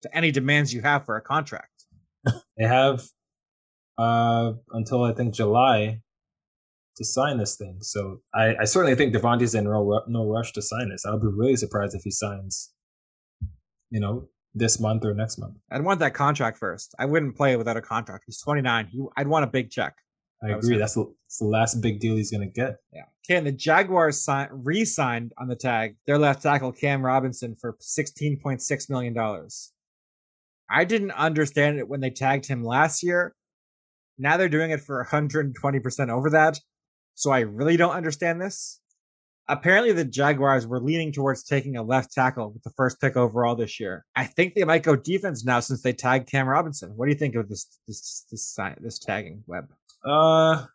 to 0.03 0.16
any 0.16 0.30
demands 0.30 0.72
you 0.72 0.80
have 0.80 1.05
for 1.05 1.16
a 1.16 1.20
contract. 1.20 1.84
they 2.57 2.64
have 2.64 3.03
uh, 3.99 4.53
until 4.72 5.05
I 5.05 5.12
think 5.12 5.34
July 5.34 6.01
to 6.96 7.05
sign 7.05 7.36
this 7.36 7.57
thing. 7.57 7.78
So 7.82 8.22
I, 8.34 8.57
I 8.61 8.64
certainly 8.64 8.96
think 8.96 9.14
Davante's 9.14 9.55
in 9.55 9.64
no, 9.64 10.03
no 10.09 10.26
rush 10.26 10.53
to 10.53 10.62
sign 10.62 10.88
this. 10.88 11.05
I 11.05 11.12
would 11.12 11.20
be 11.20 11.28
really 11.28 11.57
surprised 11.57 11.94
if 11.94 12.03
he 12.05 12.11
signs, 12.11 12.72
you 13.90 14.01
know, 14.01 14.28
this 14.59 14.80
month 14.80 15.04
or 15.04 15.14
next 15.14 15.38
month. 15.38 15.56
I'd 15.70 15.84
want 15.84 16.00
that 16.00 16.14
contract 16.14 16.59
first. 16.59 16.94
I 16.98 17.06
wouldn't 17.06 17.36
play 17.36 17.56
without 17.56 17.76
a 17.76 17.82
contract. 17.82 18.24
He's 18.26 18.40
29. 18.40 18.88
He, 18.90 19.04
I'd 19.16 19.28
want 19.28 19.44
a 19.44 19.48
big 19.48 19.70
check. 19.70 19.94
I 20.42 20.50
agree. 20.50 20.78
That's 20.78 20.94
the, 20.94 21.04
that's 21.04 21.38
the 21.38 21.46
last 21.46 21.80
big 21.80 22.00
deal 22.00 22.14
he's 22.14 22.30
going 22.30 22.48
to 22.48 22.52
get. 22.52 22.76
Yeah. 22.92 23.04
Okay, 23.28 23.36
and 23.36 23.46
the 23.46 23.52
Jaguars 23.52 24.22
sign, 24.22 24.48
re-signed 24.52 25.32
on 25.36 25.48
the 25.48 25.56
tag 25.56 25.96
their 26.06 26.18
left 26.18 26.42
tackle 26.42 26.72
Cam 26.72 27.04
Robinson 27.04 27.56
for 27.61 27.76
$16.6 27.80 28.90
million. 28.90 29.16
I 30.70 30.84
didn't 30.84 31.11
understand 31.12 31.78
it 31.78 31.88
when 31.88 32.00
they 32.00 32.11
tagged 32.11 32.46
him 32.46 32.62
last 32.62 33.02
year. 33.02 33.34
Now 34.18 34.36
they're 34.36 34.48
doing 34.48 34.70
it 34.70 34.80
for 34.80 35.06
120% 35.11 36.09
over 36.11 36.30
that. 36.30 36.59
So 37.14 37.30
I 37.30 37.40
really 37.40 37.76
don't 37.76 37.94
understand 37.94 38.40
this. 38.40 38.80
Apparently, 39.51 39.92
the 39.92 40.05
Jaguars 40.05 40.66
were 40.66 40.78
leaning 40.78 41.11
towards 41.11 41.42
taking 41.42 41.76
a 41.76 41.82
left 41.82 42.12
tackle 42.12 42.51
with 42.51 42.62
the 42.62 42.70
first 42.70 43.01
pick 43.01 43.16
overall 43.16 43.55
this 43.55 43.80
year. 43.80 44.05
I 44.14 44.24
think 44.24 44.55
they 44.55 44.64
might 44.64 44.82
go 44.82 44.94
defense 44.94 45.42
now 45.44 45.61
since 45.61 45.80
they 45.80 45.94
tagged 45.94 46.30
Cam 46.30 46.46
Robinson. 46.46 46.92
What 46.96 47.07
do 47.07 47.12
you 47.12 47.18
think 47.18 47.34
of 47.34 47.49
this 47.49 47.78
this 47.86 48.26
this, 48.30 48.59
this 48.80 48.99
tagging 48.99 49.42
Webb? 49.46 49.72
Uh, 50.05 50.66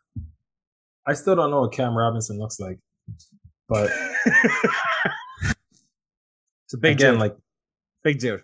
I 1.06 1.12
still 1.12 1.36
don't 1.36 1.50
know 1.50 1.60
what 1.60 1.72
Cam 1.72 1.96
Robinson 1.96 2.38
looks 2.38 2.58
like, 2.58 2.80
but 3.68 3.90
it's 6.64 6.74
a 6.74 6.78
big 6.78 6.96
again, 6.96 7.12
dude. 7.12 7.20
like 7.20 7.36
big 8.02 8.18
dude. 8.18 8.42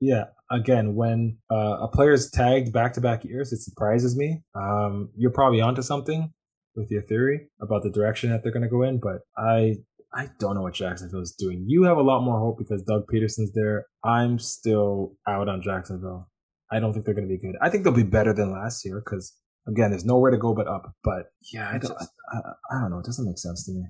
Yeah, 0.00 0.24
again, 0.50 0.94
when 0.94 1.38
uh, 1.50 1.78
a 1.80 1.88
player 1.88 2.12
is 2.12 2.30
tagged 2.30 2.70
back 2.72 2.92
to 2.94 3.00
back 3.00 3.24
years, 3.24 3.52
it 3.52 3.60
surprises 3.60 4.14
me. 4.14 4.42
Um, 4.54 5.08
you're 5.16 5.30
probably 5.30 5.62
onto 5.62 5.82
something 5.82 6.32
with 6.80 6.90
your 6.90 7.02
theory 7.02 7.48
about 7.60 7.82
the 7.82 7.90
direction 7.90 8.30
that 8.30 8.42
they're 8.42 8.52
going 8.52 8.62
to 8.62 8.68
go 8.68 8.82
in, 8.82 8.98
but 8.98 9.20
I 9.36 9.76
I 10.12 10.28
don't 10.40 10.56
know 10.56 10.62
what 10.62 10.74
Jacksonville 10.74 11.22
is 11.22 11.34
doing. 11.38 11.64
You 11.68 11.84
have 11.84 11.96
a 11.96 12.02
lot 12.02 12.22
more 12.22 12.38
hope 12.38 12.58
because 12.58 12.82
Doug 12.82 13.04
Pederson's 13.12 13.52
there. 13.52 13.86
I'm 14.04 14.38
still 14.38 15.12
out 15.28 15.48
on 15.48 15.62
Jacksonville. 15.62 16.28
I 16.72 16.80
don't 16.80 16.92
think 16.92 17.04
they're 17.04 17.14
going 17.14 17.28
to 17.28 17.32
be 17.32 17.38
good. 17.38 17.56
I 17.62 17.70
think 17.70 17.84
they'll 17.84 17.92
be 17.92 18.02
better 18.02 18.32
than 18.32 18.50
last 18.50 18.84
year 18.84 19.02
because 19.04 19.36
again, 19.68 19.90
there's 19.90 20.04
nowhere 20.04 20.30
to 20.32 20.38
go 20.38 20.54
but 20.54 20.66
up. 20.66 20.92
But 21.04 21.26
yeah, 21.52 21.70
I 21.72 21.78
don't, 21.78 21.92
I, 22.32 22.38
I 22.70 22.80
don't 22.80 22.90
know. 22.90 22.98
It 22.98 23.06
doesn't 23.06 23.24
make 23.24 23.38
sense 23.38 23.64
to 23.66 23.72
me. 23.72 23.84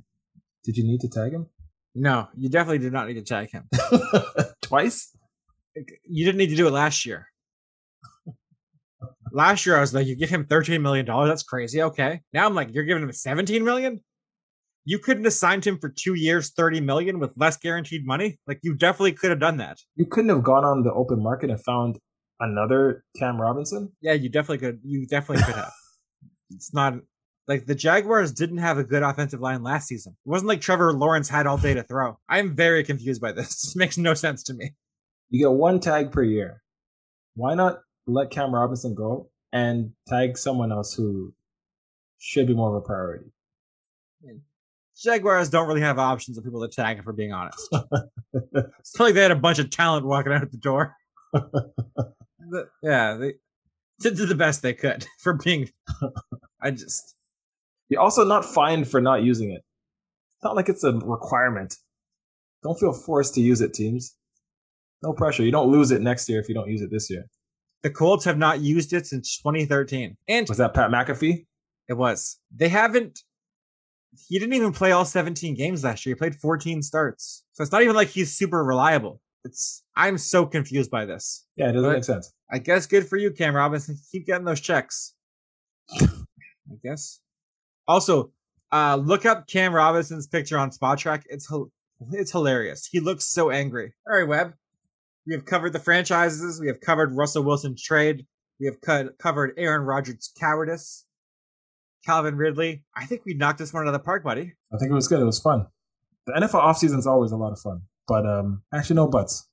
Did 0.65 0.77
you 0.77 0.85
need 0.85 1.01
to 1.01 1.09
tag 1.09 1.33
him? 1.33 1.47
No, 1.95 2.29
you 2.37 2.49
definitely 2.49 2.79
did 2.79 2.93
not 2.93 3.09
need 3.09 3.15
to 3.15 3.23
tag 3.23 3.51
him 3.51 3.69
twice. 4.63 5.17
You 6.09 6.25
didn't 6.25 6.39
need 6.39 6.51
to 6.51 6.57
do 6.57 6.69
it 6.69 6.73
last 6.73 7.07
year. 7.07 7.30
Last 9.33 9.67
year, 9.67 9.77
I 9.77 9.81
was 9.81 9.95
like, 9.95 10.07
you 10.07 10.17
give 10.17 10.31
him 10.31 10.47
thirteen 10.47 10.83
million 10.83 11.07
dollars. 11.07 11.29
That's 11.29 11.43
crazy. 11.43 11.83
Okay. 11.83 12.21
Now 12.33 12.47
I'm 12.47 12.55
like, 12.55 12.73
you're 12.73 12.85
giving 12.85 13.03
him 13.03 13.13
seventeen 13.13 13.65
million. 13.65 14.01
You 14.85 14.99
couldn't 14.99 15.25
have 15.25 15.35
signed 15.35 15.65
him 15.65 15.79
for 15.79 15.89
two 15.89 16.15
years, 16.15 16.51
thirty 16.51 16.81
million 16.81 17.19
with 17.19 17.33
less 17.37 17.57
guaranteed 17.57 18.07
money. 18.07 18.39
Like 18.47 18.61
you 18.63 18.75
definitely 18.75 19.13
could 19.13 19.31
have 19.31 19.41
done 19.41 19.59
that. 19.59 19.79
You 19.97 20.07
couldn't 20.07 20.31
have 20.31 20.43
gone 20.43 20.65
on 20.65 20.83
the 20.83 20.93
open 20.93 21.23
market 21.23 21.51
and 21.51 21.63
found 21.63 21.99
another 22.41 23.05
Cam 23.19 23.41
Robinson. 23.41 23.93
Yeah, 24.01 24.15
you 24.15 24.29
definitely 24.29 24.59
could. 24.59 24.81
You 24.85 25.07
definitely 25.07 25.45
could 25.45 25.57
have. 25.57 25.73
it's 26.51 26.75
not 26.75 26.95
like 27.51 27.67
the 27.67 27.75
Jaguars 27.75 28.33
didn't 28.33 28.59
have 28.59 28.79
a 28.79 28.85
good 28.85 29.03
offensive 29.03 29.41
line 29.41 29.63
last 29.63 29.89
season. 29.89 30.17
It 30.25 30.29
wasn't 30.29 30.49
like 30.49 30.61
Trevor 30.61 30.93
Lawrence 30.93 31.29
had 31.29 31.47
all 31.47 31.59
day 31.59 31.75
to 31.75 31.83
throw. 31.83 32.19
I'm 32.29 32.55
very 32.55 32.85
confused 32.85 33.21
by 33.21 33.33
this. 33.33 33.73
It 33.77 33.79
makes 33.79 33.99
no 33.99 34.15
sense 34.15 34.43
to 34.45 34.55
me. 34.55 34.75
You 35.31 35.47
get 35.47 35.53
one 35.53 35.81
tag 35.81 36.13
per 36.13 36.23
year. 36.23 36.63
Why 37.35 37.55
not 37.55 37.81
let 38.13 38.31
Cam 38.31 38.55
Robinson 38.55 38.95
go 38.95 39.31
and 39.53 39.93
tag 40.09 40.39
someone 40.39 40.73
else 40.73 40.95
who 40.95 41.35
should 42.19 42.47
be 42.47 42.55
more 42.55 42.77
of 42.77 42.83
a 42.83 42.87
priority? 42.87 43.33
Jaguars 45.01 45.49
don't 45.49 45.67
really 45.67 45.81
have 45.81 45.99
options 45.99 46.37
of 46.37 46.45
people 46.45 46.61
to 46.61 46.69
tag, 46.69 46.99
if 46.99 47.07
we're 47.07 47.13
being 47.13 47.33
honest. 47.33 47.67
it's 48.35 48.99
not 48.99 49.07
like 49.07 49.15
they 49.15 49.23
had 49.23 49.31
a 49.31 49.37
bunch 49.37 49.59
of 49.59 49.71
talent 49.71 50.05
walking 50.05 50.33
out 50.33 50.51
the 50.51 50.59
door. 50.59 50.95
yeah, 52.83 53.15
they 53.15 53.35
did 54.01 54.17
the 54.17 54.35
best 54.35 54.61
they 54.61 54.75
could 54.75 55.07
for 55.19 55.35
being. 55.35 55.71
I 56.61 56.71
just. 56.71 57.17
You're 57.89 58.03
also 58.03 58.25
not 58.25 58.45
fined 58.45 58.89
for 58.89 59.01
not 59.01 59.23
using 59.23 59.51
it. 59.51 59.65
It's 60.35 60.45
not 60.45 60.55
like 60.55 60.69
it's 60.69 60.85
a 60.85 60.93
requirement. 60.93 61.77
Don't 62.63 62.79
feel 62.79 62.93
forced 62.93 63.35
to 63.35 63.41
use 63.41 63.63
it, 63.63 63.73
teams. 63.73 64.15
No 65.03 65.15
pressure. 65.15 65.43
You 65.43 65.51
don't 65.51 65.73
lose 65.73 65.91
it 65.91 66.03
next 66.03 66.29
year 66.29 66.41
if 66.41 66.49
you 66.49 66.55
don't 66.55 66.69
use 66.69 66.83
it 66.83 66.91
this 66.91 67.11
year. 67.11 67.25
The 67.83 67.91
Colts 67.91 68.25
have 68.25 68.39
not 68.39 68.61
used 68.61 68.93
it 68.93 69.07
since 69.07 69.39
2013. 69.39 70.17
And 70.29 70.49
was 70.49 70.59
that 70.59 70.75
Pat 70.75 70.91
McAfee? 70.91 71.47
It 71.89 71.95
was. 71.95 72.39
They 72.55 72.69
haven't. 72.69 73.21
He 74.29 74.39
didn't 74.39 74.55
even 74.55 74.73
play 74.73 74.93
all 74.93 75.05
17 75.05 75.55
games 75.55 75.85
last 75.85 76.05
year. 76.05 76.15
He 76.15 76.19
played 76.19 76.37
14 76.37 76.83
starts. 76.83 77.45
So 77.53 77.63
it's 77.63 77.73
not 77.73 77.83
even 77.83 77.95
like 77.95 78.09
he's 78.09 78.37
super 78.37 78.63
reliable. 78.63 79.21
It's. 79.45 79.83
I'm 79.97 80.19
so 80.19 80.47
confused 80.47 80.91
by 80.91 81.07
this. 81.07 81.47
Yeah, 81.57 81.71
it 81.71 81.73
doesn't 81.73 81.89
but 81.89 81.95
make 81.95 82.05
sense. 82.05 82.33
I 82.51 82.59
guess 82.59 82.87
good 82.87 83.07
for 83.09 83.17
you, 83.17 83.31
Cam 83.31 83.55
Robinson. 83.55 83.97
Keep 84.13 84.27
getting 84.27 84.45
those 84.45 84.61
checks. 84.61 85.15
I 85.93 86.77
guess. 86.83 87.21
Also, 87.89 88.33
uh, 88.73 88.97
look 88.97 89.27
up 89.27 89.47
Cam 89.47 89.73
Robinson's 89.73 90.27
picture 90.27 90.59
on 90.59 90.71
Spotrac. 90.71 91.23
It's 91.27 91.53
it's 92.13 92.33
hilarious. 92.33 92.87
He 92.87 93.01
looks 93.01 93.25
so 93.25 93.51
angry. 93.51 93.95
All 94.09 94.17
right, 94.17 94.29
Webb. 94.29 94.55
We 95.27 95.35
have 95.35 95.45
covered 95.45 95.73
the 95.73 95.79
franchises. 95.79 96.61
We 96.61 96.67
have 96.69 96.81
covered 96.81 97.13
Russell 97.13 97.43
Wilson's 97.43 97.83
trade. 97.83 98.27
We 98.59 98.67
have 98.67 98.81
cut, 98.81 99.19
covered 99.19 99.55
Aaron 99.57 99.83
Rodgers' 99.83 100.31
cowardice. 100.39 101.05
Calvin 102.05 102.37
Ridley. 102.37 102.83
I 102.97 103.07
think 103.07 103.23
we 103.25 103.35
knocked 103.35 103.59
this 103.59 103.73
one 103.73 103.83
out 103.83 103.89
of 103.89 103.93
the 103.93 103.99
park, 103.99 104.25
buddy. 104.25 104.55
I 104.73 104.79
think 104.79 104.91
it 104.91 104.95
was 104.95 105.09
good. 105.09 105.21
It 105.21 105.25
was 105.25 105.41
fun. 105.41 105.67
The 106.27 106.33
NFL 106.33 106.63
offseason 106.63 106.99
is 106.99 107.07
always 107.07 107.33
a 107.33 107.37
lot 107.37 107.53
of 107.53 107.59
fun. 107.59 107.83
But 108.09 108.27
um, 108.27 108.63
actually, 108.75 108.97
no 108.97 109.07
buts. 109.07 109.47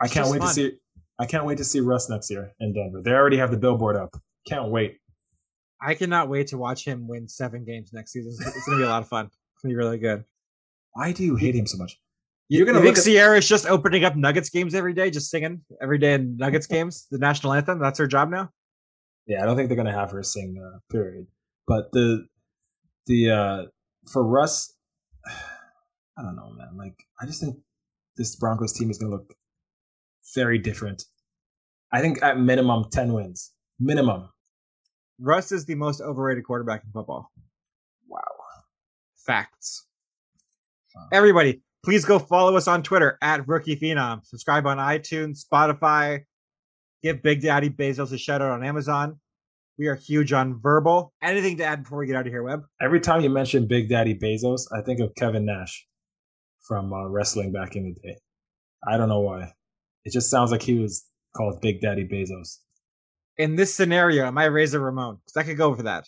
I 0.00 0.08
can't 0.08 0.30
wait 0.30 0.38
fun. 0.38 0.48
to 0.48 0.54
see. 0.54 0.72
I 1.18 1.26
can't 1.26 1.44
wait 1.44 1.58
to 1.58 1.64
see 1.64 1.80
Russ 1.80 2.08
next 2.08 2.30
year 2.30 2.52
in 2.58 2.72
Denver. 2.72 3.00
They 3.02 3.12
already 3.12 3.36
have 3.36 3.50
the 3.50 3.56
billboard 3.56 3.96
up. 3.96 4.16
Can't 4.48 4.70
wait. 4.70 4.98
I 5.80 5.94
cannot 5.94 6.28
wait 6.28 6.48
to 6.48 6.58
watch 6.58 6.84
him 6.84 7.06
win 7.06 7.28
seven 7.28 7.64
games 7.64 7.92
next 7.92 8.12
season. 8.12 8.32
It's 8.40 8.66
gonna 8.66 8.78
be 8.78 8.84
a 8.84 8.88
lot 8.88 9.02
of 9.02 9.08
fun. 9.08 9.26
It's 9.26 9.62
gonna 9.62 9.72
be 9.72 9.76
really 9.76 9.98
good. 9.98 10.24
Why 10.92 11.12
do 11.12 11.24
you 11.24 11.36
hate 11.36 11.54
him 11.54 11.66
so 11.66 11.78
much? 11.78 12.00
You're 12.48 12.66
gonna 12.66 12.80
you 12.80 12.92
think 12.92 13.02
Ciara 13.02 13.38
is 13.38 13.48
just 13.48 13.66
opening 13.66 14.04
up 14.04 14.16
Nuggets 14.16 14.50
games 14.50 14.74
every 14.74 14.92
day, 14.92 15.10
just 15.10 15.30
singing 15.30 15.62
every 15.80 15.98
day 15.98 16.14
in 16.14 16.36
Nuggets 16.36 16.66
games, 16.74 17.06
the 17.10 17.18
national 17.18 17.52
anthem. 17.52 17.78
That's 17.78 17.98
her 17.98 18.06
job 18.06 18.30
now. 18.30 18.50
Yeah, 19.26 19.42
I 19.42 19.46
don't 19.46 19.56
think 19.56 19.68
they're 19.68 19.76
gonna 19.76 19.92
have 19.92 20.10
her 20.10 20.22
sing. 20.22 20.56
Uh, 20.62 20.78
period. 20.90 21.26
But 21.66 21.90
the 21.92 22.26
the 23.06 23.30
uh 23.30 23.62
for 24.12 24.22
Russ, 24.22 24.74
I 25.26 26.22
don't 26.22 26.36
know, 26.36 26.50
man. 26.50 26.76
Like 26.76 26.96
I 27.20 27.26
just 27.26 27.40
think 27.40 27.56
this 28.16 28.36
Broncos 28.36 28.72
team 28.72 28.90
is 28.90 28.98
gonna 28.98 29.12
look 29.12 29.34
very 30.34 30.58
different. 30.58 31.04
I 31.92 32.00
think 32.00 32.22
at 32.22 32.38
minimum 32.38 32.84
ten 32.92 33.12
wins, 33.12 33.52
minimum. 33.80 34.28
Russ 35.18 35.52
is 35.52 35.64
the 35.64 35.76
most 35.76 36.00
overrated 36.00 36.44
quarterback 36.44 36.82
in 36.84 36.90
football. 36.90 37.30
Wow. 38.08 38.20
Facts. 39.16 39.86
Everybody, 41.12 41.62
Please 41.84 42.06
go 42.06 42.18
follow 42.18 42.56
us 42.56 42.66
on 42.66 42.82
Twitter 42.82 43.18
at 43.20 43.46
Rookie 43.46 43.76
Phenom. 43.76 44.24
Subscribe 44.24 44.66
on 44.66 44.78
iTunes, 44.78 45.44
Spotify. 45.44 46.22
Give 47.02 47.22
Big 47.22 47.42
Daddy 47.42 47.68
Bezos 47.68 48.10
a 48.10 48.16
shout 48.16 48.40
out 48.40 48.52
on 48.52 48.64
Amazon. 48.64 49.20
We 49.76 49.88
are 49.88 49.94
huge 49.94 50.32
on 50.32 50.58
verbal. 50.62 51.12
Anything 51.22 51.58
to 51.58 51.64
add 51.64 51.82
before 51.82 51.98
we 51.98 52.06
get 52.06 52.16
out 52.16 52.26
of 52.26 52.32
here, 52.32 52.42
Webb? 52.42 52.62
Every 52.80 53.00
time 53.00 53.20
you 53.20 53.28
mention 53.28 53.66
Big 53.66 53.90
Daddy 53.90 54.14
Bezos, 54.14 54.62
I 54.72 54.80
think 54.80 55.00
of 55.00 55.14
Kevin 55.14 55.44
Nash 55.44 55.86
from 56.66 56.90
uh, 56.90 57.06
wrestling 57.08 57.52
back 57.52 57.76
in 57.76 57.84
the 57.84 57.92
day. 58.00 58.16
I 58.88 58.96
don't 58.96 59.10
know 59.10 59.20
why. 59.20 59.52
It 60.06 60.12
just 60.14 60.30
sounds 60.30 60.50
like 60.52 60.62
he 60.62 60.78
was 60.78 61.04
called 61.36 61.60
Big 61.60 61.82
Daddy 61.82 62.08
Bezos. 62.08 62.60
In 63.36 63.56
this 63.56 63.74
scenario, 63.74 64.24
am 64.24 64.38
I 64.38 64.44
Razor 64.44 64.80
Ramon? 64.80 65.18
Because 65.26 65.36
I 65.36 65.42
could 65.46 65.58
go 65.58 65.74
for 65.74 65.82
that. 65.82 66.06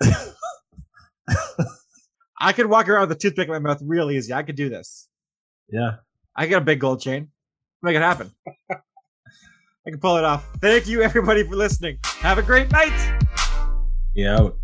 I 2.44 2.52
could 2.52 2.66
walk 2.66 2.88
around 2.88 3.08
with 3.08 3.16
a 3.16 3.20
toothpick 3.20 3.46
in 3.46 3.52
my 3.52 3.60
mouth 3.60 3.80
real 3.84 4.10
easy. 4.10 4.32
I 4.32 4.42
could 4.42 4.56
do 4.56 4.68
this. 4.68 5.08
Yeah. 5.70 5.98
I 6.34 6.48
got 6.48 6.62
a 6.62 6.64
big 6.64 6.80
gold 6.80 7.00
chain. 7.00 7.28
Make 7.82 7.94
it 7.94 8.02
happen. 8.02 8.32
I 8.70 9.90
can 9.90 10.00
pull 10.00 10.16
it 10.16 10.24
off. 10.24 10.44
Thank 10.60 10.88
you, 10.88 11.02
everybody, 11.02 11.44
for 11.44 11.54
listening. 11.54 11.98
Have 12.18 12.38
a 12.38 12.42
great 12.42 12.72
night. 12.72 12.90
Yeah. 14.16 14.40
out. 14.40 14.58